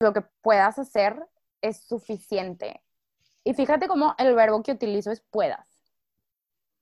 lo 0.00 0.12
que 0.12 0.22
puedas 0.42 0.78
hacer 0.78 1.26
es 1.60 1.78
suficiente. 1.78 2.82
Y 3.44 3.54
fíjate 3.54 3.88
cómo 3.88 4.14
el 4.18 4.34
verbo 4.34 4.62
que 4.62 4.72
utilizo 4.72 5.10
es 5.10 5.20
puedas. 5.20 5.66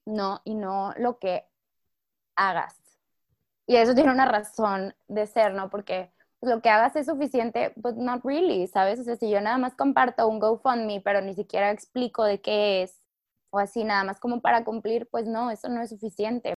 No, 0.05 0.41
y 0.45 0.55
no 0.55 0.93
lo 0.97 1.19
que 1.19 1.47
hagas. 2.37 2.77
Y 3.67 3.77
eso 3.77 3.95
tiene 3.95 4.13
una 4.13 4.27
razón 4.27 4.95
de 5.09 5.27
ser, 5.27 5.55
¿no? 5.55 5.71
Porque 5.71 6.13
lo 6.41 6.61
que 6.61 6.69
hagas 6.69 6.95
es 6.97 7.07
suficiente, 7.07 7.73
but 7.77 7.97
not 7.97 8.25
really, 8.25 8.67
¿sabes? 8.69 9.01
O 9.01 9.05
sea, 9.05 9.17
si 9.17 9.31
yo 9.31 9.41
nada 9.41 9.59
más 9.59 9.75
comparto 9.75 10.29
un 10.29 10.39
GoFundMe, 10.39 11.01
pero 11.01 11.21
ni 11.21 11.35
siquiera 11.35 11.71
explico 11.71 12.25
de 12.25 12.41
qué 12.41 12.83
es, 12.83 13.01
o 13.51 13.59
así 13.59 13.85
nada 13.85 14.05
más 14.05 14.21
como 14.21 14.41
para 14.41 14.65
cumplir, 14.65 15.09
pues 15.11 15.27
no, 15.27 15.51
eso 15.51 15.69
no 15.69 15.83
es 15.83 15.91
suficiente. 15.91 16.56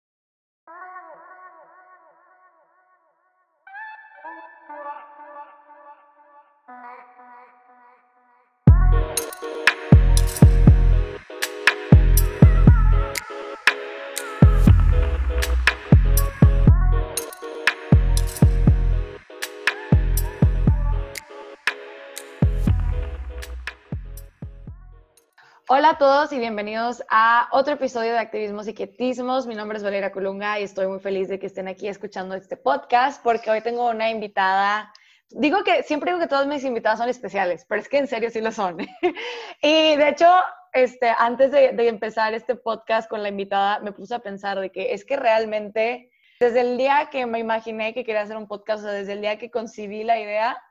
Hola 25.70 25.90
a 25.90 25.98
todos 25.98 26.32
y 26.32 26.38
bienvenidos 26.38 27.04
a 27.10 27.46
otro 27.52 27.74
episodio 27.74 28.12
de 28.12 28.18
Activismos 28.18 28.66
y 28.68 28.72
Quietismos. 28.72 29.46
Mi 29.46 29.54
nombre 29.54 29.76
es 29.76 29.84
Valeria 29.84 30.10
Colunga 30.10 30.58
y 30.58 30.62
estoy 30.62 30.86
muy 30.86 30.98
feliz 30.98 31.28
de 31.28 31.38
que 31.38 31.44
estén 31.44 31.68
aquí 31.68 31.88
escuchando 31.88 32.34
este 32.34 32.56
podcast 32.56 33.22
porque 33.22 33.50
hoy 33.50 33.60
tengo 33.60 33.86
una 33.86 34.08
invitada. 34.08 34.90
Digo 35.28 35.62
que 35.64 35.82
siempre 35.82 36.10
digo 36.10 36.22
que 36.22 36.26
todas 36.26 36.46
mis 36.46 36.64
invitadas 36.64 37.00
son 37.00 37.10
especiales, 37.10 37.66
pero 37.68 37.82
es 37.82 37.88
que 37.90 37.98
en 37.98 38.06
serio 38.06 38.30
sí 38.30 38.40
lo 38.40 38.50
son. 38.50 38.78
y 39.62 39.94
de 39.94 40.08
hecho, 40.08 40.26
este, 40.72 41.12
antes 41.18 41.52
de, 41.52 41.72
de 41.72 41.88
empezar 41.88 42.32
este 42.32 42.54
podcast 42.54 43.06
con 43.06 43.22
la 43.22 43.28
invitada, 43.28 43.80
me 43.80 43.92
puse 43.92 44.14
a 44.14 44.20
pensar 44.20 44.58
de 44.58 44.70
que 44.70 44.94
es 44.94 45.04
que 45.04 45.16
realmente 45.16 46.10
desde 46.40 46.62
el 46.62 46.78
día 46.78 47.10
que 47.12 47.26
me 47.26 47.40
imaginé 47.40 47.92
que 47.92 48.04
quería 48.04 48.22
hacer 48.22 48.38
un 48.38 48.48
podcast, 48.48 48.84
o 48.84 48.86
sea, 48.86 48.92
desde 48.92 49.12
el 49.12 49.20
día 49.20 49.36
que 49.36 49.50
concibí 49.50 50.02
la 50.02 50.18
idea, 50.18 50.62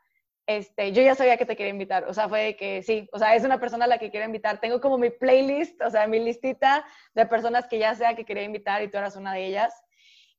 este, 0.48 0.94
yo 0.94 1.02
ya 1.02 1.14
sabía 1.14 1.36
que 1.36 1.46
te 1.46 1.58
quería 1.58 1.72
invitar, 1.72 2.06
o 2.06 2.14
sea, 2.14 2.30
fue 2.30 2.56
que 2.56 2.82
sí, 2.82 3.10
o 3.12 3.20
sea, 3.20 3.36
es 3.36 3.44
una 3.44 3.60
persona 3.60 3.84
a 3.84 3.88
la 3.88 3.98
que 3.98 4.10
quiero 4.10 4.26
invitar. 4.26 4.60
Tengo 4.62 4.80
como 4.80 4.98
mi 4.98 5.10
playlist, 5.10 5.82
o 5.82 5.90
sea, 5.90 6.08
mi 6.08 6.20
listita 6.20 6.86
de 7.14 7.26
personas 7.26 7.68
que 7.68 7.78
ya 7.78 7.94
sea 7.96 8.16
que 8.16 8.24
quería 8.24 8.44
invitar 8.44 8.82
y 8.82 8.90
tú 8.90 8.98
eras 8.98 9.18
una 9.18 9.34
de 9.34 9.46
ellas. 9.46 9.74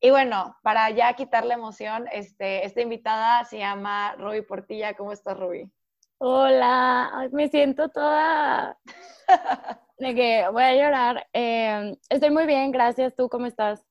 Y 0.00 0.10
bueno, 0.10 0.56
para 0.62 0.88
ya 0.90 1.12
quitar 1.12 1.44
la 1.44 1.54
emoción, 1.54 2.06
este, 2.10 2.64
esta 2.64 2.80
invitada 2.80 3.44
se 3.44 3.58
llama 3.58 4.14
Ruby 4.16 4.42
Portilla. 4.42 4.94
¿Cómo 4.94 5.12
estás, 5.12 5.38
Ruby? 5.38 5.70
Hola, 6.18 7.28
me 7.32 7.48
siento 7.48 7.90
toda 7.90 8.78
de 9.98 10.14
que 10.14 10.48
voy 10.50 10.62
a 10.62 10.74
llorar. 10.74 11.26
Em, 11.34 11.96
estoy 12.08 12.30
muy 12.30 12.46
bien, 12.46 12.70
gracias. 12.70 13.14
¿Tú 13.14 13.28
cómo 13.28 13.44
estás? 13.44 13.84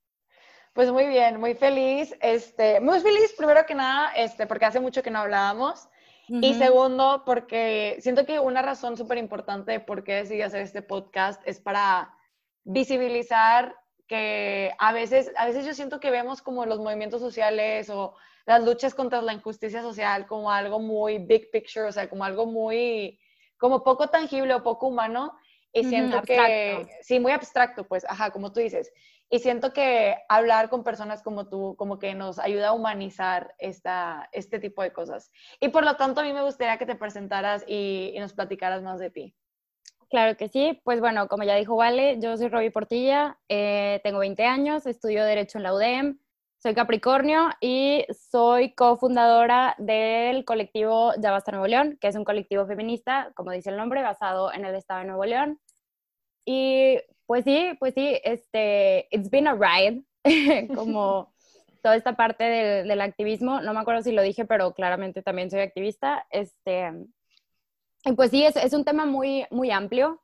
Pues 0.74 0.92
muy 0.92 1.08
bien, 1.08 1.40
muy 1.40 1.54
feliz. 1.54 2.16
Este, 2.22 2.80
muy 2.80 3.02
feliz 3.02 3.34
primero 3.38 3.66
que 3.68 3.76
nada, 3.76 4.14
este, 4.16 4.48
porque 4.48 4.66
hace 4.66 4.80
mucho 4.80 5.04
que 5.04 5.12
no 5.12 5.20
hablábamos. 5.20 5.88
Y 6.30 6.54
segundo, 6.56 7.24
porque 7.26 7.98
siento 8.02 8.26
que 8.26 8.40
una 8.40 8.62
razón 8.62 8.98
súper 8.98 9.18
importante 9.18 9.80
por 9.80 10.04
qué 10.04 10.16
decidí 10.16 10.42
hacer 10.42 10.62
este 10.62 10.82
podcast 10.82 11.42
es 11.46 11.60
para 11.60 12.14
visibilizar 12.66 13.76
que 14.08 14.74
a 14.78 14.92
veces, 14.92 15.32
a 15.38 15.46
veces 15.46 15.66
yo 15.66 15.74
siento 15.74 16.00
que 16.00 16.12
vemos 16.12 16.42
como 16.42 16.66
los 16.66 16.80
movimientos 16.80 17.22
sociales 17.22 17.90
o 17.90 18.16
las 18.46 18.64
luchas 18.64 18.94
contra 18.94 19.22
la 19.22 19.34
injusticia 19.34 19.82
social 19.82 20.26
como 20.28 20.52
algo 20.52 20.80
muy 20.80 21.18
big 21.20 21.52
picture, 21.52 21.86
o 21.86 21.92
sea, 21.92 22.10
como 22.10 22.24
algo 22.24 22.46
muy, 22.46 23.20
como 23.58 23.84
poco 23.84 24.10
tangible 24.10 24.54
o 24.54 24.64
poco 24.64 24.88
humano. 24.88 25.38
Y 25.74 25.84
siento 25.84 26.22
que, 26.24 26.88
sí, 27.02 27.20
muy 27.20 27.34
abstracto, 27.34 27.88
pues, 27.88 28.06
ajá, 28.06 28.32
como 28.32 28.52
tú 28.52 28.62
dices. 28.62 28.92
Y 29.30 29.40
siento 29.40 29.74
que 29.74 30.16
hablar 30.30 30.70
con 30.70 30.84
personas 30.84 31.22
como 31.22 31.50
tú, 31.50 31.76
como 31.78 32.00
que 32.00 32.16
nos 32.16 32.40
ayuda 32.40 32.70
a 32.70 32.74
humanizar 32.74 33.54
esta, 33.58 34.30
este 34.32 34.60
tipo 34.60 34.82
de 34.82 34.94
cosas. 34.94 35.32
Y 35.60 35.70
por 35.70 35.84
lo 35.84 35.96
tanto, 35.98 36.22
a 36.22 36.24
mí 36.24 36.32
me 36.32 36.44
gustaría 36.44 36.78
que 36.78 36.86
te 36.86 36.96
presentaras 36.96 37.66
y, 37.68 38.16
nos 38.20 38.34
platicaras 38.34 38.82
más 38.84 39.00
de 39.00 39.10
ti. 39.10 39.36
Claro 40.10 40.38
que 40.38 40.48
sí. 40.48 40.80
Pues 40.86 41.02
bueno, 41.02 41.28
como 41.28 41.44
ya 41.44 41.56
dijo 41.56 41.76
Vale, 41.76 42.20
yo 42.22 42.38
soy 42.38 42.48
Roby 42.48 42.70
Portilla, 42.70 43.38
eh, 43.50 44.00
tengo 44.04 44.20
20 44.20 44.46
años, 44.46 44.86
estudio 44.86 45.26
Derecho 45.26 45.58
en 45.58 45.64
la 45.64 45.74
UDEM, 45.74 46.20
soy 46.60 46.74
Capricornio 46.74 47.50
y 47.62 48.06
soy 48.10 48.74
cofundadora 48.74 49.76
del 49.78 50.44
colectivo 50.44 51.14
Ya 51.20 51.32
Basta 51.32 51.52
Nuevo 51.52 51.68
León, 51.68 51.98
que 52.02 52.08
es 52.08 52.16
un 52.16 52.24
colectivo 52.24 52.66
feminista, 52.66 53.32
como 53.36 53.52
dice 53.52 53.70
el 53.70 53.78
nombre, 53.78 54.02
basado 54.02 54.52
en 54.52 54.66
el 54.66 54.74
estado 54.74 55.02
de 55.02 55.06
Nuevo 55.06 55.26
León. 55.26 55.60
Y 56.46 56.98
pues 57.28 57.44
sí, 57.44 57.72
pues 57.80 57.94
sí, 57.94 58.20
este, 58.24 59.08
it's 59.12 59.30
been 59.30 59.48
a 59.48 59.54
ride, 59.54 60.04
como 60.76 61.34
toda 61.84 61.96
esta 61.96 62.16
parte 62.16 62.44
del, 62.44 63.02
activismo. 63.02 63.62
No 63.62 63.74
me 63.74 63.80
acuerdo 63.80 64.02
si 64.02 64.12
lo 64.12 64.22
dije, 64.24 64.46
pero 64.46 64.74
claramente 64.74 65.22
también 65.22 65.52
soy 65.52 65.60
activista. 65.60 66.26
Este, 66.32 66.92
y 68.06 68.14
pues 68.14 68.32
sí, 68.32 68.44
es, 68.44 68.56
es 68.56 68.74
un 68.74 68.86
tema 68.86 69.06
muy, 69.06 69.46
muy 69.52 69.72
amplio. 69.72 70.24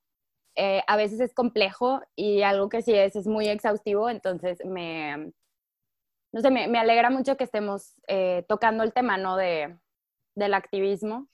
Eh, 0.56 0.82
a 0.88 0.98
veces 0.98 1.20
es 1.20 1.34
complejo 1.34 2.02
y 2.16 2.44
algo 2.44 2.70
que 2.70 2.82
sí 2.82 2.94
es, 2.94 3.16
es 3.16 3.28
muy 3.28 3.48
exhaustivo, 3.48 4.10
entonces 4.10 4.64
me, 4.64 5.34
no 6.32 6.42
sé, 6.42 6.52
me 6.52 6.78
alegra 6.78 7.10
mucho 7.10 7.38
que 7.38 7.44
estemos 7.44 7.96
eh, 8.08 8.46
tocando 8.48 8.84
el 8.84 8.94
tema, 8.94 9.18
¿no? 9.18 9.36
De, 9.36 9.80
del 10.36 10.54
activismo 10.54 11.28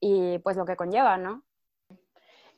y 0.00 0.38
pues 0.40 0.56
lo 0.56 0.64
que 0.64 0.76
conlleva, 0.76 1.16
¿no? 1.16 1.44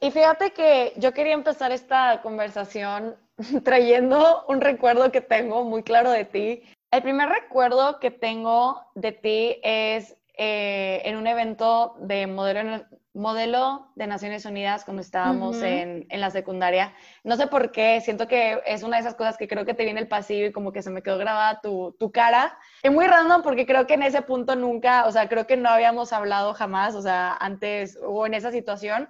Y 0.03 0.11
fíjate 0.11 0.51
que 0.51 0.95
yo 0.97 1.13
quería 1.13 1.33
empezar 1.33 1.71
esta 1.71 2.23
conversación 2.23 3.15
trayendo 3.65 4.45
un 4.49 4.61
recuerdo 4.61 5.13
que 5.13 5.21
tengo 5.21 5.65
muy 5.65 5.85
claro 5.85 6.11
de 6.11 6.25
ti. 6.25 6.65
El 6.91 7.03
primer 7.03 7.29
recuerdo 7.29 8.01
que 8.01 8.11
tengo 8.11 8.83
de 8.97 9.13
ti 9.13 9.61
es 9.63 10.17
eh, 10.37 11.03
en 11.05 11.17
un 11.17 11.29
evento 11.29 11.95
de 12.01 12.27
modelo, 12.27 12.85
modelo 13.15 13.93
de 13.95 14.09
Naciones 14.09 14.45
Unidas 14.45 14.85
cuando 14.85 15.03
estábamos 15.03 15.63
en, 15.63 16.05
en, 16.09 16.21
la 16.21 16.31
secundaria. 16.31 16.93
No 17.23 17.37
sé 17.37 17.47
por 17.47 17.71
qué, 17.71 18.01
siento 18.01 18.27
que 18.27 18.61
es 18.67 18.83
una 18.83 18.97
de 18.97 19.03
esas 19.03 19.15
cosas 19.15 19.37
que 19.37 19.47
creo 19.47 19.65
que 19.65 19.75
te 19.75 19.85
viene 19.85 20.01
el 20.01 20.09
pasillo 20.09 20.47
y 20.47 20.53
como 20.53 20.73
que 20.73 20.83
se 20.83 20.91
me 20.91 21.05
quedó 21.05 21.17
grabada 21.17 21.61
tu, 21.61 21.95
tu 22.01 22.11
cara. 22.11 22.59
Es 22.83 22.91
muy 22.91 23.07
random 23.07 23.43
porque 23.43 23.67
creo 23.67 23.87
que 23.87 23.95
en 23.95 24.03
ese 24.03 24.23
punto 24.23 24.57
nunca, 24.57 25.07
o 25.07 25.13
sea, 25.13 25.29
creo 25.29 25.47
que 25.47 25.57
no 25.57 25.69
habíamos 25.69 26.13
hablado 26.13 26.55
jamás, 26.55 26.97
o 26.97 27.03
sea, 27.03 27.37
antes 27.39 27.97
o 28.05 28.27
en 28.27 28.35
esa 28.35 28.51
situación. 28.51 29.09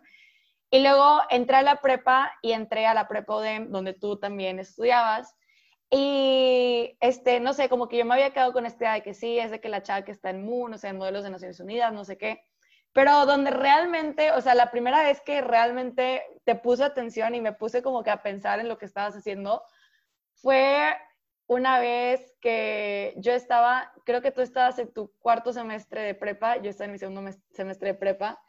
Y 0.72 0.80
luego 0.80 1.20
entré 1.28 1.56
a 1.56 1.62
la 1.62 1.82
prepa 1.82 2.32
y 2.40 2.52
entré 2.52 2.86
a 2.86 2.94
la 2.94 3.06
prepa 3.06 3.36
UDEM, 3.36 3.70
donde 3.70 3.92
tú 3.92 4.18
también 4.18 4.58
estudiabas. 4.58 5.36
Y, 5.90 6.96
este, 7.00 7.40
no 7.40 7.52
sé, 7.52 7.68
como 7.68 7.88
que 7.88 7.98
yo 7.98 8.06
me 8.06 8.14
había 8.14 8.32
quedado 8.32 8.54
con 8.54 8.64
esta 8.64 8.84
idea 8.84 8.94
de 8.94 9.02
que 9.02 9.12
sí, 9.12 9.38
es 9.38 9.50
de 9.50 9.60
que 9.60 9.68
la 9.68 9.82
chava 9.82 10.02
que 10.02 10.12
está 10.12 10.30
en 10.30 10.46
MU, 10.46 10.68
no 10.68 10.78
sé, 10.78 10.88
en 10.88 10.96
modelos 10.96 11.24
de 11.24 11.30
Naciones 11.30 11.60
Unidas, 11.60 11.92
no 11.92 12.06
sé 12.06 12.16
qué. 12.16 12.46
Pero 12.94 13.26
donde 13.26 13.50
realmente, 13.50 14.32
o 14.32 14.40
sea, 14.40 14.54
la 14.54 14.70
primera 14.70 15.02
vez 15.02 15.20
que 15.20 15.42
realmente 15.42 16.22
te 16.44 16.54
puse 16.54 16.84
atención 16.84 17.34
y 17.34 17.42
me 17.42 17.52
puse 17.52 17.82
como 17.82 18.02
que 18.02 18.10
a 18.10 18.22
pensar 18.22 18.58
en 18.58 18.70
lo 18.70 18.78
que 18.78 18.86
estabas 18.86 19.14
haciendo, 19.14 19.62
fue 20.36 20.96
una 21.48 21.80
vez 21.80 22.32
que 22.40 23.12
yo 23.18 23.34
estaba, 23.34 23.92
creo 24.06 24.22
que 24.22 24.30
tú 24.30 24.40
estabas 24.40 24.78
en 24.78 24.90
tu 24.90 25.12
cuarto 25.18 25.52
semestre 25.52 26.00
de 26.00 26.14
prepa, 26.14 26.56
yo 26.62 26.70
estaba 26.70 26.86
en 26.86 26.92
mi 26.92 26.98
segundo 26.98 27.30
semestre 27.50 27.88
de 27.88 27.94
prepa, 27.94 28.40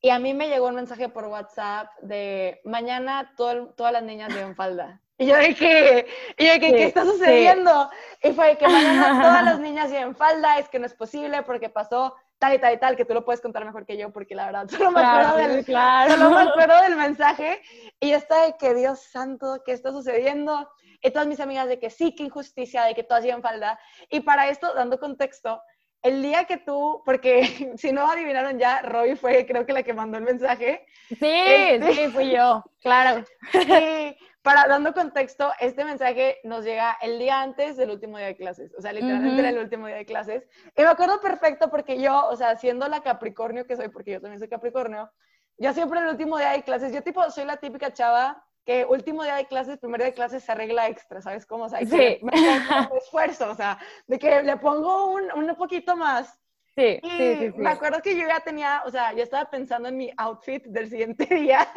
y 0.00 0.10
a 0.10 0.18
mí 0.18 0.32
me 0.34 0.48
llegó 0.48 0.68
un 0.68 0.76
mensaje 0.76 1.08
por 1.08 1.26
WhatsApp 1.26 1.88
de 2.00 2.60
mañana 2.64 3.34
todas 3.36 3.92
las 3.92 4.02
niñas 4.02 4.32
llevan 4.32 4.56
falda. 4.56 5.00
Y 5.18 5.26
yo 5.26 5.36
dije, 5.36 6.06
y 6.38 6.46
yo 6.46 6.54
dije 6.54 6.72
¿qué 6.72 6.84
está 6.84 7.04
sucediendo? 7.04 7.90
Y 8.22 8.32
fue 8.32 8.56
que 8.56 8.66
mañana 8.66 9.20
todas 9.22 9.44
las 9.44 9.60
niñas 9.60 9.90
llevan 9.90 10.16
falda, 10.16 10.58
es 10.58 10.70
que 10.70 10.78
no 10.78 10.86
es 10.86 10.94
posible 10.94 11.42
porque 11.42 11.68
pasó 11.68 12.16
tal 12.38 12.54
y 12.54 12.58
tal 12.58 12.72
y 12.72 12.78
tal, 12.78 12.96
que 12.96 13.04
tú 13.04 13.12
lo 13.12 13.22
puedes 13.22 13.42
contar 13.42 13.66
mejor 13.66 13.84
que 13.84 13.98
yo 13.98 14.10
porque 14.10 14.34
la 14.34 14.46
verdad 14.46 14.68
solo 14.70 14.90
me 14.90 15.02
acuerdo, 15.02 15.36
del, 15.36 15.64
claro. 15.66 16.14
solo 16.14 16.30
me 16.30 16.40
acuerdo 16.40 16.80
del 16.80 16.96
mensaje. 16.96 17.60
Y 18.00 18.12
está 18.12 18.46
de 18.46 18.56
que 18.56 18.72
Dios 18.74 19.00
santo, 19.00 19.62
¿qué 19.66 19.72
está 19.72 19.92
sucediendo? 19.92 20.70
Y 21.02 21.10
todas 21.10 21.28
mis 21.28 21.40
amigas 21.40 21.68
de 21.68 21.78
que 21.78 21.90
sí, 21.90 22.14
qué 22.14 22.22
injusticia, 22.22 22.84
de 22.84 22.94
que 22.94 23.04
todas 23.04 23.22
llevan 23.22 23.42
falda. 23.42 23.78
Y 24.08 24.20
para 24.20 24.48
esto, 24.48 24.72
dando 24.72 24.98
contexto, 24.98 25.60
el 26.02 26.22
día 26.22 26.44
que 26.44 26.56
tú, 26.56 27.02
porque 27.04 27.42
si 27.76 27.92
no 27.92 28.10
adivinaron 28.10 28.58
ya, 28.58 28.82
Roy 28.82 29.16
fue 29.16 29.46
creo 29.46 29.66
que 29.66 29.72
la 29.72 29.82
que 29.82 29.92
mandó 29.92 30.18
el 30.18 30.24
mensaje. 30.24 30.86
Sí, 31.08 31.16
este, 31.20 31.94
sí, 31.94 32.08
fui 32.08 32.30
yo, 32.30 32.64
claro. 32.80 33.24
Y 34.42 34.42
para 34.42 34.66
dando 34.66 34.94
contexto, 34.94 35.52
este 35.60 35.84
mensaje 35.84 36.38
nos 36.44 36.64
llega 36.64 36.96
el 37.02 37.18
día 37.18 37.42
antes 37.42 37.76
del 37.76 37.90
último 37.90 38.16
día 38.16 38.28
de 38.28 38.36
clases, 38.36 38.72
o 38.76 38.80
sea, 38.80 38.92
literalmente 38.92 39.38
era 39.38 39.50
el 39.50 39.58
último 39.58 39.86
día 39.86 39.96
de 39.96 40.06
clases. 40.06 40.48
Y 40.76 40.80
me 40.80 40.88
acuerdo 40.88 41.20
perfecto 41.20 41.70
porque 41.70 42.00
yo, 42.00 42.26
o 42.26 42.36
sea, 42.36 42.56
siendo 42.56 42.88
la 42.88 43.02
Capricornio 43.02 43.66
que 43.66 43.76
soy, 43.76 43.90
porque 43.90 44.12
yo 44.12 44.20
también 44.20 44.38
soy 44.38 44.48
Capricornio, 44.48 45.10
yo 45.58 45.74
siempre 45.74 46.00
el 46.00 46.06
último 46.06 46.38
día 46.38 46.52
de 46.52 46.62
clases, 46.62 46.92
yo 46.92 47.02
tipo 47.02 47.30
soy 47.30 47.44
la 47.44 47.58
típica 47.58 47.92
chava 47.92 48.42
que 48.64 48.84
último 48.84 49.22
día 49.22 49.36
de 49.36 49.46
clases, 49.46 49.78
primer 49.78 50.00
día 50.00 50.08
de 50.08 50.14
clases 50.14 50.44
se 50.44 50.52
arregla 50.52 50.88
extra, 50.88 51.20
¿sabes 51.20 51.46
cómo? 51.46 51.64
O 51.64 51.68
sea, 51.68 51.80
sí. 51.80 52.18
me 52.22 52.98
esfuerzo, 52.98 53.50
o 53.50 53.54
sea, 53.54 53.78
de 54.06 54.18
que 54.18 54.42
le 54.42 54.56
pongo 54.56 55.12
un, 55.12 55.32
un 55.32 55.54
poquito 55.56 55.96
más. 55.96 56.38
Sí, 56.74 57.00
y 57.02 57.10
sí, 57.10 57.36
sí, 57.38 57.52
me 57.56 57.70
acuerdo 57.70 58.00
que 58.00 58.16
yo 58.16 58.26
ya 58.26 58.40
tenía, 58.40 58.82
o 58.86 58.90
sea, 58.90 59.12
yo 59.12 59.22
estaba 59.22 59.50
pensando 59.50 59.88
en 59.88 59.96
mi 59.96 60.10
outfit 60.16 60.64
del 60.66 60.88
siguiente 60.88 61.26
día 61.34 61.68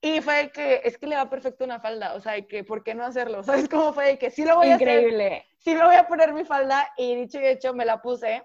y 0.00 0.20
fue 0.20 0.50
que 0.52 0.80
es 0.84 0.96
que 0.96 1.06
le 1.06 1.16
va 1.16 1.28
perfecto 1.28 1.64
una 1.64 1.80
falda, 1.80 2.14
o 2.14 2.20
sea, 2.20 2.40
que 2.42 2.62
¿por 2.62 2.84
qué 2.84 2.94
no 2.94 3.04
hacerlo? 3.04 3.42
¿Sabes 3.42 3.68
cómo 3.68 3.92
fue? 3.92 4.18
Que 4.18 4.30
sí 4.30 4.44
lo 4.44 4.56
voy 4.56 4.68
a 4.68 4.76
hacer. 4.76 4.88
Increíble. 4.88 5.46
Sí 5.58 5.74
me 5.74 5.84
voy 5.84 5.96
a 5.96 6.06
poner 6.06 6.32
mi 6.32 6.44
falda 6.44 6.88
y 6.96 7.16
dicho 7.16 7.40
y 7.40 7.46
hecho 7.46 7.74
me 7.74 7.84
la 7.84 8.00
puse, 8.00 8.44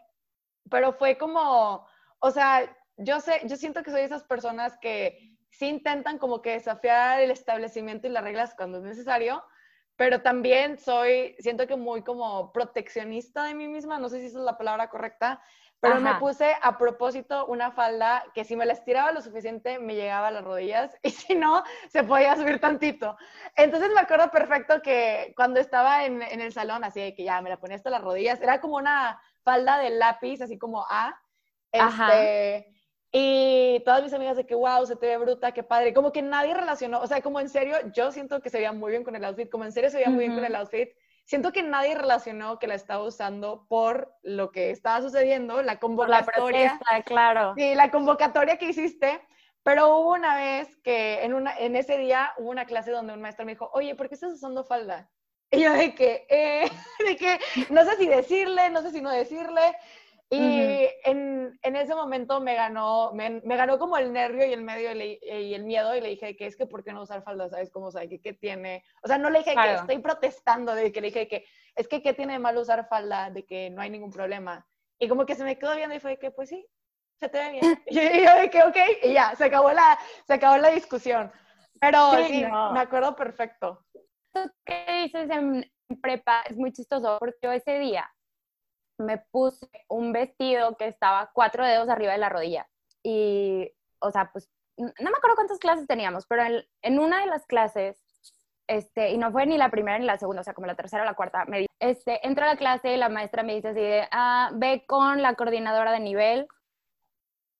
pero 0.69 0.93
fue 0.93 1.17
como, 1.17 1.85
o 2.19 2.31
sea, 2.31 2.75
yo 2.97 3.19
sé, 3.19 3.41
yo 3.45 3.55
siento 3.55 3.83
que 3.83 3.91
soy 3.91 3.99
de 3.99 4.07
esas 4.07 4.23
personas 4.23 4.77
que 4.79 5.30
sí 5.51 5.67
intentan 5.67 6.17
como 6.17 6.41
que 6.41 6.51
desafiar 6.51 7.21
el 7.21 7.31
establecimiento 7.31 8.07
y 8.07 8.11
las 8.11 8.23
reglas 8.23 8.55
cuando 8.55 8.79
es 8.79 8.83
necesario, 8.83 9.43
pero 9.95 10.21
también 10.21 10.77
soy, 10.79 11.35
siento 11.39 11.67
que 11.67 11.75
muy 11.75 12.01
como 12.03 12.51
proteccionista 12.51 13.43
de 13.43 13.53
mí 13.53 13.67
misma, 13.67 13.99
no 13.99 14.09
sé 14.09 14.19
si 14.19 14.25
esa 14.27 14.39
es 14.39 14.45
la 14.45 14.57
palabra 14.57 14.89
correcta, 14.89 15.41
pero 15.79 15.99
me 15.99 16.13
puse 16.15 16.55
a 16.61 16.77
propósito 16.77 17.47
una 17.47 17.71
falda 17.71 18.23
que 18.35 18.43
si 18.43 18.55
me 18.55 18.67
la 18.67 18.73
estiraba 18.73 19.11
lo 19.11 19.21
suficiente 19.21 19.79
me 19.79 19.95
llegaba 19.95 20.27
a 20.27 20.31
las 20.31 20.43
rodillas 20.43 20.95
y 21.03 21.09
si 21.09 21.33
no, 21.35 21.63
se 21.89 22.03
podía 22.03 22.35
subir 22.35 22.59
tantito. 22.59 23.17
Entonces 23.55 23.89
me 23.93 23.99
acuerdo 23.99 24.29
perfecto 24.29 24.81
que 24.83 25.33
cuando 25.35 25.59
estaba 25.59 26.05
en, 26.05 26.21
en 26.21 26.39
el 26.39 26.53
salón, 26.53 26.83
así 26.83 27.01
de 27.01 27.15
que 27.15 27.23
ya 27.23 27.41
me 27.41 27.49
la 27.49 27.59
ponía 27.59 27.77
hasta 27.77 27.89
las 27.89 28.03
rodillas, 28.03 28.39
era 28.41 28.61
como 28.61 28.75
una 28.75 29.19
falda 29.43 29.79
de 29.79 29.89
lápiz, 29.89 30.41
así 30.41 30.57
como 30.57 30.85
A. 30.87 31.19
Este, 31.71 32.67
y 33.11 33.81
todas 33.83 34.03
mis 34.03 34.13
amigas 34.13 34.37
de 34.37 34.45
que, 34.45 34.55
wow, 34.55 34.85
se 34.85 34.95
te 34.95 35.07
ve 35.07 35.17
bruta, 35.17 35.51
qué 35.51 35.63
padre. 35.63 35.93
Como 35.93 36.11
que 36.11 36.21
nadie 36.21 36.53
relacionó, 36.53 37.01
o 37.01 37.07
sea, 37.07 37.21
como 37.21 37.39
en 37.39 37.49
serio, 37.49 37.75
yo 37.93 38.11
siento 38.11 38.41
que 38.41 38.49
se 38.49 38.57
veía 38.57 38.71
muy 38.71 38.91
bien 38.91 39.03
con 39.03 39.15
el 39.15 39.25
outfit, 39.25 39.49
como 39.49 39.65
en 39.65 39.71
serio 39.71 39.89
se 39.89 39.97
veía 39.97 40.09
muy 40.09 40.25
bien 40.25 40.35
con 40.35 40.45
el 40.45 40.55
outfit. 40.55 40.89
Siento 41.25 41.51
que 41.51 41.61
nadie 41.61 41.95
relacionó 41.95 42.57
que 42.57 42.67
la 42.67 42.75
estaba 42.75 43.03
usando 43.03 43.65
por 43.67 44.13
lo 44.23 44.51
que 44.51 44.71
estaba 44.71 45.01
sucediendo, 45.01 45.61
la 45.61 45.79
convocatoria. 45.79 46.79
la 46.89 47.01
claro. 47.03 47.53
Sí, 47.57 47.75
la 47.75 47.91
convocatoria 47.91 48.57
que 48.57 48.69
hiciste. 48.69 49.21
Pero 49.63 49.95
hubo 49.95 50.13
una 50.13 50.35
vez 50.35 50.75
que 50.77 51.23
en, 51.23 51.33
una, 51.33 51.55
en 51.55 51.75
ese 51.75 51.97
día 51.97 52.33
hubo 52.37 52.49
una 52.49 52.65
clase 52.65 52.91
donde 52.91 53.13
un 53.13 53.21
maestro 53.21 53.45
me 53.45 53.51
dijo, 53.51 53.69
oye, 53.73 53.93
¿por 53.93 54.09
qué 54.09 54.15
estás 54.15 54.33
usando 54.33 54.63
falda? 54.63 55.09
Y 55.53 55.63
yo 55.63 55.73
de 55.73 55.93
que, 55.93 56.25
eh, 56.29 56.63
de 57.05 57.17
que 57.17 57.37
no 57.69 57.83
sé 57.83 57.97
si 57.97 58.07
decirle, 58.07 58.69
no 58.69 58.81
sé 58.81 58.91
si 58.91 59.01
no 59.01 59.11
decirle. 59.11 59.75
Y 60.33 60.87
en, 61.03 61.59
en, 61.61 61.75
ese 61.75 61.93
momento 61.93 62.39
me 62.39 62.55
ganó, 62.55 63.11
me, 63.11 63.41
me, 63.43 63.57
ganó 63.57 63.77
como 63.77 63.97
el 63.97 64.13
nervio 64.13 64.45
y 64.45 64.53
el 64.53 64.61
medio 64.61 64.93
y, 64.93 65.19
el 65.53 65.65
miedo 65.65 65.93
y 65.93 65.99
le 65.99 66.07
dije 66.07 66.37
que 66.37 66.45
es 66.45 66.55
que 66.55 66.65
¿por 66.65 66.85
qué 66.85 66.93
no 66.93 67.01
usar 67.01 67.21
falda? 67.21 67.49
¿Sabes 67.49 67.69
cómo? 67.69 67.87
O 67.87 67.91
sea, 67.91 68.07
que 68.07 68.21
qué 68.21 68.31
tiene? 68.31 68.85
O 69.03 69.09
sea, 69.09 69.17
no 69.17 69.29
le 69.29 69.39
dije 69.39 69.53
que 69.53 69.73
estoy 69.73 69.97
protestando, 69.99 70.73
de 70.73 70.93
que 70.93 71.01
le 71.01 71.07
dije 71.07 71.27
que 71.27 71.43
es 71.75 71.89
que 71.89 72.01
qué 72.01 72.13
tiene 72.13 72.33
de 72.33 72.39
malo 72.39 72.61
usar 72.61 72.87
falda, 72.87 73.29
de 73.29 73.45
que 73.45 73.69
no 73.71 73.81
hay 73.81 73.89
ningún 73.89 74.09
problema. 74.09 74.65
Y 74.99 75.09
como 75.09 75.25
que 75.25 75.35
se 75.35 75.43
me 75.43 75.59
quedó 75.59 75.75
viendo 75.75 75.95
y 75.95 75.99
fue 75.99 76.17
que 76.17 76.31
pues 76.31 76.47
sí, 76.47 76.65
se 77.19 77.27
te 77.27 77.37
ve 77.37 77.51
bien. 77.51 77.83
y 77.87 78.23
yo 78.23 78.49
que 78.49 78.63
ok, 78.63 78.77
y 79.03 79.11
ya, 79.13 79.35
se 79.35 79.43
acabó 79.43 79.73
la, 79.73 79.99
se 80.25 80.35
acabó 80.35 80.55
la 80.55 80.69
discusión. 80.69 81.29
Pero 81.81 82.13
sí, 82.25 82.45
me 82.71 82.79
acuerdo 82.79 83.17
perfecto. 83.17 83.83
¿Qué 84.63 84.85
dices 85.03 85.29
en 85.29 85.69
prepa? 86.01 86.43
Es 86.43 86.55
muy 86.55 86.71
chistoso 86.71 87.17
porque 87.19 87.37
yo 87.41 87.51
ese 87.51 87.79
día 87.79 88.09
me 89.01 89.17
puse 89.17 89.67
un 89.87 90.13
vestido 90.13 90.77
que 90.77 90.87
estaba 90.87 91.31
cuatro 91.33 91.65
dedos 91.65 91.89
arriba 91.89 92.13
de 92.13 92.17
la 92.17 92.29
rodilla. 92.29 92.67
Y, 93.03 93.71
o 93.99 94.11
sea, 94.11 94.31
pues, 94.31 94.49
no 94.77 94.91
me 94.97 95.17
acuerdo 95.17 95.35
cuántas 95.35 95.59
clases 95.59 95.87
teníamos, 95.87 96.25
pero 96.25 96.43
en, 96.81 96.99
una 96.99 97.21
de 97.21 97.27
las 97.27 97.45
clases, 97.45 98.01
este, 98.67 99.11
y 99.11 99.17
no 99.17 99.31
fue 99.31 99.45
ni 99.45 99.57
la 99.57 99.69
primera 99.69 99.99
ni 99.99 100.05
la 100.05 100.17
segunda, 100.17 100.41
o 100.41 100.43
sea, 100.43 100.53
como 100.53 100.67
la 100.67 100.75
tercera 100.75 101.03
o 101.03 101.05
la 101.05 101.13
cuarta, 101.13 101.45
me 101.45 101.67
este, 101.79 102.25
entra 102.25 102.45
a 102.45 102.53
la 102.53 102.57
clase 102.57 102.93
y 102.93 102.97
la 102.97 103.09
maestra 103.09 103.43
me 103.43 103.55
dice 103.55 103.69
así 103.69 103.81
de, 103.81 104.07
ah, 104.11 104.51
ve 104.53 104.85
con 104.87 105.21
la 105.21 105.35
coordinadora 105.35 105.91
de 105.91 105.99
nivel. 105.99 106.47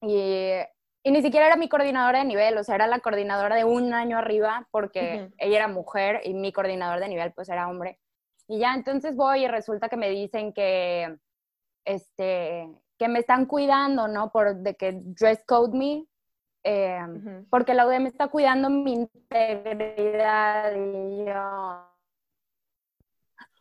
Y, 0.02 0.58
y, 1.04 1.12
ni 1.12 1.22
siquiera 1.22 1.48
era 1.48 1.58
mi 1.58 1.70
coordinadora 1.70 2.20
de 2.20 2.26
nivel, 2.26 2.58
o 2.58 2.64
sea, 2.64 2.76
era 2.76 2.88
la 2.88 3.00
coordinadora 3.00 3.56
de 3.56 3.66
un 3.66 3.94
año 3.94 4.18
arriba, 4.18 4.68
porque 4.72 5.30
ella 5.38 5.58
era 5.58 5.68
mujer 5.68 6.22
y 6.24 6.34
mi 6.34 6.52
coordinador 6.52 7.00
de 7.00 7.10
nivel, 7.10 7.34
pues, 7.34 7.50
era 7.50 7.68
hombre. 7.68 8.00
Y 8.48 8.60
ya 8.60 8.74
entonces 8.74 9.16
voy 9.16 9.46
y 9.46 9.48
resulta 9.48 9.90
que 9.90 9.98
me 9.98 10.10
dicen 10.10 10.54
que, 10.54 11.18
este, 11.86 12.70
que 12.98 13.08
me 13.08 13.20
están 13.20 13.46
cuidando, 13.46 14.08
¿no? 14.08 14.32
Por 14.32 14.56
de 14.58 14.76
que 14.76 14.94
dress 14.94 15.44
code 15.46 15.78
me, 15.78 16.06
eh, 16.64 17.00
porque 17.50 17.74
la 17.74 17.88
UDM 17.88 18.08
está 18.08 18.28
cuidando 18.28 18.70
mi 18.70 18.94
integridad 18.94 20.74
y 20.76 21.26
yo, 21.26 21.92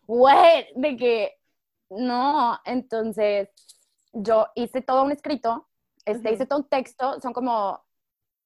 güey, 0.07 0.67
de 0.75 0.97
que 0.97 1.39
no, 1.89 2.59
entonces 2.65 3.49
yo 4.13 4.49
hice 4.55 4.83
todo 4.83 5.05
un 5.05 5.13
escrito, 5.13 5.69
este, 6.05 6.33
hice 6.33 6.47
todo 6.47 6.61
un 6.61 6.69
texto, 6.69 7.21
son 7.21 7.33
como 7.33 7.83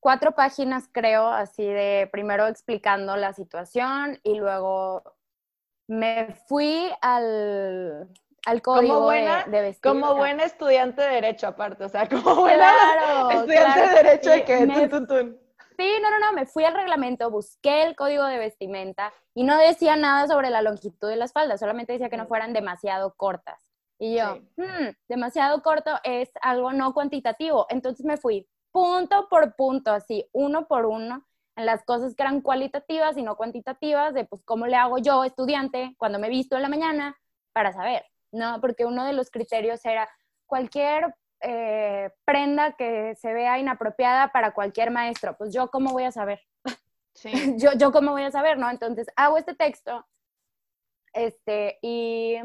cuatro 0.00 0.34
páginas 0.34 0.88
creo, 0.92 1.26
así 1.26 1.64
de 1.64 2.08
primero 2.12 2.46
explicando 2.46 3.16
la 3.16 3.32
situación 3.32 4.20
y 4.22 4.34
luego 4.34 5.02
me 5.86 6.34
fui 6.46 6.90
al, 7.00 8.08
al 8.46 8.62
código 8.62 8.94
como 8.94 9.06
buena, 9.06 9.44
de, 9.44 9.76
Como 9.82 10.14
buena 10.14 10.44
estudiante 10.44 11.02
de 11.02 11.08
Derecho, 11.08 11.46
aparte, 11.46 11.84
o 11.84 11.88
sea, 11.88 12.08
como 12.08 12.36
buena 12.36 12.70
estudiante 13.32 13.80
de 13.80 13.94
Derecho 14.02 14.30
de 14.30 14.44
que 14.44 14.58
Sí, 15.76 15.90
no, 16.00 16.10
no, 16.10 16.18
no, 16.20 16.32
me 16.32 16.46
fui 16.46 16.64
al 16.64 16.74
reglamento, 16.74 17.30
busqué 17.30 17.82
el 17.82 17.96
código 17.96 18.24
de 18.26 18.38
vestimenta 18.38 19.12
y 19.34 19.42
no 19.42 19.58
decía 19.58 19.96
nada 19.96 20.28
sobre 20.28 20.50
la 20.50 20.62
longitud 20.62 21.08
de 21.08 21.16
las 21.16 21.32
faldas, 21.32 21.58
solamente 21.58 21.92
decía 21.92 22.08
que 22.08 22.16
no 22.16 22.26
fueran 22.26 22.52
demasiado 22.52 23.14
cortas. 23.16 23.60
Y 23.98 24.16
yo, 24.16 24.36
hmm, 24.56 24.90
demasiado 25.08 25.62
corto 25.62 25.90
es 26.04 26.30
algo 26.42 26.72
no 26.72 26.94
cuantitativo. 26.94 27.66
Entonces 27.70 28.04
me 28.04 28.16
fui 28.16 28.46
punto 28.70 29.28
por 29.28 29.56
punto, 29.56 29.92
así, 29.92 30.28
uno 30.32 30.66
por 30.66 30.86
uno, 30.86 31.26
en 31.56 31.66
las 31.66 31.84
cosas 31.84 32.14
que 32.14 32.22
eran 32.22 32.40
cualitativas 32.40 33.16
y 33.16 33.22
no 33.22 33.36
cuantitativas, 33.36 34.14
de 34.14 34.24
pues 34.24 34.42
cómo 34.44 34.66
le 34.66 34.76
hago 34.76 34.98
yo, 34.98 35.24
estudiante, 35.24 35.94
cuando 35.98 36.18
me 36.18 36.28
visto 36.28 36.56
en 36.56 36.62
la 36.62 36.68
mañana, 36.68 37.16
para 37.52 37.72
saber. 37.72 38.04
¿No? 38.34 38.60
Porque 38.60 38.84
uno 38.84 39.04
de 39.04 39.12
los 39.12 39.30
criterios 39.30 39.84
era 39.84 40.08
cualquier 40.46 41.14
eh, 41.40 42.10
prenda 42.24 42.72
que 42.72 43.14
se 43.16 43.32
vea 43.32 43.58
inapropiada 43.58 44.28
para 44.32 44.52
cualquier 44.52 44.90
maestro. 44.90 45.36
Pues 45.36 45.52
yo, 45.52 45.70
¿cómo 45.70 45.92
voy 45.92 46.04
a 46.04 46.12
saber? 46.12 46.40
Sí. 47.14 47.30
yo, 47.58 47.72
yo, 47.74 47.92
¿cómo 47.92 48.12
voy 48.12 48.22
a 48.22 48.30
saber, 48.30 48.58
no? 48.58 48.70
Entonces, 48.70 49.06
hago 49.16 49.38
este 49.38 49.54
texto 49.54 50.06
este, 51.14 51.78
y, 51.80 52.36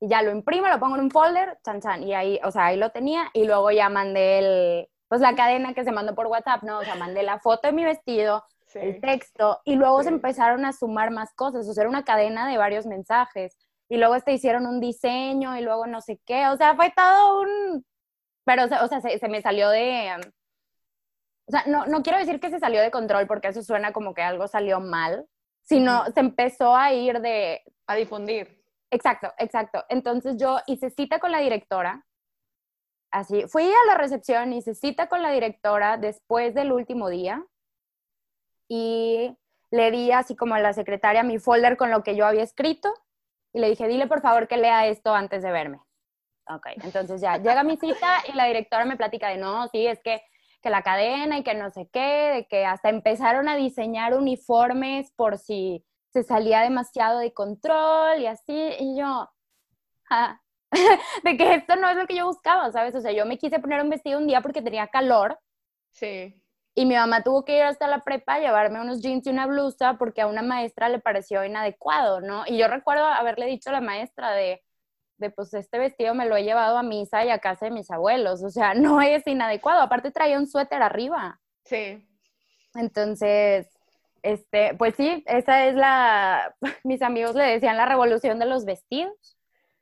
ya 0.00 0.22
lo 0.22 0.30
imprimo, 0.30 0.68
lo 0.68 0.78
pongo 0.78 0.96
en 0.96 1.02
un 1.02 1.10
folder, 1.10 1.58
chan, 1.64 1.80
chan, 1.80 2.02
y 2.04 2.14
ahí, 2.14 2.38
o 2.44 2.50
sea, 2.50 2.66
ahí 2.66 2.76
lo 2.76 2.90
tenía 2.90 3.30
y 3.32 3.44
luego 3.44 3.70
ya 3.70 3.88
mandé 3.88 4.38
el, 4.38 4.88
pues 5.08 5.20
la 5.20 5.34
cadena 5.34 5.74
que 5.74 5.84
se 5.84 5.90
mandó 5.90 6.14
por 6.14 6.26
WhatsApp, 6.26 6.62
¿no? 6.62 6.78
O 6.78 6.84
sea, 6.84 6.94
mandé 6.94 7.22
la 7.22 7.40
foto 7.40 7.66
de 7.66 7.72
mi 7.72 7.84
vestido, 7.84 8.44
el 8.74 9.00
texto, 9.00 9.60
y 9.64 9.76
luego 9.76 10.02
se 10.02 10.10
empezaron 10.10 10.64
a 10.66 10.72
sumar 10.72 11.10
más 11.10 11.32
cosas, 11.34 11.66
o 11.66 11.72
sea, 11.72 11.82
era 11.82 11.90
una 11.90 12.04
cadena 12.04 12.46
de 12.48 12.58
varios 12.58 12.86
mensajes 12.86 13.56
y 13.88 13.96
luego 13.96 14.14
te 14.14 14.18
este, 14.18 14.32
hicieron 14.34 14.66
un 14.66 14.80
diseño 14.80 15.56
y 15.56 15.62
luego 15.62 15.86
no 15.86 16.00
sé 16.00 16.20
qué, 16.26 16.46
o 16.48 16.56
sea, 16.56 16.74
fue 16.76 16.92
todo 16.94 17.40
un, 17.40 17.84
pero, 18.44 18.64
o 18.64 18.88
sea, 18.88 19.00
se, 19.00 19.28
me 19.28 19.42
salió 19.42 19.70
de, 19.70 20.10
o 21.46 21.50
sea, 21.50 21.64
no, 21.66 21.86
no 21.86 22.02
quiero 22.02 22.18
decir 22.18 22.40
que 22.40 22.50
se 22.50 22.58
salió 22.58 22.80
de 22.82 22.90
control 22.90 23.26
porque 23.26 23.48
eso 23.48 23.62
suena 23.62 23.92
como 23.92 24.14
que 24.14 24.22
algo 24.22 24.48
salió 24.48 24.80
mal, 24.80 25.26
sino 25.62 26.04
se 26.12 26.20
empezó 26.20 26.74
a 26.76 26.92
ir 26.92 27.20
de... 27.20 27.62
A 27.86 27.94
difundir. 27.94 28.62
Exacto, 28.90 29.32
exacto. 29.38 29.84
Entonces 29.88 30.36
yo 30.38 30.58
hice 30.66 30.90
cita 30.90 31.18
con 31.18 31.32
la 31.32 31.38
directora, 31.38 32.06
así, 33.10 33.46
fui 33.48 33.64
a 33.64 33.86
la 33.86 33.94
recepción, 33.94 34.52
hice 34.52 34.74
cita 34.74 35.08
con 35.08 35.22
la 35.22 35.30
directora 35.30 35.96
después 35.96 36.54
del 36.54 36.72
último 36.72 37.08
día 37.08 37.44
y 38.66 39.36
le 39.70 39.90
di 39.90 40.12
así 40.12 40.36
como 40.36 40.54
a 40.54 40.60
la 40.60 40.72
secretaria 40.72 41.22
mi 41.22 41.38
folder 41.38 41.76
con 41.76 41.90
lo 41.90 42.02
que 42.02 42.16
yo 42.16 42.26
había 42.26 42.42
escrito 42.42 42.92
y 43.58 43.60
le 43.60 43.70
dije, 43.70 43.88
dile 43.88 44.06
por 44.06 44.20
favor 44.20 44.46
que 44.46 44.56
lea 44.56 44.86
esto 44.86 45.12
antes 45.12 45.42
de 45.42 45.50
verme. 45.50 45.80
Ok, 46.48 46.66
entonces 46.84 47.20
ya 47.20 47.36
llega 47.36 47.64
mi 47.64 47.76
cita 47.76 48.22
y 48.28 48.32
la 48.32 48.46
directora 48.46 48.84
me 48.84 48.96
platica 48.96 49.28
de, 49.28 49.36
no, 49.36 49.66
sí, 49.68 49.86
es 49.86 50.00
que, 50.00 50.22
que 50.62 50.70
la 50.70 50.82
cadena 50.82 51.38
y 51.38 51.42
que 51.42 51.54
no 51.54 51.68
sé 51.70 51.88
qué, 51.92 52.30
de 52.34 52.46
que 52.48 52.64
hasta 52.64 52.88
empezaron 52.88 53.48
a 53.48 53.56
diseñar 53.56 54.14
uniformes 54.14 55.12
por 55.16 55.38
si 55.38 55.84
se 56.10 56.22
salía 56.22 56.60
demasiado 56.60 57.18
de 57.18 57.34
control 57.34 58.20
y 58.20 58.26
así, 58.26 58.70
y 58.78 58.96
yo, 58.96 59.28
ah, 60.08 60.40
de 61.24 61.36
que 61.36 61.54
esto 61.54 61.74
no 61.76 61.90
es 61.90 61.96
lo 61.96 62.06
que 62.06 62.14
yo 62.14 62.26
buscaba, 62.26 62.70
¿sabes? 62.70 62.94
O 62.94 63.00
sea, 63.00 63.10
yo 63.10 63.26
me 63.26 63.38
quise 63.38 63.58
poner 63.58 63.82
un 63.82 63.90
vestido 63.90 64.20
un 64.20 64.28
día 64.28 64.40
porque 64.40 64.62
tenía 64.62 64.86
calor. 64.86 65.38
Sí. 65.90 66.40
Y 66.78 66.86
mi 66.86 66.94
mamá 66.94 67.24
tuvo 67.24 67.44
que 67.44 67.56
ir 67.56 67.64
hasta 67.64 67.88
la 67.88 68.04
prepa 68.04 68.34
a 68.34 68.38
llevarme 68.38 68.80
unos 68.80 69.00
jeans 69.00 69.26
y 69.26 69.30
una 69.30 69.48
blusa 69.48 69.94
porque 69.98 70.20
a 70.20 70.28
una 70.28 70.42
maestra 70.42 70.88
le 70.88 71.00
pareció 71.00 71.44
inadecuado, 71.44 72.20
¿no? 72.20 72.44
Y 72.46 72.56
yo 72.56 72.68
recuerdo 72.68 73.04
haberle 73.04 73.46
dicho 73.46 73.70
a 73.70 73.72
la 73.72 73.80
maestra 73.80 74.30
de, 74.30 74.62
de 75.16 75.30
pues 75.30 75.52
este 75.54 75.80
vestido 75.80 76.14
me 76.14 76.26
lo 76.26 76.36
he 76.36 76.44
llevado 76.44 76.78
a 76.78 76.84
misa 76.84 77.24
y 77.24 77.30
a 77.30 77.40
casa 77.40 77.64
de 77.64 77.72
mis 77.72 77.90
abuelos, 77.90 78.44
o 78.44 78.50
sea, 78.50 78.74
no 78.74 79.02
es 79.02 79.26
inadecuado, 79.26 79.82
aparte 79.82 80.12
traía 80.12 80.38
un 80.38 80.46
suéter 80.46 80.80
arriba. 80.80 81.40
Sí. 81.64 82.06
Entonces, 82.76 83.66
este, 84.22 84.74
pues 84.74 84.94
sí, 84.94 85.24
esa 85.26 85.66
es 85.66 85.74
la, 85.74 86.54
mis 86.84 87.02
amigos 87.02 87.34
le 87.34 87.42
decían 87.42 87.76
la 87.76 87.86
revolución 87.86 88.38
de 88.38 88.46
los 88.46 88.64
vestidos. 88.64 89.36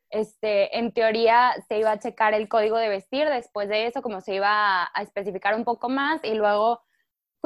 este, 0.08 0.78
en 0.78 0.92
teoría 0.92 1.52
se 1.68 1.78
iba 1.78 1.90
a 1.90 1.98
checar 1.98 2.32
el 2.32 2.48
código 2.48 2.78
de 2.78 2.88
vestir, 2.88 3.28
después 3.28 3.68
de 3.68 3.86
eso 3.86 4.00
como 4.00 4.22
se 4.22 4.36
iba 4.36 4.84
a, 4.84 5.02
especificar 5.02 5.54
un 5.54 5.64
poco 5.64 5.90
más 5.90 6.24
y 6.24 6.32
luego 6.32 6.85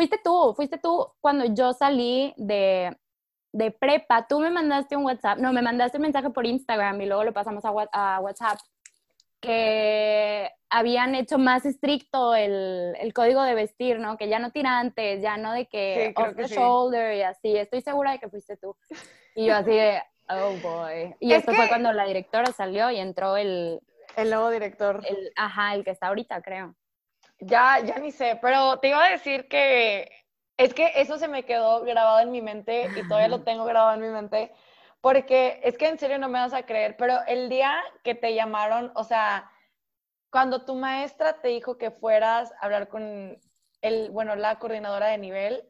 fuiste 0.00 0.18
tú, 0.24 0.54
fuiste 0.56 0.78
tú 0.78 1.12
cuando 1.20 1.44
yo 1.44 1.74
salí 1.74 2.32
de, 2.38 2.96
de 3.52 3.70
prepa, 3.70 4.26
tú 4.26 4.40
me 4.40 4.50
mandaste 4.50 4.96
un 4.96 5.04
WhatsApp, 5.04 5.38
no, 5.38 5.52
me 5.52 5.60
mandaste 5.60 5.98
un 5.98 6.02
mensaje 6.04 6.30
por 6.30 6.46
Instagram 6.46 6.98
y 7.02 7.06
luego 7.06 7.22
lo 7.22 7.34
pasamos 7.34 7.62
a, 7.66 7.70
a 7.92 8.20
WhatsApp, 8.20 8.58
que 9.42 10.50
habían 10.70 11.14
hecho 11.14 11.36
más 11.36 11.66
estricto 11.66 12.34
el, 12.34 12.94
el, 12.98 13.12
código 13.12 13.42
de 13.42 13.54
vestir, 13.54 13.98
¿no? 13.98 14.16
Que 14.16 14.30
ya 14.30 14.38
no 14.38 14.52
tirantes, 14.52 15.20
ya 15.20 15.36
no 15.36 15.52
de 15.52 15.66
que 15.66 16.14
off 16.16 16.34
the 16.34 16.46
shoulder 16.46 17.14
y 17.16 17.22
así. 17.22 17.54
Estoy 17.54 17.82
segura 17.82 18.12
de 18.12 18.20
que 18.20 18.30
fuiste 18.30 18.56
tú. 18.56 18.74
Y 19.34 19.46
yo 19.46 19.54
así 19.54 19.70
de, 19.70 20.02
oh 20.30 20.54
boy. 20.62 21.14
Y 21.20 21.32
esto 21.34 21.52
fue 21.52 21.68
cuando 21.68 21.92
la 21.92 22.06
directora 22.06 22.52
salió 22.52 22.90
y 22.90 22.96
entró 22.96 23.36
el... 23.36 23.80
El 24.16 24.30
nuevo 24.30 24.48
director. 24.50 25.02
El, 25.06 25.30
ajá, 25.36 25.74
el 25.74 25.84
que 25.84 25.90
está 25.90 26.08
ahorita, 26.08 26.40
creo. 26.40 26.74
Ya, 27.40 27.80
ya 27.80 27.98
ni 27.98 28.12
sé, 28.12 28.38
pero 28.40 28.78
te 28.78 28.88
iba 28.88 29.04
a 29.04 29.10
decir 29.10 29.48
que 29.48 30.10
es 30.58 30.74
que 30.74 30.92
eso 30.96 31.16
se 31.16 31.26
me 31.26 31.44
quedó 31.44 31.80
grabado 31.82 32.20
en 32.20 32.30
mi 32.30 32.42
mente 32.42 32.90
y 32.94 33.08
todavía 33.08 33.28
lo 33.28 33.44
tengo 33.44 33.64
grabado 33.64 33.94
en 33.94 34.02
mi 34.02 34.08
mente, 34.08 34.52
porque 35.00 35.58
es 35.64 35.78
que 35.78 35.88
en 35.88 35.98
serio 35.98 36.18
no 36.18 36.28
me 36.28 36.38
vas 36.38 36.52
a 36.52 36.66
creer, 36.66 36.98
pero 36.98 37.18
el 37.26 37.48
día 37.48 37.74
que 38.04 38.14
te 38.14 38.34
llamaron, 38.34 38.92
o 38.94 39.04
sea, 39.04 39.50
cuando 40.30 40.66
tu 40.66 40.74
maestra 40.74 41.40
te 41.40 41.48
dijo 41.48 41.78
que 41.78 41.90
fueras 41.90 42.52
a 42.60 42.66
hablar 42.66 42.88
con 42.88 43.38
el, 43.80 44.10
bueno, 44.10 44.36
la 44.36 44.58
coordinadora 44.58 45.06
de 45.06 45.16
nivel 45.16 45.64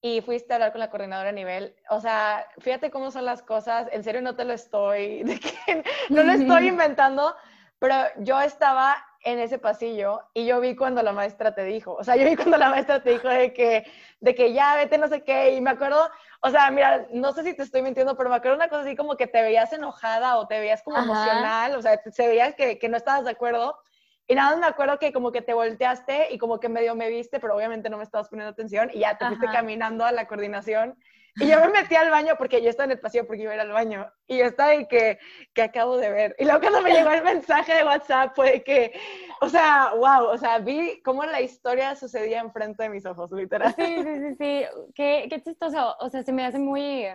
y 0.00 0.20
fuiste 0.20 0.52
a 0.52 0.56
hablar 0.56 0.72
con 0.72 0.80
la 0.80 0.90
coordinadora 0.90 1.28
de 1.28 1.36
nivel, 1.36 1.76
o 1.88 2.00
sea, 2.00 2.44
fíjate 2.58 2.90
cómo 2.90 3.12
son 3.12 3.24
las 3.24 3.40
cosas, 3.40 3.86
en 3.92 4.02
serio 4.02 4.20
no 4.20 4.34
te 4.34 4.44
lo 4.44 4.52
estoy, 4.52 5.22
de 5.22 5.38
que 5.38 5.84
no 6.10 6.24
lo 6.24 6.32
estoy 6.32 6.66
inventando, 6.66 7.36
pero 7.78 7.94
yo 8.16 8.40
estaba 8.40 8.96
en 9.24 9.38
ese 9.38 9.58
pasillo 9.58 10.22
y 10.34 10.46
yo 10.46 10.60
vi 10.60 10.76
cuando 10.76 11.02
la 11.02 11.12
maestra 11.12 11.54
te 11.54 11.64
dijo, 11.64 11.94
o 11.94 12.04
sea, 12.04 12.16
yo 12.16 12.24
vi 12.24 12.36
cuando 12.36 12.58
la 12.58 12.68
maestra 12.68 13.02
te 13.02 13.10
dijo 13.10 13.28
de 13.28 13.52
que, 13.52 13.84
de 14.20 14.34
que 14.34 14.52
ya 14.52 14.76
vete 14.76 14.98
no 14.98 15.08
sé 15.08 15.24
qué, 15.24 15.54
y 15.54 15.60
me 15.60 15.70
acuerdo, 15.70 16.10
o 16.40 16.50
sea, 16.50 16.70
mira, 16.70 17.06
no 17.10 17.32
sé 17.32 17.42
si 17.42 17.54
te 17.54 17.62
estoy 17.62 17.82
mintiendo, 17.82 18.16
pero 18.16 18.30
me 18.30 18.36
acuerdo 18.36 18.56
una 18.56 18.68
cosa 18.68 18.82
así 18.82 18.94
como 18.94 19.16
que 19.16 19.26
te 19.26 19.42
veías 19.42 19.72
enojada 19.72 20.36
o 20.36 20.46
te 20.46 20.60
veías 20.60 20.82
como 20.82 20.98
emocional, 20.98 21.74
o 21.74 21.82
sea, 21.82 22.00
se 22.10 22.28
veía 22.28 22.52
que, 22.52 22.78
que 22.78 22.88
no 22.88 22.96
estabas 22.96 23.24
de 23.24 23.30
acuerdo. 23.30 23.78
Y 24.26 24.34
nada 24.34 24.50
más 24.50 24.58
me 24.60 24.66
acuerdo 24.66 24.98
que 24.98 25.12
como 25.12 25.32
que 25.32 25.42
te 25.42 25.52
volteaste 25.52 26.28
y 26.30 26.38
como 26.38 26.60
que 26.60 26.68
medio 26.68 26.94
me 26.94 27.10
viste, 27.10 27.40
pero 27.40 27.56
obviamente 27.56 27.90
no 27.90 27.98
me 27.98 28.04
estabas 28.04 28.28
poniendo 28.28 28.52
atención 28.52 28.90
y 28.92 29.00
ya 29.00 29.18
te 29.18 29.26
fuiste 29.26 29.46
caminando 29.46 30.04
a 30.04 30.12
la 30.12 30.26
coordinación. 30.26 30.98
Y 31.36 31.48
yo 31.48 31.58
me 31.60 31.68
metí 31.68 31.96
al 31.96 32.10
baño 32.10 32.34
porque 32.38 32.62
yo 32.62 32.70
estaba 32.70 32.84
en 32.84 32.92
el 32.92 33.00
pasillo 33.00 33.26
porque 33.26 33.42
iba 33.42 33.52
a 33.52 33.54
ir 33.56 33.60
al 33.60 33.72
baño. 33.72 34.10
Y 34.28 34.38
yo 34.38 34.44
estaba 34.44 34.70
ahí 34.70 34.86
que, 34.86 35.18
que 35.52 35.62
acabo 35.62 35.96
de 35.96 36.10
ver. 36.10 36.36
Y 36.38 36.44
luego 36.44 36.60
cuando 36.60 36.82
me 36.82 36.92
llegó 36.92 37.10
el 37.10 37.24
mensaje 37.24 37.74
de 37.74 37.84
WhatsApp 37.84 38.34
fue 38.36 38.62
que, 38.62 38.92
o 39.40 39.48
sea, 39.48 39.92
wow, 39.96 40.26
o 40.28 40.38
sea, 40.38 40.58
vi 40.58 41.02
cómo 41.02 41.24
la 41.24 41.40
historia 41.40 41.96
sucedía 41.96 42.40
enfrente 42.40 42.84
de 42.84 42.88
mis 42.88 43.04
ojos, 43.04 43.32
literal. 43.32 43.74
Sí, 43.76 43.96
sí, 44.02 44.14
sí, 44.20 44.34
sí. 44.38 44.64
Qué, 44.94 45.26
qué 45.28 45.42
chistoso. 45.42 45.96
O 45.98 46.08
sea, 46.08 46.22
se 46.22 46.32
me 46.32 46.46
hace 46.46 46.58
muy, 46.60 47.06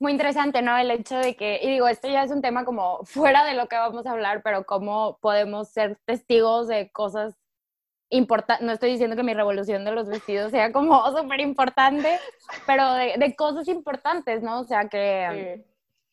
muy 0.00 0.12
interesante, 0.12 0.60
¿no? 0.62 0.76
El 0.76 0.90
hecho 0.90 1.16
de 1.18 1.36
que, 1.36 1.60
y 1.62 1.68
digo, 1.68 1.86
esto 1.86 2.08
ya 2.08 2.24
es 2.24 2.32
un 2.32 2.42
tema 2.42 2.64
como 2.64 3.04
fuera 3.04 3.44
de 3.44 3.54
lo 3.54 3.68
que 3.68 3.76
vamos 3.76 4.06
a 4.06 4.12
hablar, 4.12 4.42
pero 4.42 4.64
cómo 4.64 5.18
podemos 5.20 5.68
ser 5.68 5.98
testigos 6.04 6.66
de 6.66 6.90
cosas 6.90 7.39
importantes. 8.10 8.66
No 8.66 8.72
estoy 8.72 8.92
diciendo 8.92 9.16
que 9.16 9.22
mi 9.22 9.34
revolución 9.34 9.84
de 9.84 9.92
los 9.92 10.08
vestidos 10.08 10.50
sea 10.50 10.72
como 10.72 11.02
súper 11.16 11.40
importante, 11.40 12.18
pero 12.66 12.94
de, 12.94 13.34
cosas 13.36 13.66
importantes, 13.68 14.42
¿no? 14.42 14.60
O 14.60 14.64
sea, 14.64 14.88
que, 14.88 15.64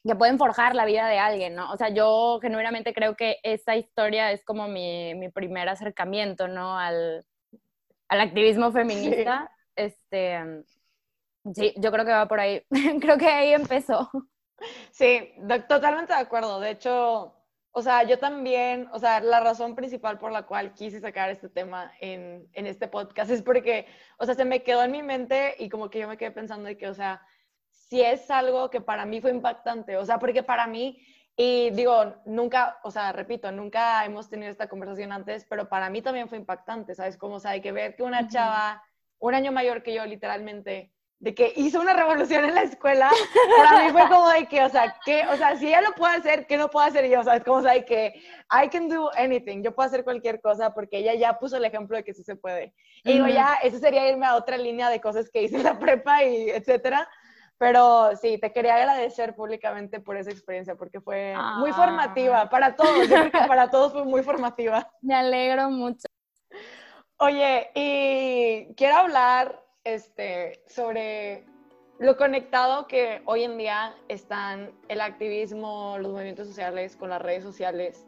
que 0.05 0.15
pueden 0.15 0.37
forjar 0.37 0.75
la 0.75 0.85
vida 0.85 1.07
de 1.07 1.19
alguien, 1.19 1.55
¿no? 1.55 1.71
O 1.71 1.77
sea, 1.77 1.89
yo 1.89 2.39
genuinamente 2.41 2.93
creo 2.93 3.15
que 3.15 3.37
esa 3.43 3.75
historia 3.75 4.31
es 4.31 4.43
como 4.43 4.67
mi, 4.67 5.15
mi 5.15 5.29
primer 5.29 5.67
acercamiento, 5.69 6.47
¿no? 6.47 6.77
Al, 6.77 7.25
al 8.07 8.21
activismo 8.21 8.71
feminista. 8.71 9.51
Este, 9.75 10.63
Sí, 11.53 11.73
yo 11.77 11.91
creo 11.91 12.05
que 12.05 12.11
va 12.11 12.27
por 12.27 12.39
ahí. 12.39 12.63
creo 13.01 13.17
que 13.17 13.27
ahí 13.27 13.53
empezó. 13.53 14.09
Sí, 14.91 15.33
totalmente 15.67 16.13
de 16.13 16.19
acuerdo. 16.19 16.59
De 16.59 16.71
hecho, 16.71 17.33
o 17.71 17.81
sea, 17.81 18.03
yo 18.03 18.17
también, 18.17 18.89
o 18.91 18.99
sea, 18.99 19.19
la 19.19 19.39
razón 19.39 19.75
principal 19.75 20.17
por 20.17 20.31
la 20.31 20.43
cual 20.43 20.73
quise 20.73 20.99
sacar 20.99 21.29
este 21.29 21.49
tema 21.49 21.91
en, 21.99 22.47
en, 22.53 22.65
este 22.65 22.87
podcast 22.87 23.29
es 23.29 23.41
porque, 23.41 23.85
o 24.17 24.25
sea, 24.25 24.35
se 24.35 24.45
me 24.45 24.63
quedó 24.63 24.83
en 24.83 24.91
mi 24.91 25.03
mente 25.03 25.55
y 25.59 25.69
como 25.69 25.89
que 25.89 25.99
yo 25.99 26.07
me 26.07 26.17
quedé 26.17 26.31
pensando 26.31 26.65
de 26.67 26.77
que, 26.77 26.87
o 26.87 26.93
sea, 26.93 27.21
si 27.69 28.01
es 28.01 28.29
algo 28.31 28.69
que 28.69 28.81
para 28.81 29.05
mí 29.05 29.21
fue 29.21 29.31
impactante, 29.31 29.95
o 29.97 30.05
sea, 30.05 30.19
porque 30.19 30.43
para 30.43 30.67
mí, 30.67 30.99
y 31.35 31.69
digo, 31.69 32.15
nunca, 32.25 32.79
o 32.83 32.91
sea, 32.91 33.11
repito, 33.11 33.51
nunca 33.51 34.03
hemos 34.05 34.29
tenido 34.29 34.51
esta 34.51 34.67
conversación 34.67 35.11
antes, 35.11 35.45
pero 35.45 35.69
para 35.69 35.89
mí 35.89 36.01
también 36.01 36.27
fue 36.27 36.37
impactante, 36.37 36.95
¿sabes? 36.95 37.15
Como, 37.15 37.35
o 37.35 37.39
sea, 37.39 37.51
hay 37.51 37.61
que 37.61 37.71
ver 37.71 37.95
que 37.95 38.03
una 38.03 38.27
chava, 38.27 38.83
un 39.19 39.35
año 39.35 39.51
mayor 39.51 39.83
que 39.83 39.93
yo, 39.93 40.05
literalmente, 40.05 40.91
de 41.19 41.33
que 41.33 41.51
hizo 41.55 41.79
una 41.79 41.93
revolución 41.93 42.45
en 42.45 42.53
la 42.53 42.61
escuela, 42.61 43.09
para 43.57 43.83
mí 43.83 43.91
fue 43.91 44.07
como 44.07 44.29
de 44.29 44.45
que, 44.45 44.63
o 44.63 44.69
sea, 44.69 44.95
que, 45.03 45.25
o 45.27 45.35
sea, 45.35 45.55
si 45.57 45.67
ella 45.67 45.81
lo 45.81 45.93
puede 45.93 46.15
hacer, 46.15 46.45
¿qué 46.45 46.57
no 46.57 46.69
puedo 46.69 46.85
hacer 46.85 47.09
yo? 47.09 47.21
O 47.21 47.23
sea, 47.23 47.37
es 47.37 47.43
como, 47.43 47.57
o 47.57 47.61
sea, 47.61 47.73
de 47.73 47.85
que 47.85 48.21
I 48.51 48.69
can 48.69 48.87
do 48.87 49.09
anything, 49.17 49.63
yo 49.63 49.73
puedo 49.73 49.87
hacer 49.87 50.03
cualquier 50.03 50.39
cosa 50.41 50.73
porque 50.73 50.99
ella 50.99 51.15
ya 51.15 51.39
puso 51.39 51.57
el 51.57 51.65
ejemplo 51.65 51.97
de 51.97 52.03
que 52.03 52.13
sí 52.13 52.23
se 52.23 52.35
puede. 52.35 52.73
Y 53.03 53.13
digo, 53.13 53.27
ya, 53.27 53.55
eso 53.63 53.79
sería 53.79 54.07
irme 54.07 54.27
a 54.27 54.35
otra 54.35 54.57
línea 54.57 54.89
de 54.89 55.01
cosas 55.01 55.29
que 55.31 55.41
hice 55.41 55.55
en 55.55 55.63
la 55.63 55.79
prepa 55.79 56.23
y 56.23 56.49
etcétera. 56.51 57.09
Pero 57.57 58.15
sí, 58.21 58.37
te 58.37 58.53
quería 58.53 58.75
agradecer 58.75 59.35
públicamente 59.35 59.99
por 59.99 60.15
esa 60.15 60.29
experiencia 60.29 60.75
porque 60.75 61.01
fue 61.01 61.33
muy 61.57 61.71
formativa 61.73 62.41
ah. 62.41 62.49
para 62.49 62.75
todos. 62.75 63.09
Yo 63.09 63.15
creo 63.15 63.31
que 63.31 63.47
para 63.47 63.69
todos 63.71 63.91
fue 63.91 64.05
muy 64.05 64.21
formativa. 64.21 64.87
Me 65.01 65.15
alegro 65.15 65.71
mucho. 65.71 66.05
Oye, 67.17 67.71
y 67.73 68.75
quiero 68.75 68.97
hablar 68.97 69.66
este, 69.87 70.61
sobre 70.67 71.45
lo 71.97 72.17
conectado 72.17 72.87
que 72.87 73.21
hoy 73.25 73.43
en 73.43 73.57
día 73.57 73.95
están 74.07 74.71
el 74.89 75.01
activismo, 75.01 75.97
los 75.99 76.11
movimientos 76.11 76.47
sociales 76.47 76.95
con 76.95 77.09
las 77.09 77.21
redes 77.21 77.43
sociales. 77.43 78.05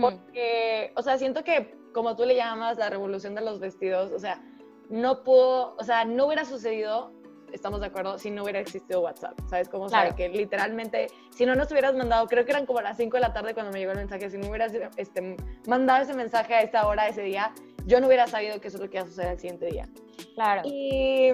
Porque, 0.00 0.92
o 0.94 1.02
sea, 1.02 1.18
siento 1.18 1.42
que 1.42 1.74
como 1.92 2.14
tú 2.14 2.24
le 2.24 2.36
llamas 2.36 2.78
la 2.78 2.90
revolución 2.90 3.34
de 3.34 3.40
los 3.40 3.58
vestidos, 3.58 4.12
o 4.12 4.20
sea, 4.20 4.40
no 4.88 5.24
pudo, 5.24 5.74
o 5.76 5.82
sea, 5.82 6.04
no 6.04 6.26
hubiera 6.26 6.44
sucedido, 6.44 7.10
estamos 7.52 7.80
de 7.80 7.86
acuerdo, 7.86 8.16
si 8.20 8.30
no 8.30 8.44
hubiera 8.44 8.60
existido 8.60 9.00
WhatsApp, 9.00 9.36
¿sabes? 9.50 9.68
cómo 9.68 9.88
claro. 9.88 10.14
que 10.14 10.28
literalmente, 10.28 11.08
si 11.30 11.44
no 11.44 11.56
nos 11.56 11.72
hubieras 11.72 11.94
mandado, 11.96 12.28
creo 12.28 12.44
que 12.44 12.52
eran 12.52 12.66
como 12.66 12.82
las 12.82 12.98
5 12.98 13.16
de 13.16 13.20
la 13.20 13.32
tarde 13.32 13.52
cuando 13.52 13.72
me 13.72 13.80
llegó 13.80 13.90
el 13.92 13.98
mensaje, 13.98 14.30
si 14.30 14.38
no 14.38 14.48
hubieras 14.48 14.72
este, 14.96 15.36
mandado 15.66 16.04
ese 16.04 16.14
mensaje 16.14 16.54
a 16.54 16.60
esta 16.60 16.86
hora, 16.86 17.08
ese 17.08 17.22
día, 17.22 17.52
yo 17.84 18.00
no 18.00 18.06
hubiera 18.06 18.28
sabido 18.28 18.60
que 18.60 18.68
eso 18.68 18.76
es 18.76 18.82
lo 18.82 18.90
que 18.90 18.98
iba 18.98 19.06
a 19.06 19.08
suceder 19.08 19.32
el 19.32 19.40
siguiente 19.40 19.66
día. 19.66 19.88
Claro. 20.34 20.62
Y 20.64 21.32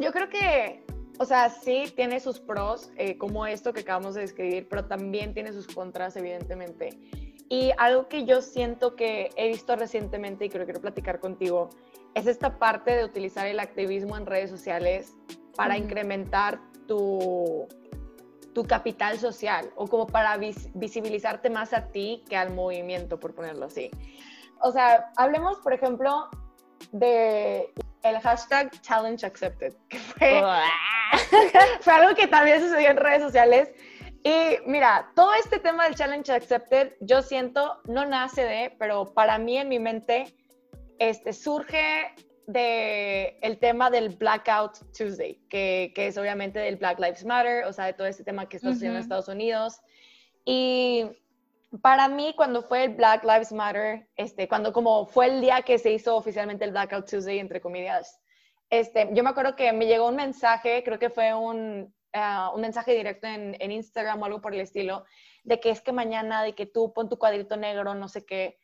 yo 0.00 0.12
creo 0.12 0.28
que, 0.28 0.84
o 1.18 1.24
sea, 1.24 1.50
sí 1.50 1.84
tiene 1.94 2.20
sus 2.20 2.40
pros, 2.40 2.90
eh, 2.96 3.16
como 3.18 3.46
esto 3.46 3.72
que 3.72 3.80
acabamos 3.80 4.14
de 4.14 4.22
describir, 4.22 4.68
pero 4.68 4.86
también 4.86 5.34
tiene 5.34 5.52
sus 5.52 5.66
contras, 5.66 6.16
evidentemente. 6.16 6.98
Y 7.48 7.70
algo 7.78 8.08
que 8.08 8.24
yo 8.24 8.42
siento 8.42 8.96
que 8.96 9.30
he 9.36 9.48
visto 9.48 9.76
recientemente 9.76 10.46
y 10.46 10.48
que 10.48 10.64
quiero 10.64 10.80
platicar 10.80 11.20
contigo 11.20 11.70
es 12.14 12.26
esta 12.26 12.58
parte 12.58 12.96
de 12.96 13.04
utilizar 13.04 13.46
el 13.46 13.60
activismo 13.60 14.16
en 14.16 14.26
redes 14.26 14.50
sociales 14.50 15.14
para 15.54 15.76
incrementar 15.76 16.60
tu, 16.88 17.68
tu 18.52 18.64
capital 18.64 19.18
social 19.18 19.70
o 19.76 19.86
como 19.86 20.06
para 20.06 20.38
visibilizarte 20.74 21.50
más 21.50 21.74
a 21.74 21.88
ti 21.88 22.24
que 22.28 22.36
al 22.36 22.54
movimiento, 22.54 23.20
por 23.20 23.34
ponerlo 23.34 23.66
así. 23.66 23.90
O 24.62 24.72
sea, 24.72 25.12
hablemos, 25.16 25.58
por 25.58 25.74
ejemplo, 25.74 26.28
de 26.90 27.72
el 28.02 28.18
hashtag 28.20 28.70
challenge 28.82 29.24
accepted, 29.24 29.74
que 29.88 29.98
fue, 29.98 30.42
fue 31.80 31.92
algo 31.92 32.14
que 32.14 32.26
también 32.26 32.60
sucedió 32.60 32.90
en 32.90 32.96
redes 32.96 33.22
sociales. 33.22 33.72
Y 34.22 34.58
mira, 34.66 35.12
todo 35.14 35.32
este 35.34 35.60
tema 35.60 35.84
del 35.84 35.94
challenge 35.94 36.32
accepted, 36.32 36.94
yo 37.00 37.22
siento, 37.22 37.80
no 37.84 38.04
nace 38.06 38.42
de, 38.42 38.74
pero 38.78 39.14
para 39.14 39.38
mí 39.38 39.56
en 39.56 39.68
mi 39.68 39.78
mente, 39.78 40.34
este, 40.98 41.32
surge 41.32 42.12
de 42.46 43.38
el 43.42 43.58
tema 43.58 43.90
del 43.90 44.10
Blackout 44.10 44.78
Tuesday, 44.96 45.40
que, 45.48 45.92
que, 45.94 46.08
es 46.08 46.18
obviamente 46.18 46.58
del 46.58 46.76
Black 46.76 46.98
Lives 46.98 47.24
Matter, 47.24 47.64
o 47.64 47.72
sea, 47.72 47.86
de 47.86 47.92
todo 47.92 48.06
este 48.06 48.24
tema 48.24 48.48
que 48.48 48.56
está 48.56 48.70
sucediendo 48.70 48.98
en 48.98 49.02
Estados 49.02 49.28
Unidos. 49.28 49.80
Y 50.44 51.04
para 51.82 52.08
mí, 52.08 52.34
cuando 52.36 52.62
fue 52.62 52.84
el 52.84 52.94
Black 52.94 53.24
Lives 53.24 53.52
Matter, 53.52 54.08
este, 54.16 54.48
cuando 54.48 54.72
como 54.72 55.06
fue 55.06 55.26
el 55.26 55.40
día 55.40 55.62
que 55.62 55.78
se 55.78 55.90
hizo 55.92 56.16
oficialmente 56.16 56.64
el 56.64 56.70
Blackout 56.70 57.08
Tuesday, 57.08 57.38
entre 57.38 57.60
comillas, 57.60 58.20
este, 58.70 59.08
yo 59.12 59.22
me 59.22 59.30
acuerdo 59.30 59.56
que 59.56 59.72
me 59.72 59.86
llegó 59.86 60.08
un 60.08 60.16
mensaje, 60.16 60.82
creo 60.84 60.98
que 60.98 61.10
fue 61.10 61.34
un, 61.34 61.94
ah, 62.12 62.50
un 62.54 62.60
mensaje 62.60 62.94
directo 62.94 63.26
en, 63.26 63.56
en, 63.60 63.70
Instagram 63.70 64.20
o 64.20 64.24
algo 64.24 64.40
por 64.40 64.54
el 64.54 64.60
estilo, 64.60 65.04
de 65.44 65.60
que 65.60 65.70
es 65.70 65.80
que 65.80 65.92
mañana, 65.92 66.42
de 66.42 66.54
que 66.54 66.66
tú 66.66 66.92
pon 66.92 67.08
tu 67.08 67.18
cuadrito 67.18 67.56
negro, 67.56 67.94
no 67.94 68.08
sé 68.08 68.24
qué. 68.24 68.58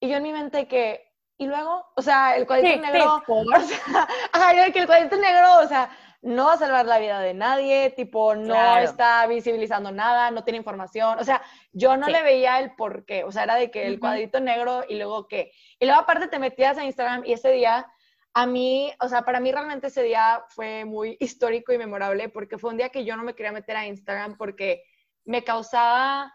Y 0.00 0.08
yo 0.08 0.16
en 0.18 0.22
mi 0.22 0.32
mente 0.32 0.68
que, 0.68 1.12
y 1.36 1.46
luego, 1.46 1.86
o 1.96 2.02
sea, 2.02 2.36
el 2.36 2.46
cuadrito 2.46 2.80
negro, 2.80 3.22
o 3.26 3.60
sea, 3.60 4.08
ajá, 4.32 4.72
que 4.72 4.78
el 4.78 4.86
cuadrito 4.86 5.16
negro, 5.16 5.60
o 5.62 5.66
sea, 5.66 5.90
no 6.20 6.46
va 6.46 6.54
a 6.54 6.58
salvar 6.58 6.86
la 6.86 6.98
vida 6.98 7.20
de 7.20 7.32
nadie, 7.32 7.90
tipo, 7.90 8.34
no 8.34 8.78
está 8.78 9.26
visibilizando 9.26 9.92
nada, 9.92 10.30
no 10.30 10.42
tiene 10.42 10.58
información. 10.58 11.18
O 11.18 11.24
sea, 11.24 11.42
yo 11.72 11.96
no 11.96 12.08
le 12.08 12.22
veía 12.22 12.58
el 12.58 12.74
por 12.74 13.04
qué. 13.04 13.22
O 13.24 13.30
sea, 13.30 13.44
era 13.44 13.54
de 13.54 13.70
que 13.70 13.86
el 13.86 14.00
cuadrito 14.00 14.40
negro 14.40 14.84
y 14.88 14.96
luego 14.96 15.28
qué. 15.28 15.52
Y 15.78 15.86
luego 15.86 16.00
aparte 16.00 16.26
te 16.26 16.40
metías 16.40 16.76
a 16.76 16.84
Instagram 16.84 17.24
y 17.24 17.34
ese 17.34 17.52
día, 17.52 17.86
a 18.34 18.46
mí, 18.46 18.92
o 19.00 19.08
sea, 19.08 19.22
para 19.22 19.38
mí 19.38 19.52
realmente 19.52 19.86
ese 19.86 20.02
día 20.02 20.42
fue 20.48 20.84
muy 20.84 21.16
histórico 21.20 21.72
y 21.72 21.78
memorable 21.78 22.28
porque 22.28 22.58
fue 22.58 22.70
un 22.70 22.78
día 22.78 22.88
que 22.88 23.04
yo 23.04 23.16
no 23.16 23.22
me 23.22 23.34
quería 23.34 23.52
meter 23.52 23.76
a 23.76 23.86
Instagram 23.86 24.36
porque 24.36 24.82
me 25.24 25.44
causaba, 25.44 26.34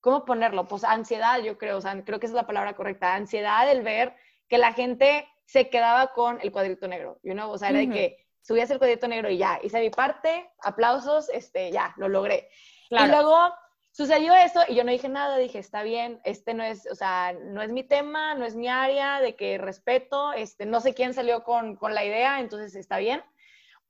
¿cómo 0.00 0.24
ponerlo? 0.24 0.66
Pues 0.66 0.82
ansiedad, 0.82 1.40
yo 1.40 1.56
creo, 1.56 1.78
o 1.78 1.80
sea, 1.80 2.02
creo 2.04 2.18
que 2.18 2.26
esa 2.26 2.34
es 2.34 2.42
la 2.42 2.46
palabra 2.46 2.74
correcta, 2.74 3.14
ansiedad 3.14 3.70
el 3.70 3.82
ver 3.82 4.16
que 4.48 4.58
la 4.58 4.72
gente 4.72 5.28
se 5.46 5.68
quedaba 5.68 6.12
con 6.12 6.40
el 6.40 6.50
cuadrito 6.50 6.88
negro, 6.88 7.20
you 7.22 7.32
know? 7.32 7.50
o 7.50 7.58
sea, 7.58 7.68
era 7.68 7.80
de 7.80 7.90
que 7.90 8.23
subías 8.44 8.70
el 8.70 8.78
cuadrito 8.78 9.08
negro 9.08 9.30
y 9.30 9.38
ya, 9.38 9.58
hice 9.62 9.80
mi 9.80 9.90
parte, 9.90 10.50
aplausos, 10.62 11.30
este, 11.30 11.72
ya, 11.72 11.94
lo 11.96 12.08
logré. 12.08 12.50
Y 12.90 13.06
luego 13.06 13.52
sucedió 13.90 14.34
eso 14.34 14.60
y 14.68 14.74
yo 14.74 14.84
no 14.84 14.92
dije 14.92 15.08
nada, 15.08 15.38
dije, 15.38 15.58
está 15.58 15.82
bien, 15.82 16.20
este 16.24 16.52
no 16.52 16.62
es, 16.62 16.86
o 16.90 16.94
sea, 16.94 17.32
no 17.32 17.62
es 17.62 17.70
mi 17.70 17.84
tema, 17.84 18.34
no 18.34 18.44
es 18.44 18.54
mi 18.54 18.68
área, 18.68 19.20
de 19.20 19.34
que 19.34 19.56
respeto, 19.56 20.32
este, 20.34 20.66
no 20.66 20.80
sé 20.80 20.92
quién 20.92 21.14
salió 21.14 21.42
con, 21.42 21.76
con 21.76 21.94
la 21.94 22.04
idea, 22.04 22.38
entonces 22.38 22.74
está 22.74 22.98
bien. 22.98 23.22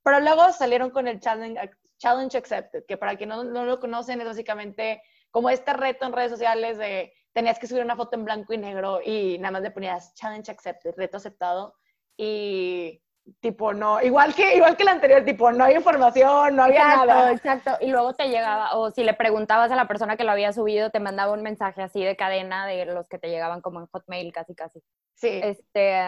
Pero 0.05 0.21
luego 0.21 0.53
salieron 0.53 0.91
con 0.91 1.09
el 1.09 1.19
challenge, 1.19 1.71
challenge 1.99 2.39
accepted, 2.39 2.85
que 2.87 2.97
para 2.97 3.17
quien 3.17 3.31
no, 3.31 3.43
no 3.43 3.65
lo 3.65 3.81
conocen 3.81 4.21
es 4.21 4.27
básicamente 4.27 5.03
como 5.31 5.51
este 5.51 5.73
reto 5.73 6.07
en 6.07 6.13
redes 6.13 6.31
sociales 6.31 6.79
de 6.79 7.13
tenías 7.33 7.59
que 7.59 7.67
subir 7.67 7.83
una 7.83 7.97
foto 7.97 8.15
en 8.15 8.25
blanco 8.25 8.53
y 8.53 8.59
negro 8.59 9.01
y 9.05 9.37
nada 9.39 9.51
más 9.51 9.63
le 9.63 9.73
ponías 9.73 10.15
challenge 10.15 10.53
accepted, 10.53 10.95
reto 10.97 11.17
aceptado 11.17 11.75
y 12.17 13.03
tipo 13.41 13.73
no, 13.73 14.03
igual 14.03 14.35
que 14.35 14.57
igual 14.57 14.77
que 14.77 14.83
el 14.83 14.89
anterior, 14.91 15.25
tipo 15.25 15.51
no 15.53 15.65
hay 15.65 15.77
información, 15.77 16.57
no 16.57 16.65
había 16.65 16.97
nada. 16.97 17.33
Exacto, 17.33 17.73
y 17.81 17.89
luego 17.91 18.15
te 18.15 18.29
llegaba 18.29 18.77
o 18.77 18.91
si 18.91 19.03
le 19.03 19.15
preguntabas 19.15 19.71
a 19.71 19.77
la 19.77 19.89
persona 19.89 20.17
que 20.17 20.25
lo 20.25 20.33
había 20.33 20.53
subido 20.53 20.91
te 20.91 21.01
mandaba 21.01 21.33
un 21.33 21.43
mensaje 21.43 21.83
así 21.83 22.03
de 22.05 22.17
cadena 22.17 22.67
de 22.67 22.85
los 22.87 23.09
que 23.09 23.19
te 23.19 23.29
llegaban 23.29 23.61
como 23.61 23.81
en 23.81 23.87
Hotmail 23.87 24.33
casi 24.33 24.55
casi. 24.55 24.83
Sí. 25.15 25.41
Este 25.43 26.01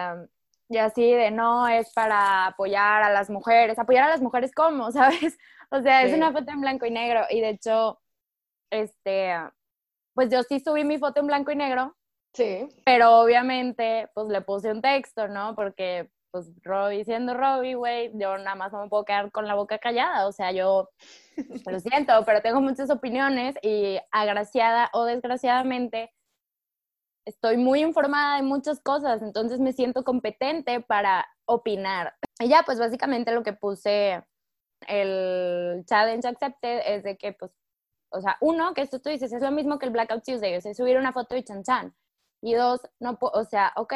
y 0.69 0.77
así 0.77 1.13
de 1.13 1.31
no 1.31 1.67
es 1.67 1.91
para 1.93 2.47
apoyar 2.47 3.01
a 3.03 3.11
las 3.11 3.29
mujeres, 3.29 3.79
apoyar 3.79 4.03
a 4.03 4.09
las 4.09 4.21
mujeres 4.21 4.51
cómo, 4.53 4.91
¿sabes? 4.91 5.37
O 5.71 5.81
sea, 5.81 6.03
es 6.03 6.13
una 6.13 6.31
foto 6.31 6.51
en 6.51 6.61
blanco 6.61 6.85
y 6.85 6.91
negro 6.91 7.21
y 7.29 7.41
de 7.41 7.49
hecho 7.49 7.99
este 8.69 9.33
pues 10.17 10.31
yo 10.31 10.41
sí 10.41 10.59
subí 10.59 10.83
mi 10.83 10.97
foto 10.97 11.19
en 11.19 11.27
blanco 11.27 11.51
y 11.51 11.55
negro. 11.55 11.95
Sí. 12.33 12.67
Pero 12.85 13.19
obviamente, 13.19 14.09
pues 14.15 14.27
le 14.29 14.41
puse 14.41 14.71
un 14.71 14.81
texto, 14.81 15.27
¿no? 15.27 15.53
Porque, 15.55 16.09
pues, 16.37 16.63
Robbie 16.63 17.03
siendo 17.03 17.33
Robbie, 17.33 17.73
güey, 17.73 18.11
yo 18.13 18.37
nada 18.37 18.55
más 18.55 18.71
no 18.71 18.83
me 18.83 18.89
puedo 18.89 19.05
quedar 19.05 19.31
con 19.31 19.47
la 19.47 19.55
boca 19.55 19.79
callada. 19.79 20.27
O 20.27 20.31
sea, 20.31 20.51
yo 20.51 20.89
lo 21.65 21.79
siento, 21.79 22.13
pero 22.25 22.41
tengo 22.41 22.61
muchas 22.61 22.89
opiniones 22.91 23.55
y 23.63 23.97
agraciada 24.11 24.89
o 24.93 25.05
desgraciadamente 25.05 26.13
estoy 27.25 27.57
muy 27.57 27.81
informada 27.81 28.37
de 28.37 28.43
muchas 28.43 28.79
cosas, 28.79 29.21
entonces 29.21 29.59
me 29.59 29.73
siento 29.73 30.03
competente 30.03 30.79
para 30.79 31.27
opinar. 31.45 32.15
Y 32.39 32.47
ya, 32.47 32.63
pues 32.65 32.79
básicamente 32.79 33.33
lo 33.33 33.43
que 33.43 33.53
puse 33.53 34.23
el 34.87 35.83
challenge 35.85 36.27
accepted 36.27 36.81
es 36.85 37.03
de 37.03 37.17
que, 37.17 37.33
pues, 37.33 37.51
o 38.11 38.21
sea, 38.21 38.37
uno, 38.41 38.73
que 38.73 38.81
esto 38.81 38.99
tú 38.99 39.09
dices, 39.09 39.33
es 39.33 39.41
lo 39.41 39.51
mismo 39.51 39.79
que 39.79 39.87
el 39.87 39.91
Blackout 39.91 40.23
Tuesday, 40.23 40.55
o 40.55 40.61
sea, 40.61 40.73
subir 40.73 40.97
una 40.97 41.11
foto 41.11 41.35
de 41.35 41.43
chan 41.43 41.63
chan. 41.63 41.95
Y 42.41 42.53
dos, 42.53 42.79
no, 42.99 43.17
o 43.19 43.43
sea, 43.43 43.73
ok, 43.75 43.93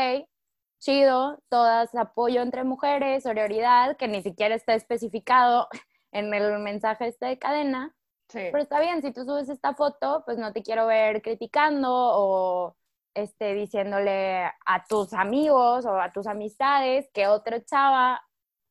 chido, 0.81 1.41
todas 1.49 1.95
apoyo 1.95 2.41
entre 2.41 2.63
mujeres, 2.63 3.23
sororidad, 3.23 3.95
que 3.95 4.07
ni 4.07 4.21
siquiera 4.21 4.55
está 4.55 4.73
especificado 4.73 5.67
en 6.11 6.33
el 6.33 6.59
mensaje 6.59 7.07
este 7.07 7.27
de 7.27 7.39
cadena. 7.39 7.95
Sí. 8.27 8.39
Pero 8.51 8.59
está 8.59 8.79
bien, 8.79 9.01
si 9.01 9.13
tú 9.13 9.23
subes 9.23 9.49
esta 9.49 9.73
foto, 9.73 10.23
pues 10.25 10.37
no 10.37 10.51
te 10.51 10.63
quiero 10.63 10.87
ver 10.87 11.21
criticando 11.21 11.89
o 11.91 12.75
este, 13.13 13.53
diciéndole 13.53 14.45
a 14.65 14.85
tus 14.87 15.13
amigos 15.13 15.85
o 15.85 15.99
a 15.99 16.11
tus 16.11 16.27
amistades 16.27 17.09
que 17.13 17.27
otra 17.27 17.63
chava 17.63 18.21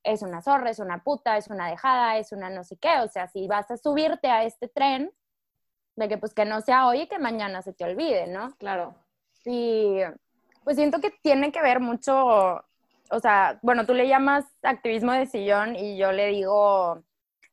es 0.03 0.23
una 0.23 0.41
zorra, 0.41 0.71
es 0.71 0.79
una 0.79 1.03
puta, 1.03 1.37
es 1.37 1.49
una 1.49 1.69
dejada, 1.69 2.17
es 2.17 2.33
una 2.33 2.49
no 2.51 2.65
sé 2.65 2.79
qué. 2.79 3.01
O 3.01 3.09
sea, 3.09 3.29
si 3.29 3.47
vas 3.47 3.71
a 3.71 3.77
subirte 3.77 4.29
a 4.29 4.45
este 4.45 4.69
tren, 4.69 5.13
de 5.97 6.09
que 6.09 6.17
pues 6.17 6.33
que 6.33 6.47
no 6.47 6.63
sea 6.63 6.87
hoy 6.89 7.03
y 7.03 7.07
que 7.07 7.19
mañana 7.19 7.61
se 7.61 7.75
te 7.75 7.85
olvide, 7.85 8.27
¿no? 8.27 8.55
Claro. 8.57 8.95
Y 9.45 10.01
pues 10.65 10.77
siento 10.77 11.01
que 11.01 11.11
tiene 11.23 11.53
que 11.53 11.63
ver 11.63 11.81
mucho, 11.81 12.65
o 13.11 13.21
sea, 13.21 13.59
bueno, 13.63 13.87
tú 13.87 13.95
le 13.95 14.09
llamas 14.09 14.45
activismo 14.63 15.13
de 15.13 15.27
sillón 15.27 15.77
y 15.77 15.97
yo 15.97 16.13
le 16.13 16.29
digo 16.29 17.03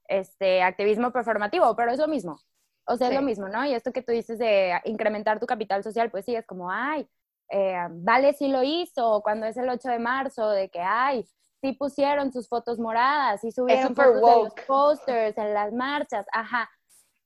este 0.07 0.63
activismo 0.63 1.11
performativo, 1.11 1.75
pero 1.75 1.91
es 1.91 1.99
lo 1.99 2.07
mismo. 2.07 2.39
O 2.85 2.95
sea, 2.95 3.09
es 3.09 3.15
lo 3.15 3.21
mismo, 3.21 3.49
¿no? 3.49 3.65
Y 3.65 3.73
esto 3.73 3.91
que 3.91 4.01
tú 4.01 4.13
dices 4.13 4.39
de 4.39 4.79
incrementar 4.85 5.39
tu 5.41 5.45
capital 5.45 5.83
social, 5.83 6.09
pues 6.09 6.23
sí, 6.23 6.35
es 6.35 6.45
como, 6.45 6.71
ay, 6.71 7.09
eh, 7.49 7.85
vale 7.89 8.33
si 8.33 8.47
lo 8.47 8.63
hizo, 8.63 9.21
cuando 9.21 9.45
es 9.45 9.57
el 9.57 9.67
8 9.67 9.89
de 9.89 9.99
marzo, 9.99 10.49
de 10.51 10.69
que, 10.69 10.79
ay, 10.79 11.27
sí 11.59 11.73
pusieron 11.73 12.31
sus 12.31 12.47
fotos 12.47 12.79
moradas, 12.79 13.41
sí 13.41 13.51
subieron 13.51 13.93
fotos 13.93 14.15
de 14.15 14.21
los 14.21 14.53
posters, 14.65 15.37
en 15.37 15.53
las 15.53 15.73
marchas, 15.73 16.25
ajá 16.31 16.69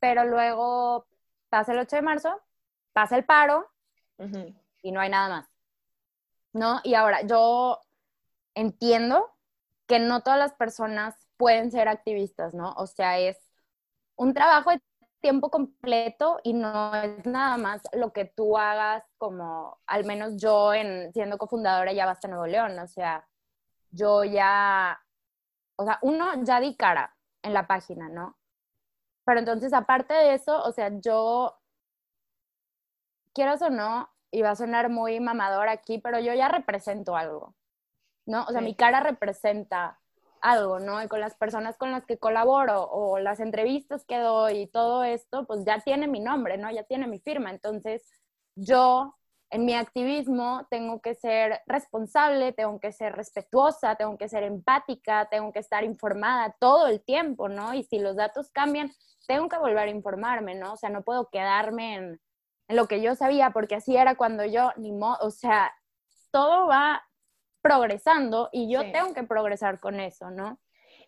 pero 0.01 0.25
luego 0.25 1.05
pasa 1.49 1.71
el 1.71 1.79
8 1.79 1.97
de 1.97 2.01
marzo, 2.01 2.41
pasa 2.91 3.15
el 3.15 3.23
paro 3.23 3.69
y 4.81 4.91
no 4.91 4.99
hay 4.99 5.09
nada 5.09 5.29
más. 5.29 5.50
¿No? 6.53 6.81
Y 6.83 6.95
ahora, 6.95 7.21
yo 7.23 7.79
entiendo 8.55 9.31
que 9.87 9.99
no 9.99 10.21
todas 10.21 10.39
las 10.39 10.53
personas 10.53 11.15
pueden 11.37 11.71
ser 11.71 11.87
activistas, 11.87 12.53
¿no? 12.53 12.73
O 12.77 12.87
sea, 12.87 13.19
es 13.19 13.37
un 14.15 14.33
trabajo 14.33 14.71
de 14.71 14.81
tiempo 15.21 15.49
completo 15.51 16.39
y 16.43 16.53
no 16.53 16.93
es 16.95 17.25
nada 17.25 17.57
más 17.57 17.81
lo 17.93 18.13
que 18.13 18.25
tú 18.25 18.57
hagas 18.57 19.03
como, 19.17 19.79
al 19.87 20.05
menos 20.05 20.37
yo 20.37 20.73
en 20.73 21.13
siendo 21.13 21.37
cofundadora 21.37 21.93
ya 21.93 22.05
Basta 22.05 22.27
Nuevo 22.27 22.47
León, 22.47 22.77
o 22.79 22.87
sea, 22.87 23.27
yo 23.91 24.23
ya, 24.23 25.01
o 25.77 25.85
sea, 25.85 25.99
uno 26.01 26.43
ya 26.43 26.59
di 26.59 26.75
cara 26.75 27.15
en 27.43 27.53
la 27.53 27.67
página, 27.67 28.09
¿no? 28.09 28.37
Pero 29.25 29.39
entonces, 29.39 29.73
aparte 29.73 30.13
de 30.13 30.33
eso, 30.35 30.61
o 30.63 30.71
sea, 30.71 30.91
yo, 30.99 31.59
quieras 33.33 33.61
o 33.61 33.69
no, 33.69 34.10
y 34.31 34.41
va 34.41 34.51
a 34.51 34.55
sonar 34.55 34.89
muy 34.89 35.19
mamador 35.19 35.69
aquí, 35.69 35.99
pero 35.99 36.19
yo 36.19 36.33
ya 36.33 36.47
represento 36.47 37.15
algo, 37.15 37.55
¿no? 38.25 38.45
O 38.45 38.51
sea, 38.51 38.61
mi 38.61 38.75
cara 38.75 39.01
representa 39.01 39.99
algo, 40.41 40.79
¿no? 40.79 41.03
Y 41.03 41.07
con 41.07 41.19
las 41.19 41.35
personas 41.35 41.77
con 41.77 41.91
las 41.91 42.05
que 42.05 42.17
colaboro 42.17 42.83
o 42.89 43.19
las 43.19 43.39
entrevistas 43.39 44.05
que 44.05 44.17
doy 44.17 44.61
y 44.61 44.67
todo 44.67 45.03
esto, 45.03 45.45
pues 45.45 45.63
ya 45.65 45.79
tiene 45.79 46.07
mi 46.07 46.19
nombre, 46.19 46.57
¿no? 46.57 46.71
Ya 46.71 46.83
tiene 46.83 47.07
mi 47.07 47.19
firma. 47.19 47.51
Entonces, 47.51 48.09
yo 48.55 49.15
en 49.51 49.65
mi 49.65 49.73
activismo 49.73 50.65
tengo 50.69 51.01
que 51.01 51.13
ser 51.13 51.61
responsable, 51.67 52.53
tengo 52.53 52.79
que 52.79 52.91
ser 52.93 53.13
respetuosa, 53.15 53.95
tengo 53.95 54.17
que 54.17 54.29
ser 54.29 54.43
empática, 54.43 55.27
tengo 55.29 55.51
que 55.51 55.59
estar 55.59 55.83
informada 55.83 56.55
todo 56.59 56.87
el 56.87 57.01
tiempo, 57.03 57.49
¿no? 57.49 57.73
Y 57.73 57.83
si 57.83 57.99
los 57.99 58.15
datos 58.15 58.49
cambian, 58.51 58.91
tengo 59.27 59.49
que 59.49 59.57
volver 59.57 59.89
a 59.89 59.91
informarme, 59.91 60.55
¿no? 60.55 60.73
O 60.73 60.77
sea, 60.77 60.89
no 60.89 61.03
puedo 61.03 61.29
quedarme 61.29 61.95
en, 61.95 62.21
lo 62.71 62.87
que 62.87 63.01
yo 63.01 63.15
sabía, 63.15 63.51
porque 63.51 63.75
así 63.75 63.95
era 63.95 64.15
cuando 64.15 64.45
yo, 64.45 64.71
ni 64.77 64.91
modo, 64.91 65.17
o 65.21 65.31
sea, 65.31 65.73
todo 66.31 66.67
va 66.67 67.03
progresando 67.61 68.49
y 68.51 68.71
yo 68.71 68.91
tengo 68.91 69.13
que 69.13 69.23
progresar 69.23 69.79
con 69.79 69.99
eso, 69.99 70.31
¿no? 70.31 70.59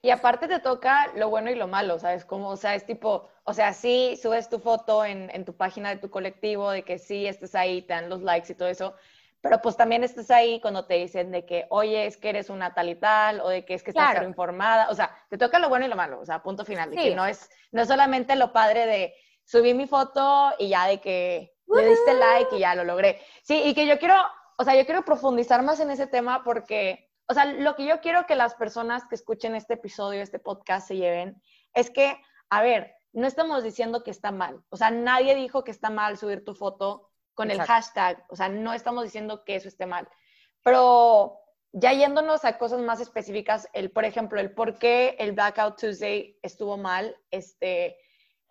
Y 0.02 0.10
aparte 0.10 0.48
te 0.48 0.60
toca 0.60 1.08
lo 1.16 1.30
bueno 1.30 1.50
y 1.50 1.56
lo 1.56 1.68
malo, 1.68 1.98
¿sabes? 1.98 2.26
Como, 2.26 2.50
o 2.50 2.58
sea, 2.58 2.76
es 2.76 2.86
tipo, 2.86 3.30
o 3.46 3.54
sea, 3.54 3.74
sí 3.74 4.20
subes 4.22 4.50
tu 4.50 4.60
foto 4.60 5.06
en, 5.06 5.30
en 5.34 5.46
tu 5.46 5.56
página 5.56 5.90
de 5.90 5.96
tu 5.96 6.10
colectivo, 6.10 6.72
de 6.72 6.84
que 6.84 7.00
sí 7.00 7.26
estés 7.26 7.56
ahí, 7.56 7.82
te 7.82 7.94
dan 7.94 8.10
los 8.10 8.22
likes 8.22 8.52
y 8.52 8.56
todo 8.56 8.68
eso, 8.68 8.96
pero 9.44 9.62
pues 9.62 9.76
también 9.76 10.04
estés 10.04 10.32
ahí 10.32 10.62
cuando 10.62 10.86
te 10.86 10.96
dicen 10.96 11.32
de 11.32 11.46
que, 11.46 11.68
oye, 11.70 12.06
es 12.06 12.18
que 12.18 12.30
eres 12.30 12.50
una 12.50 12.74
tal 12.74 12.90
y 12.90 12.96
tal, 12.96 13.42
o 13.42 13.50
de 13.50 13.66
que 13.66 13.74
es 13.74 13.84
que 13.84 13.92
estás 13.92 14.24
informada, 14.24 14.90
o 14.90 14.96
sea, 14.96 15.16
te 15.30 15.38
toca 15.38 15.60
lo 15.60 15.70
bueno 15.70 15.86
y 15.86 15.90
lo 15.90 15.96
malo, 15.96 16.20
o 16.20 16.26
sea, 16.26 16.42
punto 16.42 16.66
final, 16.66 16.92
de 16.92 16.96
que 16.96 17.16
no 17.16 17.26
es, 17.26 17.50
no 17.72 17.82
es 17.82 17.88
solamente 17.88 18.36
lo 18.36 18.54
padre 18.54 18.86
de 18.86 19.14
subí 19.46 19.74
mi 19.74 19.88
foto 19.88 20.54
y 20.60 20.70
ya 20.70 20.88
de 20.88 21.02
que 21.02 21.53
le 21.68 21.90
diste 21.90 22.14
like 22.14 22.56
y 22.56 22.60
ya 22.60 22.76
lo 22.76 22.84
logré. 22.84 23.22
Sí, 23.44 23.62
y 23.66 23.74
que 23.74 23.86
yo 23.86 24.00
quiero, 24.00 24.16
o 24.58 24.64
sea, 24.64 24.76
yo 24.76 24.86
quiero 24.86 25.04
profundizar 25.04 25.64
más 25.64 25.80
en 25.80 25.92
ese 25.92 26.08
tema 26.08 26.44
porque 26.44 27.10
o 27.28 27.34
sea, 27.34 27.46
lo 27.46 27.76
que 27.76 27.86
yo 27.86 28.02
quiero 28.02 28.26
que 28.26 28.36
las 28.36 28.56
personas 28.56 29.06
que 29.06 29.16
escuchen 29.16 29.56
este 29.56 29.76
episodio, 29.76 30.22
este 30.22 30.40
podcast, 30.40 30.88
se 30.88 30.98
lleven, 30.98 31.42
es 31.74 31.90
que, 31.90 32.20
a 32.50 32.62
ver, 32.62 32.94
no 33.14 33.28
estamos 33.28 33.64
diciendo 33.64 34.04
que 34.04 34.12
está 34.12 34.32
mal. 34.32 34.62
O 34.70 34.78
sea, 34.78 34.92
nadie 34.92 35.36
dijo 35.36 35.64
que 35.64 35.72
está 35.72 35.90
mal 35.90 36.18
subir 36.18 36.44
tu 36.44 36.54
foto 36.54 37.12
con 37.34 37.50
el 37.50 37.62
hashtag. 37.62 38.24
O 38.30 38.36
sea, 38.36 38.50
no 38.50 38.74
estamos 38.74 39.04
diciendo 39.04 39.44
que 39.46 39.56
eso 39.56 39.68
esté 39.68 39.86
mal. 39.86 40.08
Pero 40.64 41.40
ya 41.72 41.94
yéndonos 41.94 42.44
a 42.46 42.58
cosas 42.58 42.82
más 42.82 43.00
específicas, 43.00 43.70
el, 43.74 43.90
por 43.90 44.06
ejemplo, 44.06 44.40
el 44.40 44.54
por 44.54 44.78
qué 44.78 45.16
el 45.20 45.32
Blackout 45.32 45.80
Tuesday 45.80 46.38
estuvo 46.42 46.78
mal, 46.78 47.18
este, 47.32 47.98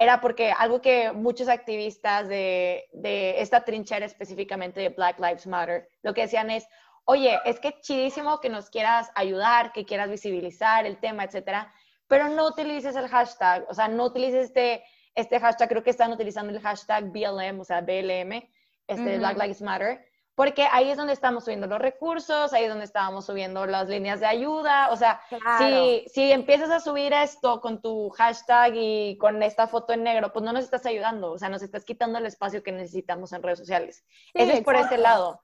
era 0.03 0.21
porque 0.21 0.53
algo 0.53 0.81
que 0.81 1.13
muchos 1.13 1.49
activistas 1.49 2.29
de, 2.29 2.89
de 2.93 3.41
esta 3.41 3.65
trinchera 3.65 4.05
específicamente 4.05 4.81
de 4.81 4.89
Black 4.89 5.19
Lives 5.19 5.47
Matter, 5.47 5.89
lo 6.03 6.13
que 6.13 6.23
decían 6.23 6.51
es, 6.51 6.67
oye, 7.05 7.39
es 7.45 7.61
que 7.61 7.81
chidísimo 7.81 8.41
que 8.41 8.49
nos 8.49 8.71
quieras 8.71 9.11
ayudar, 9.15 9.73
que 9.73 9.85
quieras 9.85 10.11
visibilizar 10.11 10.87
el 10.87 10.99
tema, 10.99 11.25
etcétera, 11.25 11.73
pero 12.09 12.29
no 12.29 12.47
utilices 12.47 12.97
el 12.97 13.09
hashtag, 13.09 13.65
o 13.69 13.75
sea, 13.75 13.89
no 13.89 14.05
utilices 14.05 14.47
este, 14.47 14.85
este 15.15 15.41
hashtag, 15.41 15.69
creo 15.69 15.83
que 15.83 15.91
están 15.91 16.13
utilizando 16.13 16.53
el 16.53 16.61
hashtag 16.61 17.05
BLM, 17.05 17.61
o 17.61 17.65
sea, 17.65 17.81
BLM, 17.81 18.43
este, 18.87 19.19
Black 19.19 19.39
Lives 19.39 19.63
Matter, 19.63 20.05
porque 20.35 20.67
ahí 20.71 20.91
es 20.91 20.97
donde 20.97 21.13
estamos 21.13 21.45
subiendo 21.45 21.67
los 21.67 21.79
recursos, 21.79 22.53
ahí 22.53 22.65
es 22.65 22.71
donde 22.71 22.85
estábamos 22.85 23.27
subiendo 23.27 23.67
las 23.67 23.89
líneas 23.89 24.21
de 24.21 24.27
ayuda, 24.27 24.91
o 24.91 24.97
sea, 24.97 25.21
si, 25.59 26.05
si 26.09 26.33
empiezas 26.33 26.71
a 26.71 26.81
subir 26.81 27.13
esto 27.13 27.61
con 27.61 27.83
tu 27.83 28.09
hashtag 28.11 28.73
y 28.75 29.19
con 29.19 29.43
esta 29.43 29.67
foto 29.67 29.93
en 29.93 30.05
negro, 30.05 30.33
pues 30.33 30.45
no 30.45 30.53
nos 30.53 30.65
estás 30.65 30.87
ayudando, 30.87 31.33
o 31.33 31.39
sea, 31.39 31.49
nos 31.49 31.63
estás 31.63 31.85
quitando 31.85 32.19
el 32.19 32.27
espacio 32.27 32.63
que 32.63 32.73
necesitamos 32.73 33.33
en 33.33 33.43
redes 33.43 33.59
sociales. 33.59 34.05
Eso 34.33 34.53
es 34.53 34.63
por 34.63 34.77
ese 34.77 34.97
lado. 34.97 35.43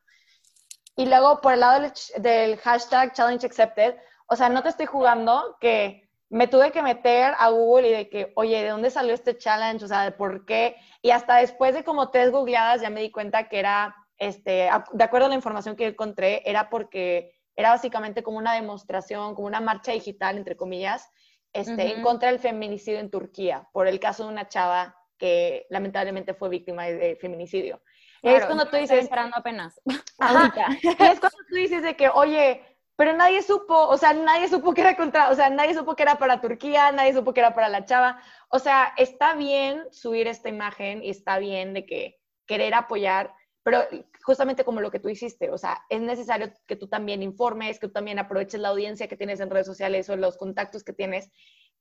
Y 0.96 1.07
luego 1.07 1.40
por 1.40 1.53
el 1.53 1.61
lado 1.61 1.83
del, 1.83 1.92
del 2.16 2.57
hashtag 2.59 3.12
challenge 3.12 3.46
accepted, 3.46 3.94
o 4.27 4.37
sea, 4.37 4.48
no 4.48 4.62
te 4.62 4.70
estoy 4.70 4.87
jugando 4.87 5.57
que 5.61 6.09
me 6.31 6.48
tuve 6.48 6.72
que 6.72 6.83
meter 6.83 7.35
a 7.38 7.51
Google 7.51 7.88
y 7.88 7.92
de 7.92 8.09
que, 8.11 8.33
oye, 8.37 8.62
¿de 8.62 8.68
dónde 8.68 8.90
salió 8.90 9.14
este 9.14 9.38
challenge? 9.38 9.85
O 9.85 9.88
sea, 9.88 10.03
¿de 10.03 10.12
por 10.12 10.44
qué? 10.44 10.77
Y 11.01 11.11
hasta 11.11 11.37
después 11.37 11.74
de 11.74 11.85
como 11.85 12.11
tres 12.11 12.31
googleadas 12.31 12.83
ya 12.83 12.90
me 12.90 13.01
di 13.01 13.11
cuenta 13.11 13.48
que 13.48 13.59
era 13.59 13.94
este, 14.18 14.68
de 14.92 15.04
acuerdo 15.04 15.26
a 15.26 15.28
la 15.31 15.35
información 15.35 15.76
que 15.76 15.87
encontré, 15.87 16.42
era 16.44 16.68
porque 16.68 17.35
era 17.57 17.70
básicamente 17.70 18.22
como 18.22 18.38
una 18.38 18.54
demostración, 18.54 19.35
como 19.35 19.46
una 19.46 19.61
marcha 19.61 19.92
digital, 19.92 20.37
entre 20.37 20.57
comillas, 20.57 21.11
este, 21.52 21.94
en 21.94 22.02
contra 22.02 22.28
del 22.31 22.38
feminicidio 22.38 23.00
en 23.00 23.11
Turquía, 23.11 23.68
por 23.72 23.88
el 23.88 23.98
caso 23.98 24.24
de 24.24 24.33
una 24.33 24.48
chava 24.48 24.96
que 25.18 25.66
lamentablemente 25.70 26.35
fue 26.35 26.48
víctima 26.48 26.85
de, 26.85 27.16
feminicidio. 27.16 27.83
es 28.22 28.44
cuando 28.46 28.68
tú 28.68 28.76
dices... 28.76 29.02
esperando 29.02 29.37
apenas. 29.37 29.81
y 29.87 30.88
es 30.88 31.20
cuando 31.20 31.38
tú 31.48 31.54
dices 31.54 31.83
de 31.83 31.96
que, 31.96 32.09
oye, 32.09 32.62
pero 32.98 33.12
nadie 33.12 33.42
supo, 33.42 33.87
o 33.87 33.96
sea, 33.96 34.12
nadie 34.12 34.48
supo 34.48 34.74
que 34.74 34.81
era 34.81 34.96
contra, 34.96 35.31
o 35.31 35.35
sea, 35.35 35.50
nadie 35.50 35.72
supo 35.74 35.94
que 35.94 36.02
era 36.02 36.16
para 36.18 36.40
Turquía, 36.40 36.90
nadie 36.90 37.14
supo 37.14 37.33
que 37.33 37.40
era 37.40 37.54
para 37.54 37.68
la 37.68 37.85
chava. 37.85 38.20
O 38.48 38.59
sea, 38.59 38.92
está 38.96 39.35
bien 39.35 39.85
subir 39.92 40.26
esta 40.26 40.48
imagen 40.48 41.02
y 41.04 41.11
está 41.11 41.38
bien 41.38 41.74
de 41.74 41.87
que 41.87 42.20
querer 42.46 42.74
apoyar, 42.74 43.33
pero 43.68 43.87
justamente 44.22 44.64
como 44.64 44.81
lo 44.81 44.90
que 44.90 44.98
tú 44.98 45.11
hiciste, 45.11 45.50
o 45.50 45.59
sea, 45.59 45.83
es 45.90 46.00
necesario 46.00 46.50
que 46.66 46.74
tú 46.74 46.88
también 46.88 47.22
informes, 47.22 47.78
que 47.78 47.88
tú 47.88 47.92
también 47.92 48.18
aproveches 48.18 48.59
la 48.59 48.70
audiencia 48.70 49.09
que 49.09 49.16
tienes 49.18 49.40
en 49.40 49.50
redes 49.50 49.66
sociales 49.66 50.09
o 50.09 50.16
los 50.16 50.38
contactos 50.38 50.83
que 50.83 50.94
tienes 50.94 51.31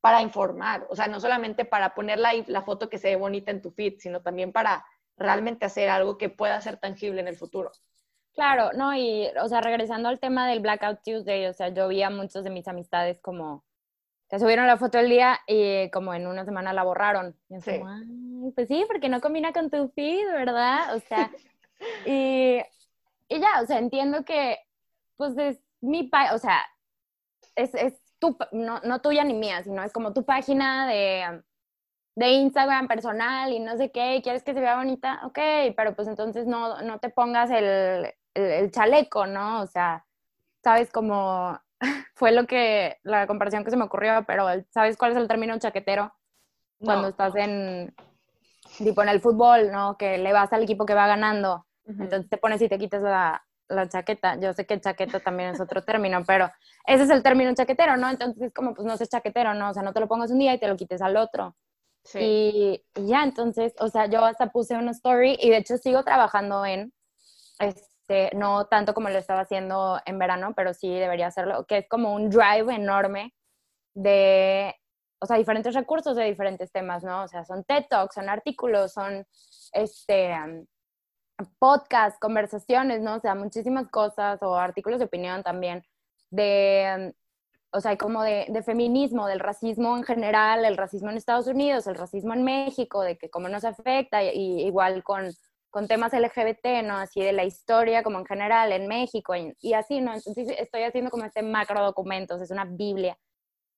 para 0.02 0.22
informar, 0.22 0.86
o 0.90 0.98
sea, 0.98 1.08
no 1.08 1.22
solamente 1.22 1.64
para 1.64 1.96
poner 1.96 2.20
la, 2.20 2.34
la 2.48 2.64
foto 2.64 2.90
que 2.90 2.98
se 2.98 3.12
ve 3.12 3.16
bonita 3.16 3.52
en 3.52 3.62
tu 3.62 3.72
feed, 3.72 4.00
sino 4.00 4.22
también 4.22 4.52
para 4.52 4.86
realmente 5.16 5.66
hacer 5.66 5.88
algo 5.88 6.18
que 6.18 6.28
pueda 6.28 6.60
ser 6.60 6.76
tangible 6.76 7.22
en 7.22 7.30
el 7.30 7.38
futuro. 7.38 7.72
Claro, 8.34 8.72
no, 8.74 8.94
y, 8.94 9.30
o 9.42 9.48
sea, 9.48 9.62
regresando 9.62 10.10
al 10.10 10.20
tema 10.20 10.46
del 10.46 10.60
Blackout 10.60 11.00
Tuesday, 11.06 11.46
o 11.46 11.54
sea, 11.54 11.70
yo 11.70 11.88
vi 11.88 12.04
a 12.04 12.10
muchos 12.10 12.44
de 12.44 12.50
mis 12.50 12.68
amistades 12.68 13.22
como 13.22 13.64
que 14.30 14.40
subieron 14.40 14.68
la 14.68 14.76
foto 14.76 14.98
del 14.98 15.10
día 15.10 15.40
y 15.48 15.90
como 15.90 16.14
en 16.14 16.28
una 16.28 16.44
semana 16.44 16.74
la 16.74 16.84
borraron. 16.84 17.34
Y 17.48 17.62
sí. 17.62 17.80
pues 18.54 18.68
sí, 18.68 18.84
porque 18.88 19.08
no 19.08 19.22
combina 19.22 19.54
con 19.54 19.70
tu 19.70 19.88
feed, 19.96 20.28
¿verdad? 20.34 20.94
O 20.96 21.00
sea, 21.00 21.32
y, 22.06 22.62
y 23.30 23.40
ya, 23.40 23.62
o 23.62 23.66
sea, 23.66 23.80
entiendo 23.80 24.24
que, 24.26 24.58
pues 25.16 25.38
es 25.38 25.60
mi, 25.82 26.04
pa 26.04 26.34
o 26.34 26.38
sea, 26.38 26.62
es, 27.56 27.74
es 27.76 27.94
tu, 28.20 28.38
no, 28.52 28.80
no 28.82 29.02
tuya 29.02 29.24
ni 29.24 29.34
mía, 29.34 29.64
sino 29.64 29.84
es 29.84 29.94
como 29.94 30.14
tu 30.14 30.26
página 30.26 30.88
de, 30.88 31.44
de 32.16 32.30
Instagram 32.30 32.88
personal 32.88 33.52
y 33.52 33.60
no 33.60 33.78
sé 33.78 33.92
qué, 33.92 34.22
quieres 34.24 34.44
que 34.44 34.56
se 34.56 34.60
vea 34.60 34.78
bonita, 34.78 35.22
ok, 35.24 35.38
pero 35.76 35.96
pues 35.96 36.08
entonces 36.08 36.48
no, 36.48 36.82
no 36.82 36.98
te 36.98 37.10
pongas 37.10 37.52
el, 37.52 38.12
el, 38.34 38.72
chaleco, 38.72 39.28
¿no? 39.28 39.62
O 39.62 39.68
sea, 39.68 40.04
sabes 40.64 40.92
cómo 40.92 41.60
fue 42.16 42.32
lo 42.32 42.48
que, 42.48 42.98
la 43.04 43.28
comparación 43.28 43.64
que 43.64 43.70
se 43.70 43.78
me 43.78 43.84
ocurrió, 43.84 44.26
pero 44.26 44.48
¿sabes 44.72 44.98
cuál 44.98 45.12
es 45.12 45.18
el 45.18 45.28
término 45.28 45.60
chaquetero? 45.60 46.12
Cuando 46.80 47.08
estás 47.08 47.36
en, 47.36 47.96
tipo 48.80 49.04
en 49.04 49.10
el 49.10 49.22
fútbol, 49.22 49.72
¿no? 49.72 49.96
Que 49.98 50.18
le 50.18 50.34
vas 50.34 50.52
al 50.54 50.64
equipo 50.64 50.88
que 50.88 50.96
va 50.96 51.06
ganando 51.06 51.67
entonces 51.88 52.30
te 52.30 52.38
pones 52.38 52.62
y 52.62 52.70
te 52.70 52.78
quitas 52.78 53.02
la, 53.02 53.44
la 53.70 53.88
chaqueta. 53.88 54.40
Yo 54.40 54.54
sé 54.54 54.66
que 54.66 54.80
chaqueta 54.80 55.20
también 55.20 55.50
es 55.50 55.60
otro 55.60 55.84
término, 55.84 56.24
pero 56.26 56.52
ese 56.86 57.04
es 57.04 57.10
el 57.10 57.24
término 57.24 57.54
chaquetero, 57.54 57.98
¿no? 57.98 58.10
Entonces 58.10 58.42
es 58.42 58.54
como, 58.54 58.74
pues 58.74 58.86
no 58.86 58.98
sé 58.98 59.08
chaquetero, 59.08 59.54
¿no? 59.54 59.70
O 59.70 59.74
sea, 59.74 59.84
no 59.84 59.94
te 59.94 60.00
lo 60.00 60.08
pongas 60.08 60.32
un 60.32 60.40
día 60.40 60.54
y 60.54 60.60
te 60.60 60.68
lo 60.68 60.78
quites 60.78 61.02
al 61.02 61.18
otro. 61.18 61.56
Sí. 62.04 62.20
Y, 62.96 63.08
ya, 63.08 63.24
entonces, 63.24 63.74
o 63.80 63.90
sea, 63.90 64.08
yo 64.08 64.24
hasta 64.24 64.48
puse 64.48 64.76
una 64.76 64.92
story 64.92 65.38
y 65.40 65.50
de 65.50 65.58
hecho 65.58 65.78
sigo 65.78 66.04
trabajando 66.04 66.66
en, 66.66 66.94
este, 67.60 68.32
no 68.36 68.66
tanto 68.68 68.94
como 68.94 69.10
lo 69.10 69.18
estaba 69.18 69.42
haciendo 69.42 70.00
en 70.06 70.18
verano, 70.18 70.54
pero 70.56 70.74
sí 70.74 70.90
debería 70.90 71.28
hacerlo, 71.28 71.66
que 71.66 71.80
es 71.80 71.90
como 71.90 72.14
un 72.14 72.30
drive 72.30 72.74
enorme 72.74 73.34
de, 73.94 74.74
o 75.20 75.26
sea, 75.26 75.38
diferentes 75.38 75.74
recursos 75.74 76.16
de 76.16 76.24
diferentes 76.24 76.72
temas, 76.72 77.04
¿no? 77.04 77.24
O 77.24 77.28
sea, 77.28 77.44
son 77.44 77.66
TED 77.66 77.86
Talks, 77.90 78.16
son 78.16 78.30
artículos, 78.30 78.94
son, 78.94 79.26
este, 79.74 80.34
podcast, 81.60 82.20
conversaciones, 82.20 83.02
¿no? 83.02 83.16
O 83.16 83.20
sea, 83.20 83.36
muchísimas 83.36 83.88
cosas 83.90 84.42
o 84.42 84.56
artículos 84.56 85.00
de 85.00 85.06
opinión 85.06 85.44
también 85.44 85.84
de, 86.30 87.14
o 87.72 87.82
sea, 87.82 87.98
como 87.98 88.24
de, 88.24 88.64
feminismo, 88.66 89.28
del 89.28 89.40
racismo 89.40 89.98
en 89.98 90.04
general, 90.04 90.66
el 90.66 90.78
racismo 90.78 91.10
en 91.10 91.18
Estados 91.18 91.48
Unidos, 91.48 91.88
el 91.88 91.96
racismo 91.96 92.34
en 92.34 92.44
México, 92.44 93.02
de 93.02 93.18
que 93.18 93.30
cómo 93.30 93.50
nos 93.50 93.64
afecta, 93.66 94.24
y, 94.24 94.66
igual 94.66 95.04
con, 95.04 95.30
con, 95.70 95.88
temas 95.88 96.14
LGBT, 96.14 96.84
¿no? 96.84 96.98
Así 96.98 97.22
de 97.22 97.34
la 97.34 97.46
historia 97.46 98.04
como 98.04 98.20
en 98.20 98.26
general 98.26 98.72
en 98.72 98.88
México 98.88 99.36
y, 99.36 99.54
y 99.62 99.74
así, 99.74 100.02
¿no? 100.02 100.14
Entonces 100.14 100.50
estoy 100.58 100.84
haciendo 100.84 101.12
como 101.12 101.26
este 101.26 101.44
macro 101.44 101.84
documentos, 101.84 102.42
es 102.42 102.52
una 102.52 102.66
Biblia 102.66 103.18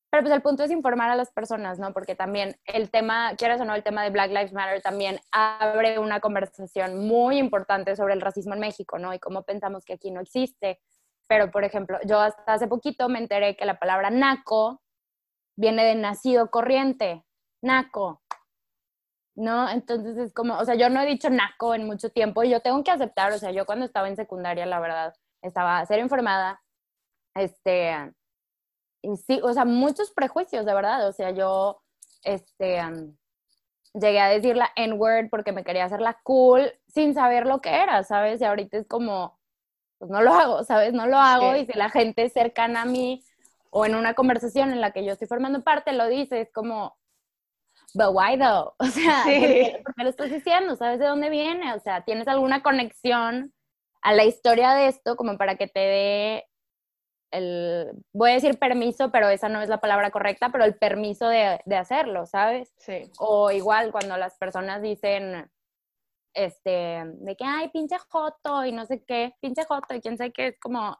pero 0.09 0.23
pues 0.23 0.33
el 0.33 0.41
punto 0.41 0.63
es 0.63 0.71
informar 0.71 1.11
a 1.11 1.15
las 1.15 1.31
personas, 1.31 1.77
¿no? 1.77 1.93
Porque 1.93 2.15
también 2.15 2.55
el 2.65 2.89
tema, 2.89 3.35
quieras 3.37 3.61
o 3.61 3.65
no, 3.65 3.75
el 3.75 3.83
tema 3.83 4.03
de 4.03 4.09
Black 4.09 4.29
Lives 4.29 4.53
Matter 4.53 4.81
también 4.81 5.19
abre 5.31 5.99
una 5.99 6.19
conversación 6.19 7.07
muy 7.07 7.37
importante 7.37 7.95
sobre 7.95 8.15
el 8.15 8.21
racismo 8.21 8.55
en 8.55 8.59
México, 8.59 8.97
¿no? 8.97 9.13
Y 9.13 9.19
cómo 9.19 9.43
pensamos 9.43 9.85
que 9.85 9.93
aquí 9.93 10.09
no 10.09 10.21
existe. 10.21 10.79
Pero, 11.27 11.51
por 11.51 11.63
ejemplo, 11.63 11.99
yo 12.05 12.19
hasta 12.19 12.53
hace 12.53 12.67
poquito 12.67 13.07
me 13.07 13.19
enteré 13.19 13.55
que 13.55 13.65
la 13.65 13.77
palabra 13.77 14.09
naco 14.09 14.81
viene 15.55 15.83
de 15.83 15.93
nacido 15.93 16.49
corriente, 16.49 17.23
naco, 17.61 18.23
¿no? 19.35 19.69
Entonces 19.69 20.17
es 20.17 20.33
como, 20.33 20.57
o 20.57 20.65
sea, 20.65 20.73
yo 20.75 20.89
no 20.89 21.01
he 21.01 21.05
dicho 21.05 21.29
naco 21.29 21.75
en 21.75 21.85
mucho 21.85 22.09
tiempo 22.09 22.43
y 22.43 22.49
yo 22.49 22.61
tengo 22.61 22.83
que 22.83 22.91
aceptar, 22.91 23.31
o 23.31 23.37
sea, 23.37 23.51
yo 23.51 23.65
cuando 23.65 23.85
estaba 23.85 24.07
en 24.09 24.15
secundaria, 24.15 24.65
la 24.65 24.79
verdad, 24.79 25.13
estaba 25.43 25.85
ser 25.85 25.99
informada, 25.99 26.61
este, 27.35 28.13
sí, 29.27 29.39
o 29.43 29.53
sea, 29.53 29.65
muchos 29.65 30.11
prejuicios, 30.11 30.65
de 30.65 30.73
verdad. 30.73 31.07
O 31.07 31.13
sea, 31.13 31.31
yo, 31.31 31.81
este, 32.23 32.81
llegué 33.93 34.19
a 34.19 34.29
decir 34.29 34.55
la 34.55 34.71
N-word 34.75 35.29
porque 35.29 35.51
me 35.51 35.63
quería 35.63 35.85
hacer 35.85 36.01
la 36.01 36.19
cool 36.23 36.71
sin 36.87 37.13
saber 37.13 37.45
lo 37.45 37.61
que 37.61 37.69
era, 37.69 38.03
¿sabes? 38.03 38.41
Y 38.41 38.45
ahorita 38.45 38.77
es 38.77 38.87
como, 38.87 39.39
pues 39.97 40.11
no 40.11 40.21
lo 40.21 40.33
hago, 40.33 40.63
¿sabes? 40.63 40.93
No 40.93 41.07
lo 41.07 41.17
hago 41.17 41.55
y 41.55 41.65
si 41.65 41.73
la 41.73 41.89
gente 41.89 42.29
cercana 42.29 42.83
a 42.83 42.85
mí 42.85 43.23
o 43.71 43.85
en 43.85 43.95
una 43.95 44.13
conversación 44.13 44.71
en 44.71 44.81
la 44.81 44.91
que 44.91 45.05
yo 45.05 45.13
estoy 45.13 45.27
formando 45.27 45.61
parte 45.61 45.93
lo 45.93 46.07
dice, 46.07 46.41
es 46.41 46.51
como, 46.51 46.97
but 47.93 48.09
why 48.11 48.37
though? 48.37 48.73
O 48.79 48.85
sea, 48.85 49.23
¿por, 49.23 49.33
qué, 49.95 50.03
lo 50.03 50.09
estás 50.09 50.29
diciendo? 50.29 50.75
¿Sabes 50.75 50.99
de 50.99 51.07
dónde 51.07 51.29
viene? 51.29 51.73
O 51.73 51.79
sea, 51.79 52.03
¿tienes 52.03 52.27
alguna 52.27 52.63
conexión 52.63 53.53
a 54.01 54.13
la 54.13 54.23
historia 54.23 54.73
de 54.73 54.87
esto 54.87 55.15
como 55.15 55.37
para 55.37 55.55
que 55.55 55.67
te 55.67 55.79
dé 55.79 56.48
el, 57.31 57.91
voy 58.13 58.31
a 58.31 58.33
decir 58.35 58.57
permiso, 58.57 59.11
pero 59.11 59.29
esa 59.29 59.49
no 59.49 59.61
es 59.61 59.69
la 59.69 59.79
palabra 59.79 60.11
correcta, 60.11 60.49
pero 60.51 60.63
el 60.63 60.75
permiso 60.75 61.27
de, 61.27 61.59
de 61.65 61.75
hacerlo, 61.75 62.25
¿sabes? 62.25 62.73
Sí. 62.77 63.11
O 63.19 63.51
igual 63.51 63.91
cuando 63.91 64.17
las 64.17 64.37
personas 64.37 64.81
dicen, 64.81 65.49
este, 66.33 67.03
de 67.05 67.35
que, 67.35 67.43
ay, 67.45 67.69
pinche 67.69 67.97
joto 68.09 68.65
y 68.65 68.71
no 68.71 68.85
sé 68.85 69.03
qué, 69.03 69.35
pinche 69.41 69.65
joto 69.65 69.93
y 69.93 70.01
quién 70.01 70.17
sabe 70.17 70.31
qué, 70.31 70.47
es 70.47 70.59
como, 70.59 70.97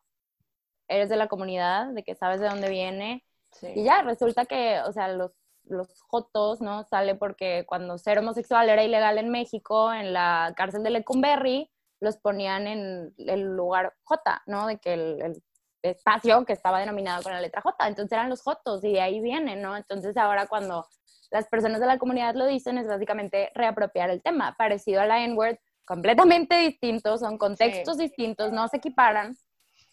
eres 0.87 1.09
de 1.09 1.17
la 1.17 1.27
comunidad, 1.27 1.87
de 1.87 2.03
que 2.03 2.15
sabes 2.15 2.39
de 2.39 2.47
dónde 2.47 2.69
viene. 2.69 3.25
Y 3.61 3.83
ya, 3.83 4.01
resulta 4.03 4.45
que, 4.45 4.81
o 4.81 4.91
sea, 4.91 5.07
los, 5.07 5.31
los 5.63 6.01
jotos, 6.01 6.61
¿no? 6.61 6.83
Sale 6.83 7.15
porque 7.15 7.65
cuando 7.67 7.97
ser 7.97 8.19
homosexual 8.19 8.69
era 8.69 8.83
ilegal 8.83 9.17
en 9.17 9.29
México, 9.29 9.91
en 9.91 10.13
la 10.13 10.53
cárcel 10.55 10.83
de 10.83 10.91
Lecumberri, 10.91 11.71
los 11.99 12.17
ponían 12.17 12.67
en 12.67 13.13
el 13.17 13.41
lugar 13.41 13.93
J, 14.03 14.43
¿no? 14.45 14.67
De 14.67 14.77
que 14.77 14.93
el 14.93 15.43
espacio 15.81 16.45
que 16.45 16.53
estaba 16.53 16.79
denominado 16.79 17.23
con 17.23 17.31
la 17.31 17.41
letra 17.41 17.61
J. 17.61 17.87
Entonces 17.87 18.11
eran 18.11 18.29
los 18.29 18.41
Jotos 18.41 18.83
y 18.83 18.93
de 18.93 19.01
ahí 19.01 19.19
vienen, 19.21 19.61
¿no? 19.61 19.77
Entonces 19.77 20.17
ahora 20.17 20.47
cuando 20.47 20.85
las 21.31 21.47
personas 21.47 21.79
de 21.79 21.87
la 21.87 21.97
comunidad 21.97 22.35
lo 22.35 22.45
dicen 22.45 22.77
es 22.77 22.87
básicamente 22.87 23.51
reapropiar 23.53 24.09
el 24.09 24.21
tema, 24.21 24.55
parecido 24.57 25.01
a 25.01 25.05
la 25.05 25.23
N-word, 25.23 25.57
completamente 25.85 26.55
distinto, 26.59 27.17
son 27.17 27.37
contextos 27.37 27.97
distintos, 27.97 28.51
no 28.51 28.67
se 28.67 28.77
equiparan, 28.77 29.35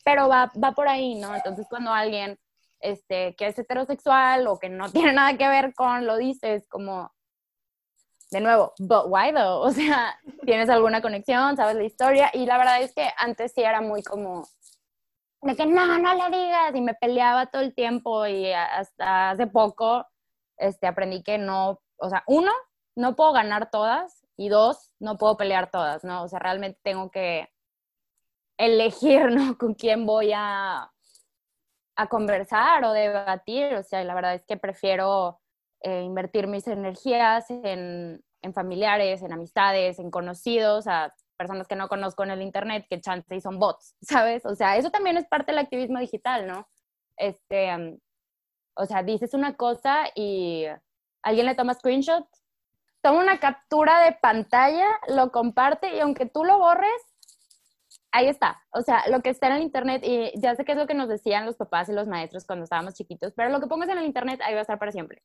pero 0.05 0.29
va, 0.29 0.51
va 0.63 0.73
por 0.73 0.89
ahí, 0.89 1.15
¿no? 1.15 1.35
Entonces 1.35 1.67
cuando 1.69 1.93
alguien 1.93 2.39
este, 2.81 3.35
que 3.37 3.47
es 3.47 3.59
heterosexual 3.59 4.47
o 4.47 4.59
que 4.59 4.69
no 4.69 4.91
tiene 4.93 5.13
nada 5.13 5.37
que 5.37 5.49
ver 5.49 5.75
con 5.75 6.07
lo 6.07 6.17
dices 6.17 6.67
como, 6.69 7.13
de 8.31 8.41
nuevo, 8.41 8.73
but 8.79 9.05
why 9.07 9.33
though? 9.33 9.63
O 9.67 9.71
sea, 9.71 10.19
tienes 10.45 10.69
alguna 10.69 11.01
conexión, 11.01 11.57
sabes 11.57 11.77
la 11.77 11.85
historia 11.85 12.31
y 12.33 12.47
la 12.47 12.59
verdad 12.59 12.83
es 12.83 12.95
que 12.95 13.09
antes 13.19 13.53
sí 13.53 13.63
era 13.63 13.81
muy 13.81 14.03
como 14.03 14.47
de 15.43 15.57
que 15.57 15.67
no, 15.67 15.99
no 15.99 16.15
le 16.15 16.37
digas, 16.37 16.75
y 16.75 16.81
me 16.81 16.95
peleaba 16.95 17.47
todo 17.47 17.63
el 17.63 17.75
tiempo 17.75 18.27
y 18.27 18.53
hasta 18.53 19.31
hace 19.31 19.47
poco 19.47 20.07
este, 20.57 20.87
aprendí 20.87 21.23
que 21.23 21.39
no, 21.39 21.81
o 21.99 22.09
sea, 22.09 22.25
uno, 22.27 22.51
no 22.97 23.15
puedo 23.15 23.33
ganar 23.33 23.71
todas 23.71 24.27
y 24.37 24.49
dos, 24.49 24.93
no 24.99 25.19
puedo 25.19 25.37
pelear 25.37 25.71
todas, 25.71 26.05
¿no? 26.05 26.23
O 26.23 26.29
sea, 26.29 26.39
realmente 26.39 26.81
tengo 26.83 27.11
que 27.11 27.49
elegir, 28.59 29.31
¿no? 29.31 29.57
Con 29.59 29.75
quién 29.75 30.07
voy 30.07 30.33
a, 30.35 30.91
a 31.97 32.07
conversar 32.09 32.85
o 32.85 32.93
debatir, 32.93 33.75
o 33.75 33.83
sea, 33.83 34.03
la 34.05 34.15
verdad 34.15 34.35
es 34.35 34.45
que 34.47 34.57
prefiero 34.57 35.41
eh, 35.83 36.03
invertir 36.03 36.47
mis 36.47 36.67
energías 36.67 37.51
en, 37.51 38.23
en, 38.43 38.55
familiares, 38.55 39.23
en 39.23 39.33
amistades, 39.33 39.99
en 39.99 40.11
conocidos, 40.11 40.87
a 40.87 41.15
personas 41.37 41.69
que 41.69 41.77
no 41.77 41.89
conozco 41.89 42.25
en 42.25 42.31
el 42.31 42.43
internet, 42.43 42.87
que 42.89 43.01
chance 43.01 43.35
y 43.35 43.41
son 43.41 43.59
bots, 43.59 43.97
¿sabes? 44.03 44.45
O 44.47 44.55
sea, 44.55 44.77
eso 44.77 44.91
también 44.91 45.17
es 45.17 45.27
parte 45.27 45.53
del 45.53 45.59
activismo 45.59 45.99
digital, 45.99 46.47
¿no? 46.47 46.69
Este, 47.17 47.99
o 48.75 48.87
sea, 48.87 49.03
dices 49.03 49.35
una 49.35 49.57
cosa 49.57 50.07
y 50.15 50.67
alguien 51.23 51.47
le 51.47 51.55
toma 51.55 51.75
screenshot, 51.75 52.27
toma 53.03 53.21
una 53.21 53.41
captura 53.41 54.01
de 54.01 54.13
pantalla, 54.13 54.87
lo 55.09 55.33
comparte 55.33 55.97
y 55.97 56.01
aunque 56.01 56.27
tú 56.27 56.45
lo 56.45 56.59
borres, 56.59 57.03
ahí 58.13 58.29
está. 58.29 58.63
O 58.71 58.83
sea, 58.83 59.05
lo 59.09 59.21
que 59.23 59.31
está 59.31 59.49
en 59.49 59.55
el 59.55 59.63
internet, 59.63 60.03
y 60.05 60.33
ya 60.41 60.55
sé 60.55 60.65
que 60.65 60.73
es 60.73 60.79
lo 60.79 60.87
que 60.87 60.95
nos 60.95 61.09
decían 61.09 61.47
los 61.47 61.57
papás 61.57 61.89
y 61.89 61.93
los 61.93 62.09
maestros 62.09 62.47
cuando 62.47 62.65
estábamos 62.65 62.95
chiquitos, 62.95 63.33
pero 63.35 63.51
lo 63.51 63.61
que 63.61 63.67
pongas 63.67 63.89
en 63.89 63.99
el 63.99 64.07
internet 64.07 64.41
ahí 64.43 64.55
va 64.55 64.61
a 64.61 64.63
estar 64.63 64.79
para 64.79 64.93
siempre. 64.93 65.23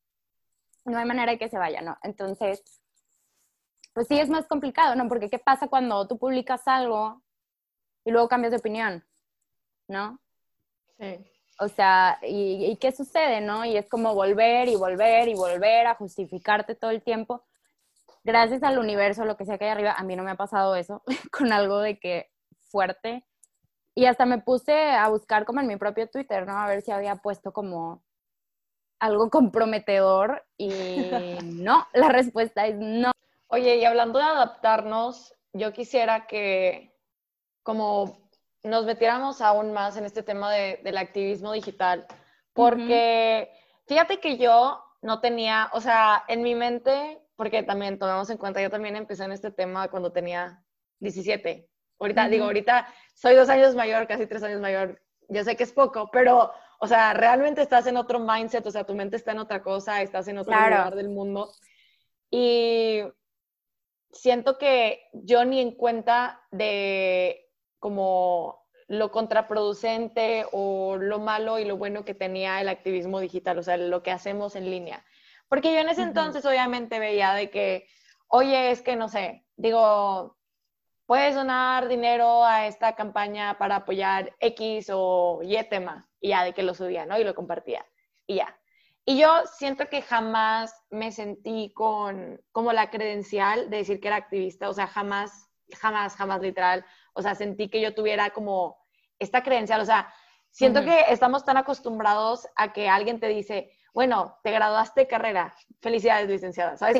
No 0.85 0.97
hay 0.97 1.05
manera 1.05 1.31
de 1.31 1.37
que 1.37 1.49
se 1.49 1.57
vaya, 1.57 1.81
¿no? 1.81 1.97
Entonces, 2.03 2.80
pues 3.93 4.07
sí 4.07 4.19
es 4.19 4.29
más 4.29 4.47
complicado, 4.47 4.95
¿no? 4.95 5.07
Porque 5.07 5.29
¿qué 5.29 5.39
pasa 5.39 5.67
cuando 5.67 6.07
tú 6.07 6.17
publicas 6.17 6.67
algo 6.67 7.21
y 8.05 8.11
luego 8.11 8.27
cambias 8.27 8.51
de 8.51 8.57
opinión? 8.57 9.03
¿No? 9.87 10.19
Sí. 10.99 11.19
O 11.59 11.67
sea, 11.67 12.17
¿y, 12.23 12.75
qué 12.77 12.91
sucede, 12.91 13.39
no? 13.39 13.65
Y 13.65 13.77
es 13.77 13.87
como 13.87 14.15
volver 14.15 14.67
y 14.67 14.75
volver 14.75 15.27
y 15.27 15.35
volver 15.35 15.85
a 15.85 15.93
justificarte 15.93 16.73
todo 16.73 16.89
el 16.89 17.03
tiempo. 17.03 17.43
Gracias 18.23 18.63
al 18.63 18.79
universo, 18.79 19.25
lo 19.25 19.37
que 19.37 19.45
sea 19.45 19.59
que 19.59 19.65
hay 19.65 19.71
arriba, 19.71 19.93
a 19.93 20.03
mí 20.03 20.15
no 20.15 20.23
me 20.23 20.31
ha 20.31 20.35
pasado 20.35 20.75
eso, 20.75 21.03
con 21.31 21.53
algo 21.53 21.79
de 21.79 21.99
que 21.99 22.31
fuerte. 22.71 23.27
Y 23.93 24.05
hasta 24.05 24.25
me 24.25 24.39
puse 24.39 24.73
a 24.73 25.07
buscar 25.09 25.45
como 25.45 25.59
en 25.59 25.67
mi 25.67 25.75
propio 25.75 26.09
Twitter, 26.09 26.47
¿no? 26.47 26.57
A 26.57 26.67
ver 26.67 26.81
si 26.81 26.91
había 26.91 27.17
puesto 27.17 27.53
como 27.53 28.03
algo 28.99 29.29
comprometedor 29.29 30.43
y 30.57 30.69
no, 31.43 31.85
la 31.93 32.09
respuesta 32.09 32.65
es 32.65 32.77
no. 32.77 33.11
Oye, 33.53 33.75
y 33.75 33.83
hablando 33.83 34.17
de 34.17 34.23
adaptarnos, 34.23 35.35
yo 35.51 35.73
quisiera 35.73 36.25
que 36.25 36.95
como 37.63 38.29
nos 38.63 38.85
metiéramos 38.85 39.41
aún 39.41 39.73
más 39.73 39.97
en 39.97 40.05
este 40.05 40.23
tema 40.23 40.49
de, 40.53 40.79
del 40.85 40.95
activismo 40.95 41.51
digital, 41.51 42.07
porque 42.53 43.51
fíjate 43.87 44.21
que 44.21 44.37
yo 44.37 44.81
no 45.01 45.19
tenía, 45.19 45.69
o 45.73 45.81
sea, 45.81 46.23
en 46.29 46.43
mi 46.43 46.55
mente, 46.55 47.21
porque 47.35 47.61
también 47.61 47.99
tomamos 47.99 48.29
en 48.29 48.37
cuenta, 48.37 48.61
yo 48.61 48.69
también 48.69 48.95
empecé 48.95 49.25
en 49.25 49.33
este 49.33 49.51
tema 49.51 49.89
cuando 49.89 50.13
tenía 50.13 50.63
17. 50.99 51.67
Ahorita, 51.99 52.29
digo, 52.29 52.45
ahorita 52.45 52.87
soy 53.13 53.35
dos 53.35 53.49
años 53.49 53.75
mayor, 53.75 54.07
casi 54.07 54.27
tres 54.27 54.43
años 54.43 54.61
mayor, 54.61 55.01
yo 55.27 55.43
sé 55.43 55.57
que 55.57 55.63
es 55.63 55.73
poco, 55.73 56.09
pero, 56.09 56.53
o 56.79 56.87
sea, 56.87 57.13
realmente 57.13 57.61
estás 57.61 57.85
en 57.85 57.97
otro 57.97 58.17
mindset, 58.21 58.65
o 58.65 58.71
sea, 58.71 58.85
tu 58.85 58.95
mente 58.95 59.17
está 59.17 59.33
en 59.33 59.39
otra 59.39 59.61
cosa, 59.61 60.01
estás 60.01 60.29
en 60.29 60.37
otro 60.37 60.53
lugar 60.53 60.95
del 60.95 61.09
mundo. 61.09 61.51
Y 62.29 63.01
siento 64.13 64.57
que 64.57 65.07
yo 65.13 65.45
ni 65.45 65.59
en 65.59 65.71
cuenta 65.71 66.41
de 66.51 67.49
como 67.79 68.61
lo 68.87 69.09
contraproducente 69.11 70.45
o 70.51 70.97
lo 70.97 71.19
malo 71.19 71.59
y 71.59 71.65
lo 71.65 71.77
bueno 71.77 72.03
que 72.03 72.13
tenía 72.13 72.59
el 72.59 72.67
activismo 72.69 73.19
digital, 73.19 73.57
o 73.57 73.63
sea, 73.63 73.77
lo 73.77 74.03
que 74.03 74.11
hacemos 74.11 74.55
en 74.55 74.69
línea. 74.69 75.05
Porque 75.47 75.73
yo 75.73 75.79
en 75.79 75.89
ese 75.89 76.01
entonces 76.01 76.45
obviamente 76.45 76.99
veía 76.99 77.33
de 77.33 77.49
que, 77.49 77.87
oye, 78.27 78.71
es 78.71 78.81
que 78.81 78.95
no 78.95 79.07
sé, 79.07 79.45
digo, 79.55 80.37
puedes 81.05 81.35
donar 81.35 81.87
dinero 81.87 82.43
a 82.45 82.67
esta 82.67 82.95
campaña 82.95 83.57
para 83.57 83.77
apoyar 83.77 84.35
X 84.39 84.89
o 84.93 85.39
Y 85.43 85.61
tema, 85.69 86.09
y 86.19 86.29
ya 86.29 86.43
de 86.43 86.53
que 86.53 86.63
lo 86.63 86.73
subía, 86.73 87.05
¿no? 87.05 87.19
Y 87.19 87.23
lo 87.23 87.35
compartía, 87.35 87.85
y 88.27 88.35
ya. 88.35 88.60
Y 89.05 89.19
yo 89.19 89.43
siento 89.57 89.87
que 89.87 90.01
jamás 90.01 90.85
me 90.89 91.11
sentí 91.11 91.73
con 91.73 92.39
como 92.51 92.71
la 92.71 92.89
credencial 92.89 93.69
de 93.69 93.77
decir 93.77 93.99
que 93.99 94.07
era 94.07 94.17
activista, 94.17 94.69
o 94.69 94.73
sea, 94.73 94.87
jamás, 94.87 95.49
jamás, 95.73 96.15
jamás 96.15 96.41
literal 96.41 96.85
o 97.13 97.21
sea, 97.21 97.35
sentí 97.35 97.69
que 97.69 97.81
yo 97.81 97.93
tuviera 97.93 98.29
como 98.31 98.77
esta 99.19 99.43
credencial, 99.43 99.81
o 99.81 99.85
sea, 99.85 100.11
siento 100.49 100.83
que 100.83 101.05
estamos 101.09 101.45
tan 101.45 101.57
acostumbrados 101.57 102.47
a 102.55 102.73
que 102.73 102.89
alguien 102.89 103.19
te 103.19 103.27
dice, 103.27 103.71
bueno, 103.93 104.37
te 104.43 104.51
graduaste 104.51 105.01
de 105.01 105.07
carrera, 105.07 105.53
felicidades, 105.81 106.29
licenciada, 106.29 106.77
¿sabes? 106.77 106.97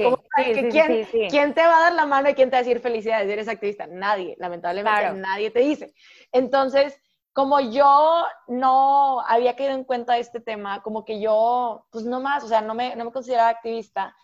¿quién, 0.72 1.08
¿quién, 1.30 1.54
te 1.54 1.62
va 1.62 1.78
a 1.78 1.82
dar 1.82 1.94
la 1.94 2.06
mano 2.06 2.30
y 2.30 2.34
quién 2.34 2.50
te 2.50 2.56
va 2.56 2.60
a 2.60 2.64
decir 2.64 2.82
felicidades, 2.82 3.30
eres 3.30 3.48
activista? 3.48 3.88
Nadie, 3.88 4.36
lamentablemente 4.40 5.14
nadie 5.14 5.52
te 5.52 5.60
dice. 5.60 5.94
Entonces, 6.32 7.00
como 7.34 7.60
yo 7.60 8.26
no 8.48 9.22
había 9.22 9.56
caído 9.56 9.74
en 9.74 9.84
cuenta 9.84 10.14
de 10.14 10.20
este 10.20 10.40
tema, 10.40 10.82
como 10.84 11.06
que 11.06 11.22
yo, 11.22 11.86
pues 11.92 12.04
no 12.06 12.20
más, 12.20 12.44
o 12.44 12.48
sea, 12.48 12.62
no 12.62 12.74
me, 12.74 12.96
no 12.96 13.06
me 13.06 13.12
consideraba 13.12 13.50
activista, 13.50 14.16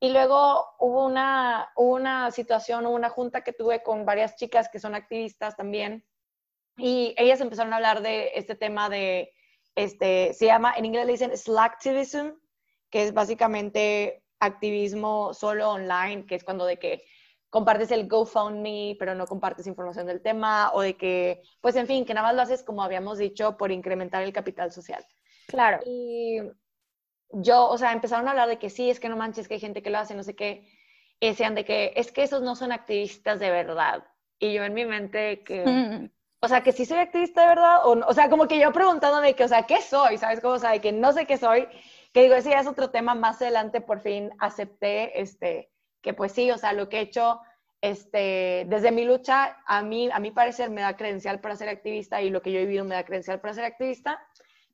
y 0.00 0.10
luego 0.10 0.66
hubo 0.78 1.06
una, 1.06 1.72
una 1.76 2.30
situación, 2.30 2.86
una 2.86 3.08
junta 3.08 3.42
que 3.42 3.52
tuve 3.52 3.82
con 3.82 4.04
varias 4.04 4.36
chicas 4.36 4.68
que 4.68 4.78
son 4.78 4.94
activistas 4.94 5.56
también, 5.56 6.04
y 6.76 7.14
ellas 7.16 7.40
empezaron 7.40 7.72
a 7.72 7.76
hablar 7.76 8.02
de 8.02 8.32
este 8.34 8.54
tema 8.54 8.88
de, 8.88 9.32
este, 9.74 10.32
se 10.34 10.46
llama, 10.46 10.74
en 10.76 10.84
inglés 10.84 11.06
le 11.06 11.12
dicen 11.12 11.36
slacktivism, 11.36 12.32
que 12.90 13.02
es 13.04 13.14
básicamente 13.14 14.22
activismo 14.38 15.34
solo 15.34 15.70
online, 15.70 16.26
que 16.26 16.36
es 16.36 16.44
cuando 16.44 16.66
de 16.66 16.78
que 16.78 17.04
compartes 17.54 17.92
el 17.92 18.08
GoFundMe, 18.08 18.96
pero 18.98 19.14
no 19.14 19.28
compartes 19.28 19.68
información 19.68 20.08
del 20.08 20.20
tema, 20.20 20.72
o 20.72 20.80
de 20.80 20.96
que, 20.96 21.40
pues 21.60 21.76
en 21.76 21.86
fin, 21.86 22.04
que 22.04 22.12
nada 22.12 22.26
más 22.26 22.34
lo 22.34 22.42
haces 22.42 22.64
como 22.64 22.82
habíamos 22.82 23.16
dicho, 23.16 23.56
por 23.56 23.70
incrementar 23.70 24.24
el 24.24 24.32
capital 24.32 24.72
social. 24.72 25.06
Claro. 25.46 25.78
Y 25.86 26.40
yo, 27.30 27.68
o 27.68 27.78
sea, 27.78 27.92
empezaron 27.92 28.26
a 28.26 28.32
hablar 28.32 28.48
de 28.48 28.58
que 28.58 28.70
sí, 28.70 28.90
es 28.90 28.98
que 28.98 29.08
no 29.08 29.16
manches, 29.16 29.46
que 29.46 29.54
hay 29.54 29.60
gente 29.60 29.84
que 29.84 29.90
lo 29.90 29.98
hace, 29.98 30.16
no 30.16 30.24
sé 30.24 30.34
qué, 30.34 30.68
y 31.20 31.28
decían 31.28 31.54
de 31.54 31.64
que 31.64 31.92
es 31.94 32.10
que 32.10 32.24
esos 32.24 32.42
no 32.42 32.56
son 32.56 32.72
activistas 32.72 33.38
de 33.38 33.50
verdad. 33.52 34.02
Y 34.40 34.52
yo 34.52 34.64
en 34.64 34.74
mi 34.74 34.84
mente 34.84 35.44
que, 35.44 35.64
mm. 35.64 36.10
o 36.40 36.48
sea, 36.48 36.64
que 36.64 36.72
sí 36.72 36.84
soy 36.84 36.98
activista 36.98 37.42
de 37.42 37.46
verdad, 37.50 37.86
o, 37.86 37.92
o 38.04 38.14
sea, 38.14 38.28
como 38.30 38.48
que 38.48 38.58
yo 38.58 38.72
preguntándome 38.72 39.36
que, 39.36 39.44
o 39.44 39.48
sea, 39.48 39.62
¿qué 39.62 39.80
soy? 39.80 40.18
¿Sabes 40.18 40.40
cómo? 40.40 40.54
O 40.54 40.58
sea, 40.58 40.72
de 40.72 40.80
que 40.80 40.90
no 40.90 41.12
sé 41.12 41.24
qué 41.24 41.36
soy, 41.36 41.68
que 42.12 42.22
digo, 42.22 42.34
ese 42.34 42.50
ya 42.50 42.58
es 42.58 42.66
otro 42.66 42.90
tema, 42.90 43.14
más 43.14 43.40
adelante 43.40 43.80
por 43.80 44.00
fin 44.00 44.32
acepté, 44.40 45.20
este, 45.20 45.70
que 46.04 46.12
pues 46.12 46.32
sí, 46.32 46.50
o 46.50 46.58
sea, 46.58 46.74
lo 46.74 46.88
que 46.88 46.98
he 46.98 47.00
hecho, 47.00 47.40
este, 47.80 48.66
desde 48.68 48.92
mi 48.92 49.04
lucha, 49.04 49.56
a 49.66 49.82
mí, 49.82 50.10
a 50.12 50.20
mi 50.20 50.30
parecer, 50.30 50.70
me 50.70 50.82
da 50.82 50.96
credencial 50.96 51.40
para 51.40 51.56
ser 51.56 51.70
activista 51.70 52.20
y 52.20 52.28
lo 52.28 52.42
que 52.42 52.52
yo 52.52 52.60
he 52.60 52.66
vivido 52.66 52.84
me 52.84 52.94
da 52.94 53.04
credencial 53.04 53.40
para 53.40 53.54
ser 53.54 53.64
activista, 53.64 54.20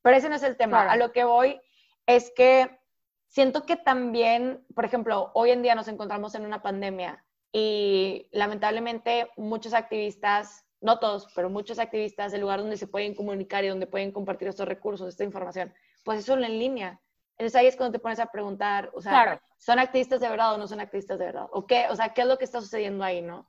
pero 0.03 0.17
ese 0.17 0.29
no 0.29 0.35
es 0.35 0.43
el 0.43 0.57
tema. 0.57 0.91
A 0.91 0.97
lo 0.97 1.13
que 1.13 1.23
voy 1.25 1.61
es 2.05 2.33
que 2.35 2.81
siento 3.29 3.65
que 3.65 3.77
también, 3.77 4.67
por 4.75 4.85
ejemplo, 4.85 5.31
hoy 5.35 5.51
en 5.51 5.63
día 5.63 5.77
nos 5.77 5.87
encontramos 5.87 6.35
en 6.35 6.45
una 6.45 6.63
pandemia 6.63 7.25
y 7.53 8.29
lamentablemente 8.33 9.31
muchos 9.37 9.73
activistas, 9.73 10.67
no 10.81 10.99
todos, 10.99 11.29
pero 11.37 11.49
muchos 11.49 11.79
activistas, 11.79 12.33
el 12.33 12.41
lugar 12.41 12.59
donde 12.59 12.77
se 12.77 12.89
pueden 12.89 13.15
comunicar 13.15 13.65
y 13.65 13.69
donde 13.69 13.87
pueden 13.87 14.11
compartir 14.11 14.49
estos 14.49 14.67
recursos, 14.67 15.09
esta 15.09 15.23
información, 15.23 15.73
pues 16.05 16.19
es 16.19 16.25
solo 16.25 16.45
en 16.45 16.59
línea. 16.59 17.01
Entonces 17.39 17.55
ahí 17.55 17.67
es 17.69 17.77
cuando 17.77 17.93
te 17.93 18.03
pones 18.03 18.19
a 18.19 18.27
preguntar, 18.27 18.91
o 18.95 19.01
sea, 19.01 19.41
¿son 19.61 19.79
activistas 19.79 20.21
de 20.21 20.29
verdad 20.29 20.55
o 20.55 20.59
no 20.59 20.67
son 20.67 20.81
activistas 20.81 21.19
de 21.19 21.27
verdad? 21.27 21.47
¿O 21.53 21.67
qué? 21.67 21.87
O 21.91 21.97
sea, 21.97 22.13
¿qué 22.13 22.23
es 22.23 22.27
lo 22.27 22.39
que 22.39 22.45
está 22.45 22.61
sucediendo 22.61 23.05
ahí, 23.05 23.23
no? 23.23 23.49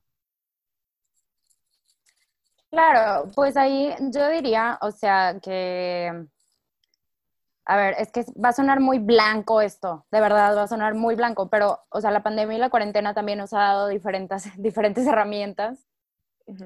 Claro, 2.70 3.32
pues 3.36 3.58
ahí 3.58 3.94
yo 4.12 4.30
diría, 4.30 4.78
o 4.82 4.92
sea, 4.92 5.40
que 5.42 6.28
a 7.66 7.78
ver, 7.78 7.96
es 8.00 8.12
que 8.12 8.26
va 8.44 8.50
a 8.50 8.54
sonar 8.54 8.80
muy 8.80 9.00
blanco 9.00 9.62
esto, 9.62 10.06
de 10.12 10.20
verdad 10.20 10.56
va 10.58 10.64
a 10.64 10.68
sonar 10.68 10.94
muy 10.94 11.16
blanco, 11.16 11.50
pero, 11.50 11.80
o 11.90 12.02
sea, 12.02 12.12
la 12.12 12.24
pandemia 12.24 12.58
y 12.58 12.60
la 12.60 12.70
cuarentena 12.70 13.14
también 13.14 13.38
nos 13.40 13.54
ha 13.54 13.60
dado 13.60 13.88
diferentes, 13.88 14.44
diferentes 14.58 15.08
herramientas. 15.08 15.88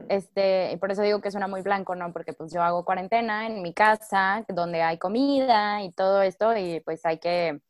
Este, 0.10 0.71
y 0.71 0.77
por 0.77 0.91
eso 0.91 1.03
digo 1.03 1.21
que 1.21 1.29
suena 1.29 1.47
muy 1.47 1.62
blanco, 1.62 1.95
¿no? 1.95 2.12
Porque 2.12 2.34
pues 2.34 2.51
yo 2.51 2.63
hago 2.63 2.86
cuarentena 2.86 3.45
en 3.45 3.62
mi 3.62 3.73
casa, 3.73 4.43
donde 4.47 4.81
hay 4.81 4.97
comida 4.97 5.84
y 5.84 5.91
todo 5.91 6.23
esto, 6.23 6.58
y 6.58 6.79
pues 6.79 7.05
hay 7.05 7.19
que 7.19 7.62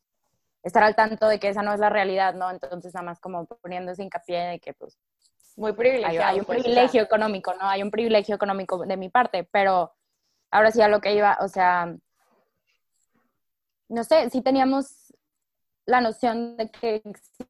estar 0.65 0.84
al 0.84 0.95
tanto 0.95 1.28
de 1.28 1.39
que 1.39 1.49
esa 1.49 1.62
no 1.62 1.73
es 1.73 1.80
la 1.80 1.89
realidad, 1.89 2.34
¿no? 2.34 2.49
Entonces 2.49 2.93
nada 2.93 3.06
más 3.06 3.19
como 3.19 3.45
poniendo 3.45 3.91
ese 3.91 4.04
hincapié 4.04 4.39
de 4.39 4.60
que 4.60 4.73
pues 4.73 4.97
muy 5.56 5.71
privilegiado. 5.73 6.28
Hay, 6.28 6.39
un 6.39 6.45
pues, 6.45 6.60
privilegio 6.60 7.04
económico, 7.04 7.54
¿no? 7.54 7.67
Hay 7.69 7.82
un 7.82 7.91
privilegio 7.91 8.36
económico 8.36 8.86
de 8.86 8.97
mi 8.97 9.10
parte, 9.10 9.47
pero 9.51 9.93
ahora 10.51 10.71
sí 10.71 10.82
a 10.82 10.89
lo 10.89 10.99
que 10.99 11.13
iba, 11.13 11.38
o 11.39 11.47
sea, 11.47 11.95
no 13.88 14.04
sé, 14.04 14.30
sí 14.32 14.41
teníamos 14.41 15.13
la 15.86 16.01
noción 16.01 16.58
de 16.58 16.71
que 16.71 17.04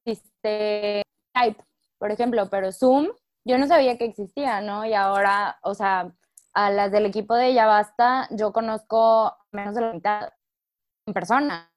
existe 0.04 1.02
Skype, 1.30 1.64
por 1.98 2.12
ejemplo, 2.12 2.50
pero 2.50 2.72
Zoom, 2.72 3.08
yo 3.46 3.58
no 3.58 3.66
sabía 3.66 3.98
que 3.98 4.06
existía, 4.06 4.62
¿no? 4.62 4.86
Y 4.86 4.94
ahora, 4.94 5.58
o 5.64 5.74
sea, 5.74 6.14
a 6.54 6.70
las 6.70 6.92
del 6.92 7.06
equipo 7.06 7.34
de 7.34 7.54
Ya 7.54 7.66
Basta, 7.66 8.28
yo 8.32 8.52
conozco 8.52 9.36
menos 9.52 9.74
de 9.74 9.82
la 9.82 9.94
mitad 9.94 10.30
en 11.08 11.14
persona, 11.14 11.72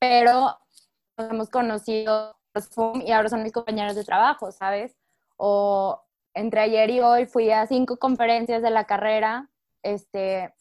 pero 0.00 0.58
nos 1.16 1.30
hemos 1.30 1.50
conocido 1.50 2.36
y 3.04 3.12
ahora 3.12 3.28
son 3.28 3.42
mis 3.44 3.52
compañeros 3.52 3.94
de 3.94 4.04
trabajo, 4.04 4.50
¿sabes? 4.50 4.96
O 5.36 6.02
entre 6.34 6.60
ayer 6.60 6.90
y 6.90 7.00
hoy 7.00 7.26
fui 7.26 7.50
a 7.50 7.66
cinco 7.66 7.98
conferencias 7.98 8.62
de 8.62 8.70
la 8.70 8.84
carrera, 8.84 9.48
este, 9.82 10.52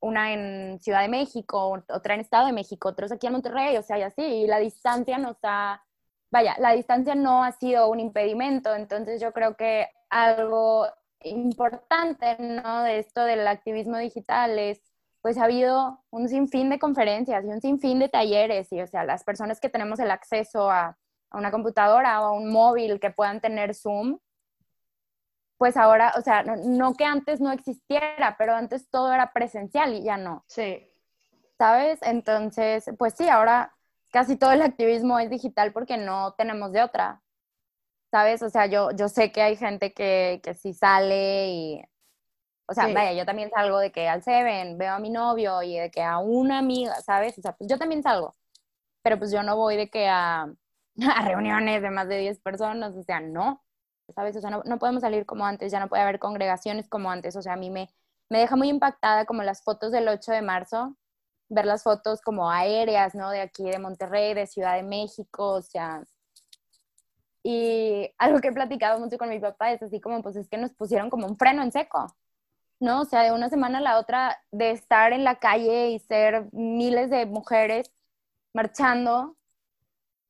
una 0.00 0.32
en 0.32 0.78
Ciudad 0.80 1.02
de 1.02 1.08
México, 1.08 1.82
otra 1.88 2.14
en 2.14 2.20
Estado 2.20 2.46
de 2.46 2.52
México, 2.52 2.88
otros 2.88 3.12
aquí 3.12 3.26
en 3.26 3.34
Monterrey, 3.34 3.76
o 3.76 3.82
sea, 3.82 3.98
y 3.98 4.02
así, 4.02 4.22
y 4.22 4.46
la 4.46 4.58
distancia 4.58 5.18
nos 5.18 5.36
ha, 5.42 5.82
vaya, 6.30 6.56
la 6.58 6.72
distancia 6.72 7.14
no 7.14 7.44
ha 7.44 7.52
sido 7.52 7.88
un 7.90 8.00
impedimento, 8.00 8.74
entonces 8.74 9.20
yo 9.20 9.32
creo 9.32 9.56
que 9.56 9.88
algo 10.08 10.86
importante, 11.20 12.36
¿no? 12.38 12.82
De 12.84 12.98
esto 12.98 13.24
del 13.24 13.46
activismo 13.46 13.98
digital 13.98 14.58
es, 14.58 14.80
pues 15.28 15.36
ha 15.36 15.44
habido 15.44 16.02
un 16.08 16.26
sinfín 16.26 16.70
de 16.70 16.78
conferencias 16.78 17.44
y 17.44 17.48
un 17.48 17.60
sinfín 17.60 17.98
de 17.98 18.08
talleres 18.08 18.72
y, 18.72 18.80
o 18.80 18.86
sea, 18.86 19.04
las 19.04 19.24
personas 19.24 19.60
que 19.60 19.68
tenemos 19.68 19.98
el 19.98 20.10
acceso 20.10 20.70
a, 20.70 20.96
a 21.28 21.36
una 21.36 21.50
computadora 21.50 22.22
o 22.22 22.24
a 22.24 22.32
un 22.32 22.50
móvil 22.50 22.98
que 22.98 23.10
puedan 23.10 23.38
tener 23.42 23.74
Zoom, 23.74 24.20
pues 25.58 25.76
ahora, 25.76 26.14
o 26.16 26.22
sea, 26.22 26.44
no, 26.44 26.94
que 26.94 27.04
antes 27.04 27.42
no 27.42 27.52
existiera, 27.52 28.36
pero 28.38 28.54
antes 28.54 28.88
todo 28.88 29.12
era 29.12 29.34
presencial 29.34 29.92
y 29.92 30.02
ya 30.02 30.16
no. 30.16 30.46
Sí. 30.46 30.90
¿Sabes? 31.58 31.98
Entonces, 32.00 32.90
pues 32.98 33.12
sí, 33.12 33.28
ahora 33.28 33.76
casi 34.10 34.36
todo 34.36 34.52
el 34.52 34.62
activismo 34.62 35.18
es 35.18 35.28
digital 35.28 35.74
porque 35.74 35.98
no 35.98 36.32
tenemos 36.38 36.72
de 36.72 36.82
otra. 36.82 37.20
¿Sabes? 38.10 38.40
O 38.42 38.48
sea, 38.48 38.64
yo, 38.64 38.92
yo 38.92 39.10
sé 39.10 39.30
que 39.30 39.42
hay 39.42 39.56
gente 39.56 39.92
que, 39.92 40.40
que 40.42 40.54
sí 40.54 40.72
sale 40.72 41.48
y, 41.50 41.82
o 42.68 42.74
sea, 42.74 42.86
vaya, 42.92 43.12
yo 43.14 43.24
también 43.24 43.50
salgo 43.50 43.78
de 43.78 43.90
que 43.92 44.08
al 44.08 44.22
Seven 44.22 44.76
veo 44.78 44.92
a 44.94 44.98
mi 44.98 45.10
novio 45.10 45.62
y 45.62 45.78
de 45.78 45.90
que 45.90 46.02
a 46.02 46.18
una 46.18 46.58
amiga, 46.58 46.94
¿sabes? 47.00 47.38
O 47.38 47.42
sea, 47.42 47.52
pues 47.56 47.70
yo 47.70 47.78
también 47.78 48.02
salgo, 48.02 48.36
pero 49.02 49.18
pues 49.18 49.32
yo 49.32 49.42
no 49.42 49.56
voy 49.56 49.76
de 49.76 49.90
que 49.90 50.08
a, 50.08 50.42
a 51.16 51.22
reuniones 51.24 51.82
de 51.82 51.90
más 51.90 52.08
de 52.08 52.18
10 52.18 52.40
personas, 52.40 52.94
o 52.94 53.02
sea, 53.02 53.20
no. 53.20 53.62
¿sabes? 54.14 54.36
O 54.36 54.40
sea, 54.40 54.50
no, 54.50 54.78
podemos 54.78 55.02
salir 55.02 55.26
como 55.26 55.44
antes, 55.46 55.72
ya 55.72 55.80
no 55.80 55.88
puede 55.88 56.02
haber 56.02 56.18
congregaciones 56.18 56.88
como 56.88 57.10
antes, 57.10 57.36
o 57.36 57.42
sea, 57.42 57.54
a 57.54 57.56
mí 57.56 57.70
me, 57.70 57.90
me 58.28 58.38
deja 58.38 58.56
muy 58.56 58.68
impactada 58.68 59.26
como 59.26 59.42
las 59.42 59.62
fotos 59.62 59.92
del 59.92 60.08
8 60.08 60.32
de 60.32 60.42
marzo, 60.42 60.96
ver 61.48 61.66
las 61.66 61.82
fotos 61.82 62.20
como 62.22 62.50
aéreas, 62.50 63.14
¿no? 63.14 63.30
De 63.30 63.40
aquí, 63.40 63.64
de 63.64 63.78
Monterrey, 63.78 64.34
de 64.34 64.46
Ciudad 64.46 64.76
de 64.76 64.82
México, 64.82 65.52
o 65.54 65.62
sea, 65.62 66.02
y 67.42 68.12
algo 68.18 68.40
que 68.40 68.48
he 68.48 68.52
platicado 68.52 68.98
mucho 68.98 69.16
con 69.16 69.30
mi 69.30 69.38
papá 69.38 69.72
es 69.72 69.82
así 69.82 70.00
como, 70.00 70.22
pues 70.22 70.36
es 70.36 70.48
que 70.48 70.58
nos 70.58 70.72
pusieron 70.74 71.08
como 71.10 71.26
un 71.26 71.36
freno 71.38 71.62
en 71.62 71.72
seco, 71.72 72.14
¿no? 72.80 73.02
O 73.02 73.04
sea, 73.04 73.22
de 73.22 73.32
una 73.32 73.48
semana 73.48 73.78
a 73.78 73.82
la 73.82 73.98
otra, 73.98 74.42
de 74.52 74.70
estar 74.70 75.12
en 75.12 75.24
la 75.24 75.38
calle 75.38 75.90
y 75.90 75.98
ser 75.98 76.48
miles 76.52 77.10
de 77.10 77.26
mujeres 77.26 77.92
marchando, 78.54 79.36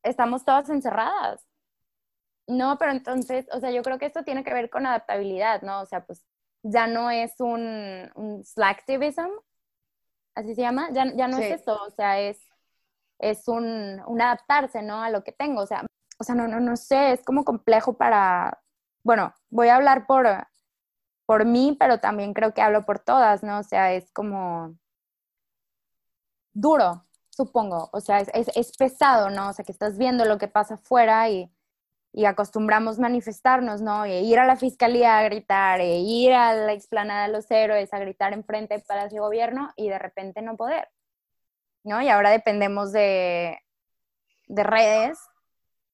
estamos 0.03 0.45
todas 0.45 0.69
encerradas. 0.69 1.45
No, 2.47 2.77
pero 2.79 2.91
entonces, 2.91 3.47
o 3.53 3.59
sea, 3.59 3.71
yo 3.71 3.83
creo 3.83 3.99
que 3.99 4.07
esto 4.07 4.23
tiene 4.23 4.43
que 4.43 4.53
ver 4.53 4.69
con 4.69 4.85
adaptabilidad, 4.85 5.61
¿no? 5.61 5.81
O 5.81 5.85
sea, 5.85 6.05
pues 6.05 6.25
ya 6.63 6.87
no 6.87 7.11
es 7.11 7.39
un, 7.39 8.11
un 8.15 8.43
slacktivism, 8.43 9.29
así 10.35 10.55
se 10.55 10.61
llama, 10.61 10.89
ya, 10.91 11.13
ya 11.15 11.27
no 11.27 11.37
es 11.37 11.61
eso, 11.61 11.79
o 11.83 11.91
sea, 11.91 12.19
es, 12.19 12.39
es 13.19 13.47
un, 13.47 14.01
un, 14.07 14.21
adaptarse, 14.21 14.81
¿no? 14.81 15.03
A 15.03 15.09
lo 15.09 15.23
que 15.23 15.31
tengo, 15.31 15.61
o 15.61 15.67
sea, 15.67 15.85
o 16.17 16.23
sea, 16.23 16.35
no, 16.35 16.47
no, 16.47 16.59
no 16.59 16.75
sé, 16.75 17.13
es 17.13 17.23
como 17.23 17.45
complejo 17.45 17.97
para, 17.97 18.61
bueno, 19.03 19.33
voy 19.49 19.69
a 19.69 19.75
hablar 19.75 20.07
por, 20.07 20.27
por 21.29 21.45
mí, 21.45 21.77
pero 21.79 21.99
también 21.99 22.33
creo 22.33 22.55
que 22.55 22.61
hablo 22.63 22.85
por 22.87 22.97
todas, 22.97 23.43
¿no? 23.43 23.59
O 23.59 23.63
sea, 23.63 23.93
es 23.93 24.11
como 24.13 24.75
duro, 26.53 27.05
supongo, 27.29 27.87
o 27.93 28.01
sea, 28.01 28.19
es, 28.19 28.29
es, 28.33 28.49
es 28.55 28.75
pesado, 28.75 29.29
¿no? 29.29 29.49
O 29.49 29.53
sea, 29.53 29.63
que 29.63 29.71
estás 29.71 29.99
viendo 29.99 30.25
lo 30.25 30.39
que 30.39 30.47
pasa 30.47 30.73
afuera 30.73 31.29
y 31.29 31.51
y 32.13 32.25
acostumbramos 32.25 32.97
manifestarnos, 32.97 33.79
¿no? 33.83 34.05
E 34.05 34.21
ir 34.21 34.39
a 34.39 34.47
la 34.47 34.55
fiscalía 34.55 35.19
a 35.19 35.23
gritar, 35.23 35.81
e 35.81 35.99
ir 35.99 36.33
a 36.33 36.55
la 36.55 36.73
explanada 36.73 37.27
de 37.27 37.33
los 37.33 37.51
héroes 37.51 37.93
a 37.93 37.99
gritar 37.99 38.33
enfrente 38.33 38.73
del 38.73 38.83
Palacio 38.83 39.17
de 39.17 39.27
Gobierno 39.27 39.71
y 39.75 39.89
de 39.89 39.99
repente 39.99 40.41
no 40.41 40.57
poder, 40.57 40.89
¿no? 41.83 42.01
Y 42.01 42.09
ahora 42.09 42.31
dependemos 42.31 42.91
de, 42.91 43.59
de 44.47 44.63
redes 44.63 45.19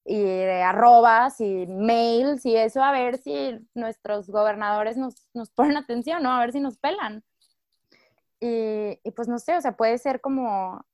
y 0.06 0.22
de 0.22 0.62
arrobas 0.62 1.42
y 1.42 1.66
mails 1.68 2.46
y 2.46 2.56
eso 2.56 2.84
a 2.84 2.92
ver 2.92 3.18
si 3.18 3.60
nuestros 3.74 4.30
gobernadores 4.30 4.98
nos, 4.98 5.28
nos 5.34 5.50
ponen 5.52 5.78
atención, 5.78 6.24
¿no? 6.24 6.32
A 6.32 6.40
ver 6.40 6.52
si 6.52 6.60
nos 6.60 6.78
pelan. 6.78 7.24
Y, 8.40 9.00
pues 9.16 9.28
no 9.28 9.40
sé, 9.40 9.58
o 9.58 9.62
sea, 9.62 9.76
puede 9.76 9.98
ser 9.98 10.22
como 10.22 10.86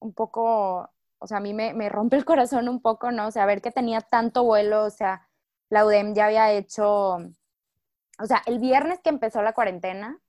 un 0.00 0.14
poco 0.14 0.90
o 1.18 1.26
sea, 1.28 1.38
a 1.38 1.40
mí 1.40 1.54
me, 1.54 1.88
rompe 1.88 2.16
el 2.16 2.24
corazón 2.24 2.68
un 2.68 2.82
poco, 2.82 3.12
¿no? 3.12 3.28
O 3.28 3.30
sea, 3.30 3.46
ver 3.46 3.62
que 3.62 3.70
tenía 3.70 4.00
tanto 4.00 4.42
vuelo, 4.44 4.84
o 4.84 4.90
sea, 4.90 5.28
la 5.70 5.86
UDEM 5.86 6.14
ya 6.14 6.26
había 6.26 6.50
hecho, 6.52 7.16
o 7.16 8.26
sea, 8.26 8.42
el 8.46 8.58
viernes 8.58 9.00
que 9.00 9.10
empezó 9.10 9.42
la 9.42 9.52
cuarentena, 9.52 10.20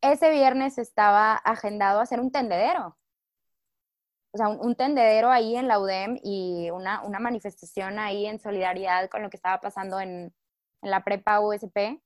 ese 0.00 0.30
viernes 0.30 0.78
estaba 0.78 1.34
agendado 1.34 2.00
a 2.00 2.02
hacer 2.04 2.20
un 2.20 2.32
tendedero. 2.32 2.97
O 4.38 4.40
sea, 4.40 4.48
un, 4.50 4.76
tendedero 4.76 5.30
ahí 5.30 5.56
en 5.56 5.66
la 5.66 5.80
UDEM 5.80 6.20
y 6.22 6.70
una, 6.70 7.02
una, 7.02 7.18
manifestación 7.18 7.98
ahí 7.98 8.24
en 8.26 8.38
solidaridad 8.38 9.08
con 9.10 9.22
lo 9.22 9.30
que 9.30 9.36
estaba 9.36 9.60
pasando 9.60 9.98
en, 9.98 10.32
en 10.82 10.90
la 10.90 11.02
prepa 11.02 11.40
USP. 11.40 12.00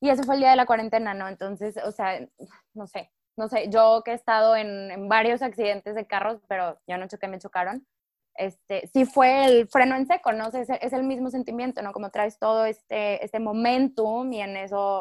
Y 0.00 0.10
eso 0.10 0.24
fue 0.24 0.34
el 0.34 0.42
día 0.42 0.50
de 0.50 0.56
la 0.56 0.66
cuarentena, 0.66 1.14
¿no? 1.14 1.26
Entonces, 1.26 1.78
o 1.78 1.90
sea, 1.90 2.20
no 2.74 2.86
sé, 2.86 3.10
no 3.38 3.48
sé, 3.48 3.70
yo 3.70 4.02
que 4.04 4.10
he 4.10 4.14
estado 4.14 4.56
en, 4.56 5.08
varios 5.08 5.40
accidentes 5.40 5.94
de 5.94 6.06
carros, 6.06 6.42
pero 6.48 6.78
yo 6.86 6.98
no 6.98 7.08
choqué, 7.08 7.28
me 7.28 7.38
chocaron, 7.38 7.86
este, 8.34 8.86
sí 8.88 9.06
fue 9.06 9.46
el 9.46 9.68
freno 9.68 9.96
en 9.96 10.06
seco, 10.06 10.32
¿no? 10.32 10.48
es, 10.48 10.68
es, 10.68 10.92
el 10.92 11.04
mismo 11.04 11.30
sentimiento, 11.30 11.80
¿no? 11.82 11.92
Como 11.92 12.10
traes 12.10 12.38
todo 12.38 12.66
este, 12.66 13.24
este 13.24 13.40
momentum 13.40 14.30
y 14.32 14.42
en 14.42 14.56
eso 14.56 15.00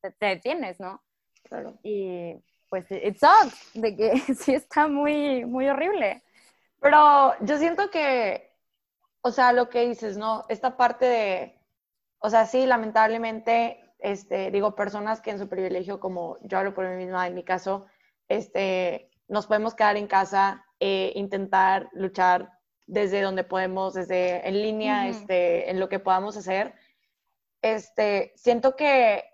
te, 0.00 0.14
detienes, 0.20 0.78
¿no? 0.80 1.02
Claro. 1.42 1.78
Y 1.82 2.42
pues 2.68 2.90
it 2.90 3.18
sucks, 3.18 3.72
de 3.74 3.96
que 3.96 4.18
sí 4.34 4.54
está 4.54 4.88
muy, 4.88 5.44
muy 5.44 5.68
horrible. 5.68 6.22
Pero 6.80 7.34
yo 7.40 7.58
siento 7.58 7.90
que, 7.90 8.52
o 9.20 9.30
sea, 9.30 9.52
lo 9.52 9.68
que 9.68 9.88
dices, 9.88 10.16
¿no? 10.16 10.44
Esta 10.48 10.76
parte 10.76 11.06
de, 11.06 11.58
o 12.18 12.30
sea, 12.30 12.46
sí, 12.46 12.66
lamentablemente 12.66 13.88
este, 13.98 14.50
digo, 14.50 14.74
personas 14.74 15.20
que 15.20 15.30
en 15.30 15.38
su 15.38 15.48
privilegio, 15.48 16.00
como 16.00 16.38
yo 16.42 16.58
hablo 16.58 16.74
por 16.74 16.88
mí 16.88 16.96
misma, 16.96 17.26
en 17.26 17.34
mi 17.34 17.42
caso, 17.42 17.86
este, 18.28 19.10
nos 19.26 19.46
podemos 19.46 19.74
quedar 19.74 19.96
en 19.96 20.06
casa 20.06 20.64
e 20.78 21.12
intentar 21.16 21.88
luchar 21.92 22.52
desde 22.86 23.20
donde 23.20 23.44
podemos, 23.44 23.94
desde 23.94 24.46
en 24.48 24.62
línea, 24.62 25.08
este, 25.08 25.70
en 25.70 25.80
lo 25.80 25.88
que 25.88 25.98
podamos 25.98 26.36
hacer. 26.36 26.74
Este, 27.60 28.32
siento 28.36 28.76
que 28.76 29.24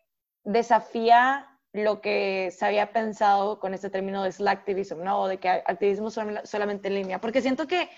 desafía 0.43 1.54
lo 1.75 2.01
que 2.01 2.53
se 2.53 2.65
había 2.65 2.93
pensado 2.93 3.59
con 3.59 3.75
este 3.75 3.91
término 3.91 4.23
de 4.23 4.31
slacktivism, 4.31 5.03
¿no? 5.03 5.23
O 5.23 5.29
de 5.29 5.39
que 5.39 5.49
activismo 5.49 6.09
solamente 6.09 6.89
en 6.89 6.95
línea, 6.95 7.21
porque 7.21 7.43
siento 7.43 7.67
que 7.67 7.91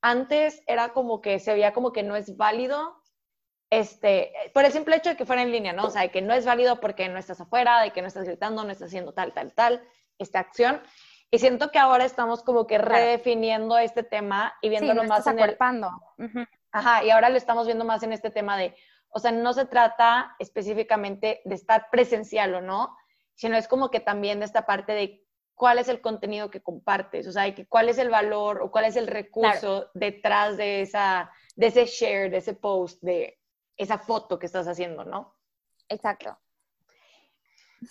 antes 0.00 0.62
era 0.68 0.90
como 0.90 1.20
que 1.20 1.40
se 1.40 1.52
veía 1.52 1.72
como 1.72 1.92
que 1.92 2.04
no 2.04 2.14
es 2.14 2.36
válido 2.36 3.02
este, 3.68 4.32
por 4.54 4.64
el 4.64 4.70
simple 4.70 4.94
hecho 4.94 5.10
de 5.10 5.16
que 5.16 5.26
fuera 5.26 5.42
en 5.42 5.50
línea, 5.50 5.72
¿no? 5.72 5.86
O 5.86 5.90
sea, 5.90 6.02
de 6.02 6.10
que 6.12 6.22
no 6.22 6.34
es 6.34 6.46
válido 6.46 6.78
porque 6.80 7.08
no 7.08 7.18
estás 7.18 7.40
afuera, 7.40 7.82
de 7.82 7.90
que 7.90 8.00
no 8.00 8.06
estás 8.06 8.24
gritando, 8.24 8.62
no 8.62 8.70
estás 8.70 8.88
haciendo 8.88 9.12
tal, 9.12 9.32
tal, 9.32 9.52
tal, 9.54 9.82
esta 10.20 10.38
acción. 10.38 10.80
Y 11.32 11.40
siento 11.40 11.72
que 11.72 11.80
ahora 11.80 12.04
estamos 12.04 12.44
como 12.44 12.68
que 12.68 12.78
redefiniendo 12.78 13.76
este 13.76 14.04
tema 14.04 14.54
y 14.62 14.68
viéndolo 14.68 15.02
más 15.02 15.26
en 15.26 15.40
el... 15.40 15.56
Ajá, 16.70 17.02
y 17.02 17.10
ahora 17.10 17.28
lo 17.28 17.36
estamos 17.36 17.66
viendo 17.66 17.84
más 17.84 18.04
en 18.04 18.12
este 18.12 18.30
tema 18.30 18.56
de, 18.56 18.76
o 19.08 19.18
sea, 19.18 19.32
no 19.32 19.52
se 19.52 19.64
trata 19.64 20.36
específicamente 20.38 21.40
de 21.44 21.54
estar 21.56 21.88
presencial 21.90 22.54
o 22.54 22.60
no, 22.60 22.96
sino 23.36 23.56
es 23.56 23.68
como 23.68 23.90
que 23.90 24.00
también 24.00 24.40
de 24.40 24.46
esta 24.46 24.66
parte 24.66 24.92
de 24.92 25.24
cuál 25.54 25.78
es 25.78 25.88
el 25.88 26.00
contenido 26.00 26.50
que 26.50 26.62
compartes, 26.62 27.28
o 27.28 27.32
sea, 27.32 27.54
que 27.54 27.66
cuál 27.66 27.88
es 27.88 27.98
el 27.98 28.10
valor 28.10 28.60
o 28.60 28.70
cuál 28.70 28.86
es 28.86 28.96
el 28.96 29.06
recurso 29.06 29.90
detrás 29.94 30.56
de, 30.56 30.82
esa, 30.82 31.30
de 31.54 31.68
ese 31.68 31.86
share, 31.86 32.30
de 32.30 32.38
ese 32.38 32.54
post, 32.54 33.00
de, 33.02 33.38
esa 33.76 33.98
foto 33.98 34.38
que 34.38 34.46
estás 34.46 34.66
haciendo, 34.68 35.04
¿no? 35.04 35.34
Exacto. 35.88 36.38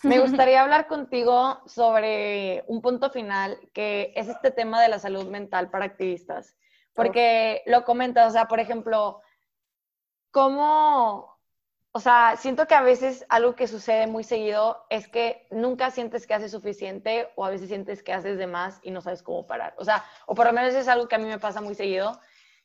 Me 0.03 0.20
gustaría 0.20 0.61
hablar 0.61 0.88
contigo 0.88 1.61
sobre 1.65 2.63
un 2.67 2.82
punto 2.82 3.09
final, 3.09 3.57
que 3.74 4.13
es 4.15 4.28
este 4.28 4.51
tema 4.51 4.82
de 4.82 4.89
la 4.89 4.99
salud 4.99 5.26
mental 5.26 5.70
para 5.70 5.86
activistas, 5.86 6.55
porque 6.93 7.61
lo 7.65 7.84
comentas, 7.84 8.30
o 8.30 8.32
sea, 8.32 8.45
por 8.45 8.59
ejemplo, 8.59 9.22
cómo, 10.32 11.34
o 11.96 12.02
sea, 12.02 12.36
siento 12.36 12.68
que 12.68 12.76
a 12.76 12.82
veces 12.82 13.26
algo 13.30 13.56
que 13.56 13.70
sucede 13.70 14.06
muy 14.06 14.26
seguido 14.26 14.84
es 14.89 15.08
que 15.08 15.48
nunca 15.50 15.91
sientes 15.91 16.28
que 16.28 16.34
haces 16.34 16.52
suficiente 16.52 17.30
o 17.36 17.46
a 17.46 17.50
veces 17.50 17.70
sientes 17.70 18.04
que 18.04 18.12
haces 18.12 18.38
de 18.38 18.48
más 18.48 18.82
y 18.84 18.91
no 18.91 19.00
sabes 19.00 19.24
cómo 19.24 19.48
parar. 19.48 19.74
O 19.78 19.86
sea, 19.86 20.04
o 20.26 20.36
por 20.36 20.46
lo 20.46 20.52
menos 20.52 20.74
es 20.74 20.89
algo 20.89 21.08
que 21.08 21.16
a 21.16 21.20
mí 21.20 21.26
me 21.26 21.39
pasa 21.39 21.62
muy 21.62 21.74
seguido, 21.74 22.20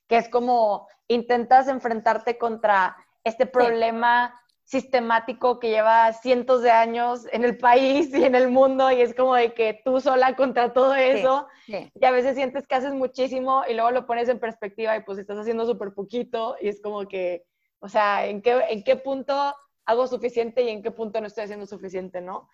que 0.09 0.17
es 0.17 0.29
como 0.29 0.89
intentas 1.07 1.69
enfrentarte 1.69 2.39
contra 2.39 2.97
este 3.23 3.47
problema 3.47 4.35
sistemático 4.65 5.61
que 5.61 5.71
lleva 5.71 6.13
cientos 6.13 6.63
de 6.63 6.73
años 6.73 7.29
en 7.31 7.45
el 7.45 7.57
país 7.57 8.13
y 8.13 8.25
en 8.25 8.35
el 8.35 8.49
mundo 8.49 8.91
y 8.91 9.01
es 9.01 9.15
como 9.15 9.37
de 9.37 9.55
que 9.55 9.81
tú 9.85 10.01
sola 10.01 10.35
contra 10.35 10.73
todo 10.73 10.97
eso 10.97 11.47
y 11.69 12.05
a 12.05 12.11
veces 12.11 12.35
sientes 12.35 12.67
que 12.67 12.75
haces 12.75 12.95
muchísimo 12.95 13.63
y 13.69 13.75
luego 13.75 13.93
lo 13.93 14.07
pones 14.07 14.29
en 14.29 14.41
perspectiva 14.41 14.97
y 14.97 15.05
pues 15.05 15.19
estás 15.19 15.39
haciendo 15.39 15.67
súper 15.67 15.93
poquito 15.95 16.57
y 16.61 16.67
es 16.67 16.81
como 16.83 17.07
que, 17.07 17.45
o 17.81 17.89
sea, 17.89 18.27
¿en 18.27 18.43
qué, 18.43 18.63
¿en 18.69 18.85
qué 18.85 18.97
punto 18.97 19.55
hago 19.87 20.07
suficiente 20.07 20.63
y 20.63 20.69
en 20.69 20.83
qué 20.83 20.91
punto 20.91 21.21
no 21.21 21.27
estoy 21.27 21.45
haciendo 21.45 21.67
suficiente, 21.67 22.21
no? 22.21 22.49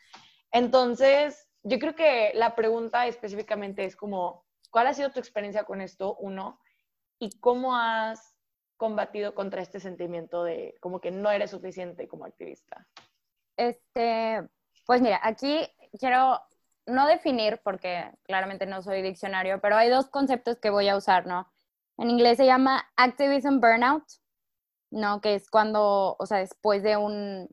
Entonces, 0.51 1.49
yo 1.63 1.79
creo 1.79 1.95
que 1.95 2.33
la 2.35 2.55
pregunta 2.55 3.07
específicamente 3.07 3.85
es 3.85 3.97
como, 3.97 4.47
¿cuál 4.71 4.87
ha 4.87 4.95
sido 4.95 5.11
tu 5.11 5.19
experiencia 5.19 5.65
con 5.65 5.81
esto, 5.81 6.17
uno? 6.17 6.61
¿Y 7.19 7.39
cómo 7.41 7.77
has 7.77 8.37
combatido 8.77 9.35
contra 9.35 9.63
este 9.63 9.81
sentimiento 9.81 10.45
de 10.45 10.77
como 10.81 11.01
que 11.01 11.11
no 11.11 11.31
eres 11.31 11.51
suficiente 11.51 12.09
como 12.09 12.25
activista? 12.25 12.87
Este, 13.57 14.47
pues 14.87 15.01
mira, 15.01 15.21
aquí 15.23 15.67
quiero 15.99 16.41
no 16.87 17.07
definir, 17.07 17.61
porque 17.65 18.11
claramente 18.23 18.67
no 18.67 18.83
soy 18.83 19.03
diccionario, 19.03 19.61
pero 19.61 19.77
hay 19.77 19.89
dos 19.91 20.09
conceptos 20.09 20.59
que 20.59 20.71
voy 20.71 20.89
a 20.89 20.97
usar, 20.97 21.27
¿no? 21.27 21.51
En 21.99 22.11
inglés 22.11 22.37
se 22.37 22.47
llama 22.47 22.89
activism 22.97 23.59
burnout, 23.59 24.05
¿no? 24.91 25.21
Que 25.21 25.35
es 25.35 25.51
cuando, 25.51 26.17
o 26.19 26.27
sea, 26.27 26.39
después 26.39 26.83
de 26.83 26.97
un, 26.97 27.49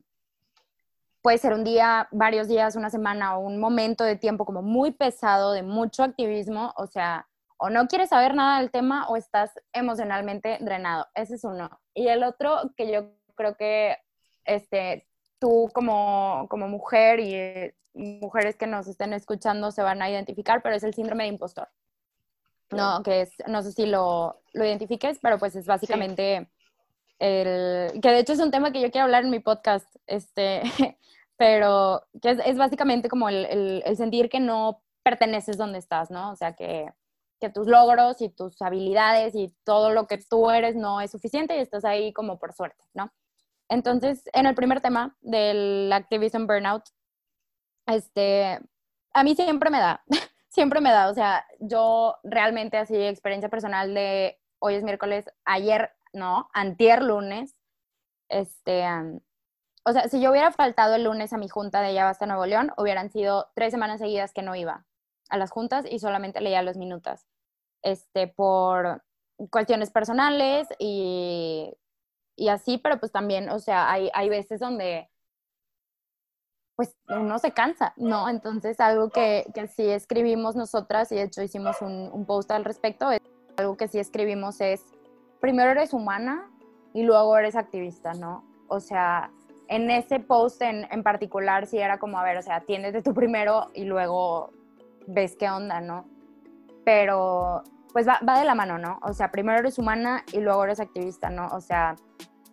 puede 1.22 1.38
ser 1.38 1.54
un 1.54 1.64
día, 1.64 2.08
varios 2.12 2.48
días, 2.48 2.76
una 2.76 2.90
semana 2.90 3.36
o 3.36 3.40
un 3.40 3.58
momento 3.58 4.04
de 4.04 4.16
tiempo 4.16 4.44
como 4.44 4.62
muy 4.62 4.90
pesado, 4.90 5.52
de 5.52 5.62
mucho 5.62 6.02
activismo, 6.02 6.74
o 6.76 6.86
sea, 6.86 7.26
o 7.56 7.70
no 7.70 7.86
quieres 7.86 8.10
saber 8.10 8.34
nada 8.34 8.60
del 8.60 8.70
tema 8.70 9.08
o 9.08 9.16
estás 9.16 9.52
emocionalmente 9.72 10.58
drenado. 10.60 11.06
Ese 11.14 11.36
es 11.36 11.44
uno. 11.44 11.80
Y 11.94 12.08
el 12.08 12.24
otro 12.24 12.72
que 12.76 12.92
yo 12.92 13.12
creo 13.36 13.56
que 13.56 13.96
este, 14.44 15.08
tú 15.38 15.70
como, 15.72 16.46
como 16.50 16.68
mujer 16.68 17.20
y 17.20 17.72
mujeres 17.94 18.56
que 18.56 18.66
nos 18.66 18.86
estén 18.86 19.12
escuchando 19.12 19.70
se 19.70 19.82
van 19.82 20.02
a 20.02 20.10
identificar, 20.10 20.62
pero 20.62 20.74
es 20.74 20.82
el 20.82 20.94
síndrome 20.94 21.24
de 21.24 21.30
impostor. 21.30 21.68
No, 22.70 23.02
que 23.02 23.22
es, 23.22 23.30
no 23.46 23.62
sé 23.62 23.72
si 23.72 23.86
lo, 23.86 24.42
lo 24.52 24.64
identifiques, 24.64 25.18
pero 25.22 25.38
pues 25.38 25.54
es 25.54 25.66
básicamente 25.66 26.50
el, 27.24 28.00
que 28.00 28.10
de 28.10 28.18
hecho 28.18 28.34
es 28.34 28.40
un 28.40 28.50
tema 28.50 28.72
que 28.72 28.80
yo 28.80 28.90
quiero 28.90 29.04
hablar 29.04 29.24
en 29.24 29.30
mi 29.30 29.40
podcast, 29.40 29.88
este, 30.06 30.62
pero 31.36 32.04
que 32.20 32.30
es, 32.44 32.56
básicamente 32.56 33.08
como 33.08 33.28
el, 33.28 33.46
el, 33.46 33.82
el 33.86 33.96
sentir 33.96 34.28
que 34.28 34.40
no 34.40 34.82
perteneces 35.02 35.56
donde 35.56 35.78
estás, 35.78 36.10
¿no? 36.10 36.30
O 36.30 36.36
sea, 36.36 36.54
que, 36.54 36.92
que 37.40 37.50
tus 37.50 37.66
logros 37.66 38.20
y 38.20 38.28
tus 38.28 38.60
habilidades 38.60 39.34
y 39.34 39.54
todo 39.64 39.90
lo 39.90 40.06
que 40.06 40.18
tú 40.18 40.50
eres 40.50 40.76
no 40.76 41.00
es 41.00 41.10
suficiente 41.10 41.56
y 41.56 41.60
estás 41.60 41.84
ahí 41.84 42.12
como 42.12 42.38
por 42.38 42.52
suerte, 42.52 42.84
¿no? 42.94 43.12
Entonces, 43.68 44.24
en 44.32 44.46
el 44.46 44.54
primer 44.54 44.80
tema 44.80 45.16
del 45.20 45.90
activism 45.92 46.46
burnout, 46.46 46.84
este, 47.86 48.60
a 49.12 49.24
mí 49.24 49.34
siempre 49.34 49.70
me 49.70 49.78
da, 49.78 50.02
siempre 50.48 50.80
me 50.80 50.90
da, 50.90 51.08
o 51.08 51.14
sea, 51.14 51.46
yo 51.58 52.16
realmente 52.22 52.76
así, 52.76 52.96
experiencia 52.96 53.48
personal 53.48 53.94
de 53.94 54.38
hoy 54.58 54.74
es 54.74 54.82
miércoles, 54.82 55.24
ayer, 55.44 55.90
no, 56.14 56.48
antier 56.52 57.02
lunes, 57.02 57.54
este, 58.28 58.84
o 59.84 59.92
sea, 59.92 60.08
si 60.08 60.20
yo 60.20 60.30
hubiera 60.30 60.50
faltado 60.52 60.94
el 60.94 61.04
lunes 61.04 61.32
a 61.32 61.38
mi 61.38 61.48
junta 61.48 61.82
de 61.82 61.92
Ya 61.92 62.04
Basta 62.04 62.26
Nuevo 62.26 62.46
León, 62.46 62.72
hubieran 62.78 63.10
sido 63.10 63.50
tres 63.54 63.70
semanas 63.70 64.00
seguidas 64.00 64.32
que 64.32 64.42
no 64.42 64.54
iba 64.54 64.86
a 65.28 65.36
las 65.36 65.50
juntas 65.50 65.84
y 65.90 65.98
solamente 65.98 66.40
leía 66.40 66.62
los 66.62 66.76
minutos, 66.76 67.26
este, 67.82 68.28
por 68.28 69.02
cuestiones 69.50 69.90
personales 69.90 70.68
y, 70.78 71.76
y 72.36 72.48
así, 72.48 72.78
pero 72.78 72.98
pues 72.98 73.12
también, 73.12 73.50
o 73.50 73.58
sea, 73.58 73.90
hay, 73.90 74.10
hay 74.14 74.28
veces 74.28 74.60
donde 74.60 75.10
pues 76.76 76.96
uno 77.08 77.38
se 77.38 77.52
cansa, 77.52 77.92
¿no? 77.96 78.28
Entonces 78.28 78.80
algo 78.80 79.10
que, 79.10 79.46
que 79.54 79.68
sí 79.68 79.88
escribimos 79.88 80.56
nosotras 80.56 81.12
y 81.12 81.16
de 81.16 81.24
hecho 81.24 81.42
hicimos 81.42 81.80
un, 81.82 82.10
un 82.12 82.26
post 82.26 82.50
al 82.50 82.64
respecto, 82.64 83.10
es, 83.12 83.20
algo 83.56 83.76
que 83.76 83.88
sí 83.88 83.98
escribimos 83.98 84.60
es, 84.60 84.84
primero 85.44 85.72
eres 85.72 85.92
humana 85.92 86.50
y 86.94 87.02
luego 87.02 87.36
eres 87.36 87.54
activista, 87.54 88.14
¿no? 88.14 88.44
O 88.68 88.80
sea, 88.80 89.30
en 89.68 89.90
ese 89.90 90.18
post 90.18 90.62
en, 90.62 90.88
en 90.90 91.02
particular 91.02 91.66
sí 91.66 91.76
era 91.76 91.98
como, 91.98 92.18
a 92.18 92.24
ver, 92.24 92.38
o 92.38 92.42
sea, 92.42 92.56
atiéndete 92.56 93.02
tú 93.02 93.12
primero 93.12 93.66
y 93.74 93.84
luego 93.84 94.52
ves 95.06 95.36
qué 95.36 95.50
onda, 95.50 95.82
¿no? 95.82 96.06
Pero 96.86 97.62
pues 97.92 98.08
va, 98.08 98.20
va, 98.26 98.38
de 98.38 98.46
la 98.46 98.54
mano, 98.54 98.78
¿no? 98.78 98.98
O 99.02 99.12
sea, 99.12 99.30
primero 99.30 99.58
eres 99.58 99.78
humana 99.78 100.24
y 100.32 100.40
luego 100.40 100.64
eres 100.64 100.80
activista, 100.80 101.28
¿no? 101.28 101.48
O 101.48 101.60
sea, 101.60 101.94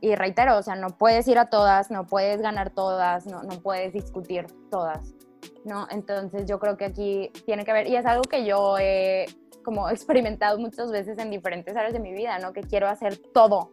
y 0.02 0.16
reitero, 0.16 0.58
o 0.58 0.62
sea, 0.62 0.76
no 0.76 0.89
puedes 0.89 1.26
ir 1.30 1.39
a 1.39 1.46
todas, 1.46 1.92
no 1.92 2.06
puedes 2.06 2.42
ganar 2.42 2.72
todas, 2.72 3.26
no, 3.26 3.42
no 3.42 3.62
puedes 3.62 3.94
discutir 3.94 4.48
todas, 4.70 5.16
¿no? 5.64 5.88
Entonces 5.92 6.46
yo 6.46 6.60
creo 6.60 6.76
que 6.76 6.84
aquí 6.84 7.32
tiene 7.46 7.64
que 7.64 7.72
ver, 7.72 7.88
y 7.88 7.96
es 7.96 8.06
algo 8.06 8.24
que 8.24 8.44
yo 8.44 8.78
he 8.80 9.28
como 9.64 9.89
experimentado 9.89 10.57
muchas 10.59 10.91
veces 10.91 11.18
en 11.18 11.30
diferentes 11.30 11.76
áreas 11.76 11.93
de 11.93 11.99
mi 11.99 12.14
vida, 12.14 12.39
¿no? 12.39 12.53
Que 12.53 12.62
quiero 12.62 12.88
hacer 12.88 13.18
todo, 13.18 13.72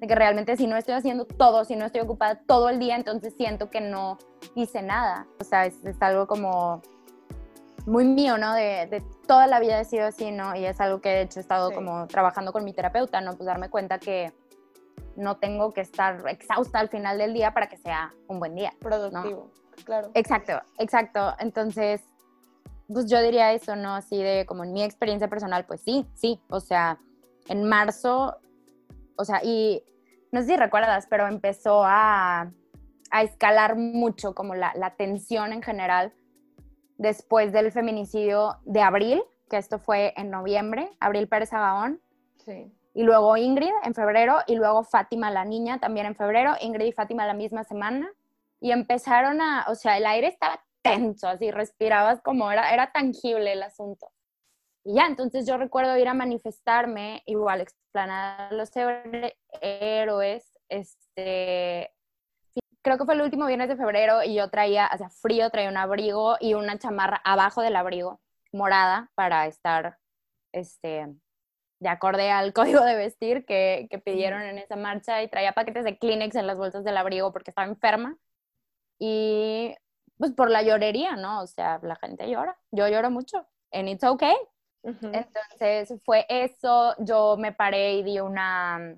de 0.00 0.06
que 0.06 0.14
realmente 0.14 0.56
si 0.56 0.66
no 0.66 0.76
estoy 0.76 0.94
haciendo 0.94 1.24
todo, 1.24 1.64
si 1.64 1.76
no 1.76 1.86
estoy 1.86 2.02
ocupada 2.02 2.40
todo 2.46 2.68
el 2.68 2.78
día, 2.78 2.96
entonces 2.96 3.34
siento 3.36 3.70
que 3.70 3.80
no 3.80 4.18
hice 4.54 4.82
nada. 4.82 5.26
O 5.40 5.44
sea, 5.44 5.66
es, 5.66 5.84
es 5.84 6.00
algo 6.00 6.26
como 6.26 6.82
muy 7.86 8.04
mío, 8.04 8.36
¿no? 8.36 8.54
De, 8.54 8.86
de, 8.90 9.02
toda 9.26 9.46
la 9.46 9.60
vida 9.60 9.80
he 9.80 9.84
sido 9.84 10.06
así, 10.06 10.30
¿no? 10.30 10.54
Y 10.54 10.66
es 10.66 10.80
algo 10.80 11.00
que 11.00 11.08
de 11.08 11.22
hecho 11.22 11.40
he 11.40 11.42
estado 11.42 11.70
sí. 11.70 11.74
como 11.74 12.06
trabajando 12.06 12.52
con 12.52 12.64
mi 12.64 12.72
terapeuta, 12.72 13.20
¿no? 13.20 13.32
Pues 13.34 13.46
darme 13.46 13.70
cuenta 13.70 13.98
que 13.98 14.32
no 15.16 15.36
tengo 15.38 15.72
que 15.72 15.80
estar 15.80 16.22
exhausta 16.28 16.78
al 16.78 16.88
final 16.88 17.18
del 17.18 17.32
día 17.32 17.54
para 17.54 17.68
que 17.68 17.76
sea 17.78 18.12
un 18.28 18.38
buen 18.38 18.54
día. 18.54 18.72
Productivo, 18.80 19.50
¿no? 19.52 19.84
claro. 19.84 20.10
Exacto, 20.14 20.60
exacto. 20.78 21.34
Entonces, 21.38 22.02
pues 22.92 23.10
yo 23.10 23.20
diría 23.20 23.52
eso, 23.52 23.76
¿no? 23.76 23.94
Así 23.94 24.22
de 24.22 24.46
como 24.46 24.64
en 24.64 24.72
mi 24.72 24.82
experiencia 24.82 25.28
personal, 25.28 25.64
pues 25.66 25.80
sí, 25.80 26.06
sí. 26.14 26.40
O 26.48 26.60
sea, 26.60 26.98
en 27.48 27.64
marzo, 27.64 28.36
o 29.16 29.24
sea, 29.24 29.40
y 29.42 29.82
no 30.32 30.40
sé 30.40 30.48
si 30.48 30.56
recuerdas, 30.56 31.06
pero 31.08 31.26
empezó 31.26 31.84
a, 31.84 32.50
a 33.10 33.22
escalar 33.22 33.76
mucho 33.76 34.34
como 34.34 34.54
la, 34.54 34.72
la 34.76 34.94
tensión 34.96 35.52
en 35.52 35.62
general 35.62 36.12
después 36.98 37.52
del 37.52 37.72
feminicidio 37.72 38.56
de 38.64 38.82
Abril, 38.82 39.22
que 39.50 39.58
esto 39.58 39.78
fue 39.78 40.12
en 40.16 40.30
noviembre, 40.30 40.90
Abril 41.00 41.28
Pérez 41.28 41.52
Agaón. 41.52 42.00
Sí. 42.44 42.72
Y 42.94 43.02
luego 43.02 43.36
Ingrid 43.36 43.72
en 43.84 43.94
febrero, 43.94 44.38
y 44.46 44.56
luego 44.56 44.82
Fátima 44.82 45.30
la 45.30 45.44
niña 45.44 45.78
también 45.78 46.06
en 46.06 46.16
febrero, 46.16 46.54
Ingrid 46.60 46.86
y 46.86 46.92
Fátima 46.92 47.26
la 47.26 47.34
misma 47.34 47.62
semana. 47.64 48.10
Y 48.58 48.70
empezaron 48.70 49.42
a, 49.42 49.66
o 49.68 49.74
sea, 49.74 49.98
el 49.98 50.06
aire 50.06 50.28
estaba 50.28 50.62
tenso, 50.88 51.28
así 51.28 51.50
respirabas 51.50 52.20
como 52.22 52.50
era, 52.50 52.72
era 52.72 52.92
tangible 52.92 53.52
el 53.52 53.62
asunto. 53.62 54.10
Y 54.84 54.94
ya, 54.94 55.06
entonces 55.06 55.46
yo 55.46 55.56
recuerdo 55.56 55.96
ir 55.96 56.08
a 56.08 56.14
manifestarme, 56.14 57.22
igual 57.26 57.60
explanar 57.60 58.52
los 58.52 58.70
héroes, 59.60 60.58
este, 60.68 61.90
creo 62.82 62.98
que 62.98 63.04
fue 63.04 63.14
el 63.14 63.22
último 63.22 63.46
viernes 63.46 63.68
de 63.68 63.76
febrero 63.76 64.22
y 64.22 64.34
yo 64.36 64.48
traía, 64.48 64.86
hacía 64.86 65.10
frío, 65.10 65.50
traía 65.50 65.70
un 65.70 65.76
abrigo 65.76 66.36
y 66.38 66.54
una 66.54 66.78
chamarra 66.78 67.20
abajo 67.24 67.62
del 67.62 67.74
abrigo, 67.74 68.20
morada, 68.52 69.10
para 69.16 69.48
estar, 69.48 69.98
este, 70.52 71.06
de 71.80 71.88
acorde 71.88 72.30
al 72.30 72.52
código 72.52 72.84
de 72.84 72.94
vestir 72.94 73.44
que, 73.44 73.88
que 73.90 73.98
pidieron 73.98 74.42
en 74.42 74.58
esa 74.58 74.76
marcha 74.76 75.20
y 75.22 75.28
traía 75.28 75.52
paquetes 75.52 75.84
de 75.84 75.98
Kleenex 75.98 76.36
en 76.36 76.46
las 76.46 76.58
bolsas 76.58 76.84
del 76.84 76.96
abrigo 76.96 77.32
porque 77.32 77.50
estaba 77.50 77.66
enferma. 77.66 78.16
Y 79.00 79.74
pues 80.18 80.32
por 80.32 80.50
la 80.50 80.62
llorería, 80.62 81.16
¿no? 81.16 81.42
O 81.42 81.46
sea, 81.46 81.78
la 81.82 81.96
gente 81.96 82.28
llora, 82.28 82.58
yo 82.70 82.88
lloro 82.88 83.10
mucho, 83.10 83.46
and 83.72 83.88
it's 83.88 84.04
okay. 84.04 84.34
Uh 84.82 84.90
-huh. 84.90 85.10
Entonces 85.12 85.92
fue 86.04 86.26
eso, 86.28 86.94
yo 86.98 87.36
me 87.36 87.52
paré 87.52 87.94
y 87.94 88.02
di 88.02 88.20
una, 88.20 88.96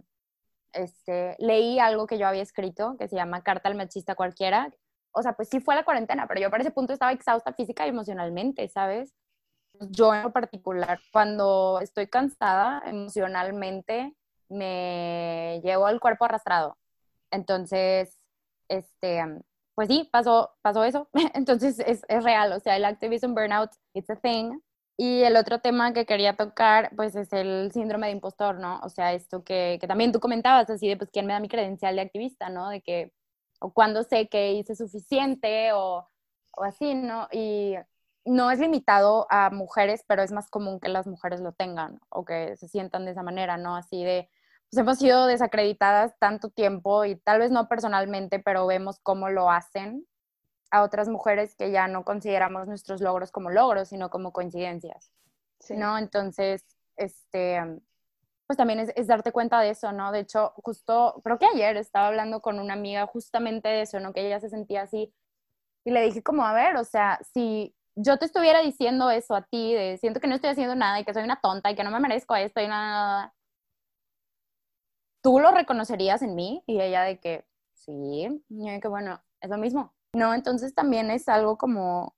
este, 0.72 1.36
leí 1.38 1.78
algo 1.78 2.06
que 2.06 2.18
yo 2.18 2.26
había 2.28 2.42
escrito 2.42 2.96
que 2.98 3.08
se 3.08 3.16
llama 3.16 3.42
Carta 3.42 3.68
al 3.68 3.74
machista 3.74 4.14
cualquiera. 4.14 4.70
O 5.12 5.22
sea, 5.22 5.32
pues 5.32 5.48
sí 5.48 5.60
fue 5.60 5.74
la 5.74 5.84
cuarentena, 5.84 6.26
pero 6.28 6.40
yo 6.40 6.50
para 6.50 6.62
ese 6.62 6.70
punto 6.70 6.92
estaba 6.92 7.12
exhausta 7.12 7.52
física 7.52 7.86
y 7.86 7.88
emocionalmente, 7.88 8.68
¿sabes? 8.68 9.14
Yo 9.90 10.14
en 10.14 10.32
particular, 10.32 11.00
cuando 11.12 11.80
estoy 11.80 12.08
cansada 12.08 12.82
emocionalmente, 12.86 14.14
me 14.48 15.60
llevo 15.64 15.88
el 15.88 16.00
cuerpo 16.00 16.24
arrastrado. 16.24 16.76
Entonces, 17.30 18.18
este, 18.68 19.24
pues 19.78 19.86
sí, 19.86 20.08
pasó, 20.10 20.50
pasó 20.60 20.82
eso. 20.82 21.08
Entonces 21.34 21.78
es, 21.78 22.04
es 22.08 22.24
real, 22.24 22.52
o 22.52 22.58
sea, 22.58 22.76
el 22.76 22.84
activism 22.84 23.32
burnout, 23.32 23.70
it's 23.94 24.10
a 24.10 24.16
thing. 24.16 24.58
Y 24.96 25.22
el 25.22 25.36
otro 25.36 25.60
tema 25.60 25.92
que 25.92 26.04
quería 26.04 26.34
tocar, 26.36 26.90
pues 26.96 27.14
es 27.14 27.32
el 27.32 27.70
síndrome 27.72 28.08
de 28.08 28.14
impostor, 28.14 28.58
¿no? 28.58 28.80
O 28.80 28.88
sea, 28.88 29.12
esto 29.12 29.44
que, 29.44 29.78
que 29.80 29.86
también 29.86 30.10
tú 30.10 30.18
comentabas, 30.18 30.68
así 30.68 30.88
de, 30.88 30.96
pues, 30.96 31.10
¿quién 31.12 31.26
me 31.26 31.32
da 31.32 31.38
mi 31.38 31.48
credencial 31.48 31.94
de 31.94 32.02
activista, 32.02 32.48
¿no? 32.50 32.70
De 32.70 32.82
que, 32.82 33.12
o 33.60 33.72
cuando 33.72 34.02
sé 34.02 34.28
que 34.28 34.54
hice 34.54 34.74
suficiente, 34.74 35.72
o, 35.72 36.08
o 36.56 36.64
así, 36.64 36.96
¿no? 36.96 37.28
Y 37.30 37.76
no 38.24 38.50
es 38.50 38.58
limitado 38.58 39.28
a 39.30 39.50
mujeres, 39.50 40.02
pero 40.08 40.22
es 40.24 40.32
más 40.32 40.50
común 40.50 40.80
que 40.80 40.88
las 40.88 41.06
mujeres 41.06 41.40
lo 41.40 41.52
tengan, 41.52 42.00
o 42.08 42.24
que 42.24 42.56
se 42.56 42.66
sientan 42.66 43.04
de 43.04 43.12
esa 43.12 43.22
manera, 43.22 43.58
¿no? 43.58 43.76
Así 43.76 44.02
de, 44.02 44.28
pues 44.70 44.80
hemos 44.80 44.98
sido 44.98 45.26
desacreditadas 45.26 46.18
tanto 46.18 46.50
tiempo 46.50 47.04
y 47.04 47.16
tal 47.16 47.38
vez 47.38 47.50
no 47.50 47.68
personalmente, 47.68 48.38
pero 48.38 48.66
vemos 48.66 49.00
cómo 49.02 49.30
lo 49.30 49.50
hacen 49.50 50.06
a 50.70 50.82
otras 50.82 51.08
mujeres 51.08 51.54
que 51.54 51.70
ya 51.70 51.88
no 51.88 52.04
consideramos 52.04 52.66
nuestros 52.66 53.00
logros 53.00 53.32
como 53.32 53.50
logros, 53.50 53.88
sino 53.88 54.10
como 54.10 54.32
coincidencias. 54.32 55.10
¿No? 55.70 55.98
Entonces, 55.98 56.64
este, 56.96 57.60
pues 58.46 58.56
también 58.56 58.80
es, 58.94 59.06
darte 59.06 59.32
cuenta 59.32 59.60
de 59.60 59.70
eso, 59.70 59.92
¿no? 59.92 60.12
De 60.12 60.20
hecho, 60.20 60.52
justo, 60.62 61.20
creo 61.24 61.38
que 61.38 61.46
ayer 61.46 61.76
estaba 61.76 62.08
hablando 62.08 62.40
con 62.40 62.58
una 62.58 62.74
amiga 62.74 63.06
justamente 63.06 63.68
de 63.68 63.82
eso, 63.82 64.00
¿no? 64.00 64.12
Que 64.12 64.26
ella 64.26 64.40
se 64.40 64.48
sentía 64.48 64.82
así. 64.82 65.12
Y 65.84 65.90
le 65.90 66.02
dije 66.02 66.22
como, 66.22 66.44
a 66.44 66.52
ver, 66.52 66.76
o 66.76 66.84
sea, 66.84 67.18
si 67.34 67.74
yo 67.94 68.18
te 68.18 68.26
estuviera 68.26 68.60
diciendo 68.62 69.10
eso 69.10 69.34
a 69.34 69.42
ti, 69.42 69.74
de 69.74 69.98
siento 69.98 70.20
que 70.20 70.28
no 70.28 70.34
estoy 70.34 70.50
haciendo 70.50 70.74
nada 70.76 71.00
y 71.00 71.04
que 71.04 71.14
soy 71.14 71.24
una 71.24 71.40
tonta 71.40 71.70
y 71.70 71.74
que 71.74 71.84
no 71.84 71.90
me 71.90 72.00
merezco 72.00 72.36
esto 72.36 72.60
y 72.60 72.68
nada, 72.68 73.34
¿tú 75.22 75.40
lo 75.40 75.50
reconocerías 75.50 76.22
en 76.22 76.34
mí? 76.34 76.62
Y 76.66 76.80
ella 76.80 77.02
de 77.02 77.18
que, 77.20 77.46
sí, 77.74 78.42
que 78.82 78.88
bueno, 78.88 79.22
es 79.40 79.50
lo 79.50 79.58
mismo. 79.58 79.94
No, 80.12 80.34
entonces 80.34 80.74
también 80.74 81.10
es 81.10 81.28
algo 81.28 81.58
como, 81.58 82.16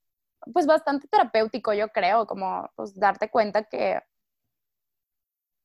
pues 0.53 0.65
bastante 0.65 1.07
terapéutico, 1.07 1.73
yo 1.73 1.89
creo, 1.89 2.25
como 2.25 2.69
pues 2.75 2.97
darte 2.97 3.29
cuenta 3.29 3.63
que, 3.63 4.01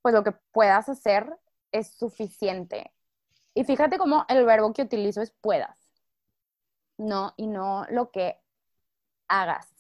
pues 0.03 0.14
lo 0.14 0.24
que 0.24 0.32
puedas 0.53 0.89
hacer 0.89 1.39
es 1.72 1.97
suficiente. 1.97 2.93
Y 3.55 3.64
fíjate 3.64 3.99
cómo 3.99 4.24
el 4.28 4.45
verbo 4.45 4.72
que 4.72 4.82
utilizo 4.82 5.22
es 5.22 5.30
puedas, 5.30 5.78
no, 6.99 7.32
y 7.37 7.47
no 7.47 7.87
lo 7.91 8.11
que 8.11 8.41
hagas. 9.28 9.72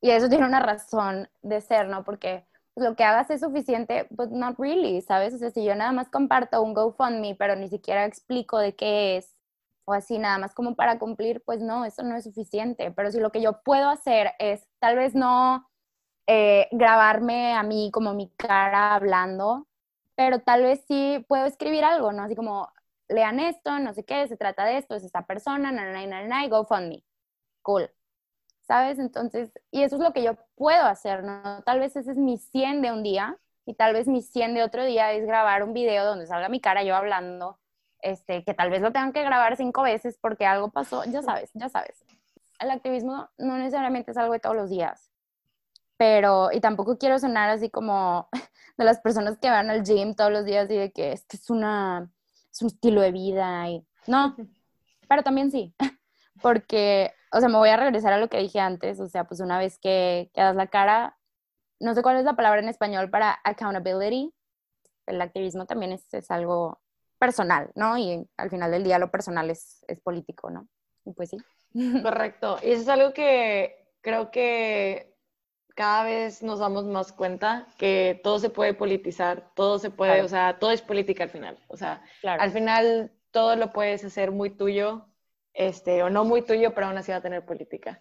Y 0.00 0.10
eso 0.10 0.28
tiene 0.28 0.46
una 0.46 0.60
razón 0.60 1.28
de 1.42 1.60
ser, 1.60 1.88
¿no? 1.88 2.04
Porque 2.04 2.47
lo 2.80 2.96
que 2.96 3.04
hagas 3.04 3.30
es 3.30 3.40
suficiente, 3.40 4.06
but 4.10 4.30
not 4.30 4.58
really, 4.58 5.00
¿sabes? 5.02 5.34
O 5.34 5.38
sea, 5.38 5.50
si 5.50 5.64
yo 5.64 5.74
nada 5.74 5.92
más 5.92 6.08
comparto 6.10 6.62
un 6.62 6.74
GoFundMe, 6.74 7.36
pero 7.36 7.56
ni 7.56 7.68
siquiera 7.68 8.04
explico 8.04 8.58
de 8.58 8.74
qué 8.76 9.16
es, 9.18 9.34
o 9.84 9.92
así 9.94 10.18
nada 10.18 10.38
más 10.38 10.54
como 10.54 10.74
para 10.76 10.98
cumplir, 10.98 11.42
pues 11.44 11.60
no, 11.60 11.84
eso 11.84 12.02
no 12.02 12.16
es 12.16 12.24
suficiente. 12.24 12.90
Pero 12.92 13.10
si 13.10 13.20
lo 13.20 13.32
que 13.32 13.40
yo 13.42 13.62
puedo 13.62 13.88
hacer 13.88 14.32
es 14.38 14.66
tal 14.80 14.96
vez 14.96 15.14
no 15.14 15.68
eh, 16.26 16.68
grabarme 16.72 17.54
a 17.54 17.62
mí 17.62 17.90
como 17.92 18.14
mi 18.14 18.30
cara 18.36 18.94
hablando, 18.94 19.66
pero 20.14 20.40
tal 20.40 20.62
vez 20.62 20.84
sí 20.88 21.24
puedo 21.28 21.46
escribir 21.46 21.84
algo, 21.84 22.12
¿no? 22.12 22.22
Así 22.24 22.36
como, 22.36 22.70
lean 23.08 23.40
esto, 23.40 23.78
no 23.78 23.94
sé 23.94 24.04
qué, 24.04 24.28
se 24.28 24.36
trata 24.36 24.64
de 24.64 24.78
esto, 24.78 24.94
es 24.94 25.04
esta 25.04 25.26
persona, 25.26 25.72
na, 25.72 25.90
na, 25.92 26.06
na, 26.06 26.24
na, 26.26 26.48
GoFundMe. 26.48 27.04
Cool. 27.62 27.90
¿Sabes? 28.68 28.98
Entonces, 28.98 29.50
y 29.70 29.82
eso 29.82 29.96
es 29.96 30.02
lo 30.02 30.12
que 30.12 30.22
yo 30.22 30.36
puedo 30.54 30.84
hacer, 30.84 31.24
¿no? 31.24 31.62
Tal 31.64 31.80
vez 31.80 31.96
ese 31.96 32.12
es 32.12 32.18
mi 32.18 32.36
100 32.36 32.82
de 32.82 32.92
un 32.92 33.02
día 33.02 33.38
y 33.64 33.74
tal 33.74 33.94
vez 33.94 34.06
mi 34.06 34.20
100 34.20 34.54
de 34.54 34.62
otro 34.62 34.84
día 34.84 35.12
es 35.12 35.26
grabar 35.26 35.64
un 35.64 35.72
video 35.72 36.04
donde 36.04 36.26
salga 36.26 36.50
mi 36.50 36.60
cara 36.60 36.82
yo 36.84 36.94
hablando, 36.94 37.58
este, 38.00 38.44
que 38.44 38.52
tal 38.52 38.70
vez 38.70 38.82
lo 38.82 38.92
tengan 38.92 39.12
que 39.12 39.24
grabar 39.24 39.56
cinco 39.56 39.82
veces 39.82 40.18
porque 40.20 40.44
algo 40.44 40.70
pasó, 40.70 41.02
ya 41.04 41.22
sabes, 41.22 41.50
ya 41.54 41.70
sabes. 41.70 42.04
El 42.60 42.70
activismo 42.70 43.30
no 43.38 43.56
necesariamente 43.56 44.10
es 44.10 44.18
algo 44.18 44.34
de 44.34 44.40
todos 44.40 44.56
los 44.56 44.68
días, 44.68 45.10
pero, 45.96 46.52
y 46.52 46.60
tampoco 46.60 46.98
quiero 46.98 47.18
sonar 47.18 47.48
así 47.48 47.70
como 47.70 48.28
de 48.76 48.84
las 48.84 49.00
personas 49.00 49.38
que 49.38 49.48
van 49.48 49.70
al 49.70 49.82
gym 49.82 50.14
todos 50.14 50.30
los 50.30 50.44
días 50.44 50.70
y 50.70 50.76
de 50.76 50.92
que 50.92 51.12
esto 51.12 51.38
es 51.38 51.48
una, 51.48 52.10
es 52.52 52.60
un 52.60 52.68
estilo 52.68 53.00
de 53.00 53.12
vida 53.12 53.66
y, 53.70 53.82
no, 54.06 54.36
pero 55.08 55.22
también 55.22 55.50
sí, 55.50 55.74
porque 56.42 57.12
o 57.32 57.40
sea, 57.40 57.48
me 57.48 57.58
voy 57.58 57.68
a 57.68 57.76
regresar 57.76 58.12
a 58.12 58.18
lo 58.18 58.28
que 58.28 58.38
dije 58.38 58.60
antes, 58.60 59.00
o 59.00 59.08
sea, 59.08 59.24
pues 59.24 59.40
una 59.40 59.58
vez 59.58 59.78
que, 59.78 60.30
que 60.34 60.40
das 60.40 60.56
la 60.56 60.68
cara, 60.68 61.18
no 61.80 61.94
sé 61.94 62.02
cuál 62.02 62.16
es 62.16 62.24
la 62.24 62.36
palabra 62.36 62.60
en 62.60 62.68
español 62.68 63.10
para 63.10 63.38
accountability, 63.44 64.32
el 65.06 65.20
activismo 65.20 65.66
también 65.66 65.92
es, 65.92 66.12
es 66.12 66.30
algo 66.30 66.80
personal, 67.18 67.70
¿no? 67.74 67.98
Y 67.98 68.28
al 68.36 68.50
final 68.50 68.70
del 68.70 68.84
día 68.84 68.98
lo 68.98 69.10
personal 69.10 69.50
es, 69.50 69.84
es 69.88 70.00
político, 70.00 70.50
¿no? 70.50 70.68
Y 71.04 71.12
pues 71.12 71.30
sí. 71.30 71.38
Correcto. 72.02 72.58
Y 72.62 72.72
eso 72.72 72.82
es 72.82 72.88
algo 72.88 73.12
que 73.12 73.88
creo 74.00 74.30
que 74.30 75.14
cada 75.74 76.04
vez 76.04 76.42
nos 76.42 76.58
damos 76.58 76.84
más 76.84 77.12
cuenta 77.12 77.68
que 77.76 78.20
todo 78.24 78.38
se 78.38 78.50
puede 78.50 78.74
politizar, 78.74 79.52
todo 79.54 79.78
se 79.78 79.90
puede, 79.90 80.22
o 80.22 80.28
sea, 80.28 80.58
todo 80.58 80.72
es 80.72 80.82
política 80.82 81.24
al 81.24 81.30
final. 81.30 81.58
O 81.68 81.76
sea, 81.76 82.02
al 82.24 82.50
final 82.50 83.12
todo 83.30 83.54
lo 83.54 83.72
puedes 83.72 84.04
hacer 84.04 84.32
muy 84.32 84.50
tuyo 84.50 85.06
este, 85.58 86.04
o 86.04 86.08
no 86.08 86.24
muy 86.24 86.42
tuyo, 86.42 86.72
pero 86.72 86.86
aún 86.86 86.96
así 86.96 87.10
va 87.10 87.18
a 87.18 87.20
tener 87.22 87.44
política. 87.44 88.00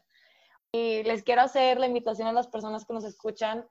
Y 0.72 1.02
les 1.04 1.24
quiero 1.24 1.42
hacer 1.42 1.80
la 1.80 1.88
invitación 1.88 2.28
a 2.28 2.32
las 2.32 2.48
personas 2.48 2.86
que 2.86 2.94
nos 2.94 3.04
escuchan 3.04 3.68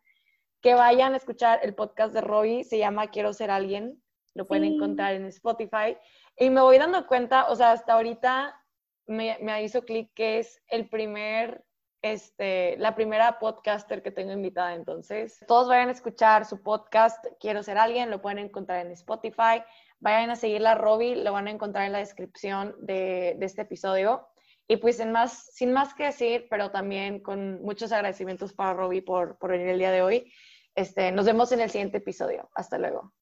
que 0.61 0.74
vayan 0.74 1.14
a 1.14 1.18
escuchar 1.18 1.61
el 1.62 1.74
podcast 1.76 2.12
de 2.12 2.20
Roy, 2.20 2.64
se 2.64 2.78
llama 2.78 3.07
Quiero 3.09 3.32
ser 3.32 3.49
alguien, 3.49 4.03
lo 4.34 4.45
pueden 4.49 4.64
encontrar 4.64 5.14
en 5.14 5.26
Spotify. 5.26 5.97
Y 6.37 6.51
me 6.51 6.62
voy 6.62 6.78
dando 6.78 7.07
cuenta, 7.07 7.49
o 7.49 7.55
sea, 7.55 7.70
hasta 7.70 7.93
ahorita 7.93 8.61
me, 9.07 9.39
me 9.41 9.62
hizo 9.62 9.84
clic 9.84 10.11
que 10.14 10.41
es 10.41 10.61
el 10.66 10.89
primer, 10.89 11.64
este, 12.03 12.76
la 12.78 12.97
primera 12.97 13.39
podcaster 13.39 14.03
que 14.03 14.11
tengo 14.11 14.32
invitada. 14.32 14.74
Entonces, 14.74 15.39
todos 15.47 15.68
vayan 15.68 15.91
a 15.91 15.93
escuchar 15.93 16.45
su 16.45 16.61
podcast 16.61 17.24
Quiero 17.39 17.62
ser 17.62 17.78
alguien, 17.78 18.11
lo 18.11 18.20
pueden 18.20 18.39
encontrar 18.39 18.84
en 18.84 18.91
Spotify. 18.91 19.62
Vayan 20.07 20.30
a 20.30 20.36
seguirla 20.36 20.70
a 20.70 20.74
Robbie, 20.76 21.16
lo 21.16 21.32
van 21.32 21.48
a 21.48 21.50
encontrar 21.50 21.84
en 21.84 21.90
la 21.90 21.98
descripción 21.98 22.76
de, 22.78 23.36
este 23.40 23.62
episodio. 23.62 24.28
Y 24.68 24.76
pues 24.76 24.98
sin 24.98 25.11
más, 25.11 25.50
sin 25.52 25.72
más 25.72 25.94
que 25.94 26.04
decir, 26.04 26.46
pero 26.48 26.70
también 26.70 27.20
con 27.20 27.61
muchos 27.61 27.90
agradecimientos 27.90 28.52
para 28.52 28.72
Robbie 28.72 29.02
por, 29.02 29.36
por 29.36 29.50
venir 29.50 29.66
el 29.66 29.80
día 29.80 29.90
de 29.90 30.02
hoy. 30.02 30.32
Este, 30.76 31.11
nos 31.11 31.26
vemos 31.26 31.50
en 31.50 31.59
el 31.59 31.70
siguiente 31.70 31.98
episodio. 31.98 32.48
Hasta 32.54 32.78
luego. 32.78 33.14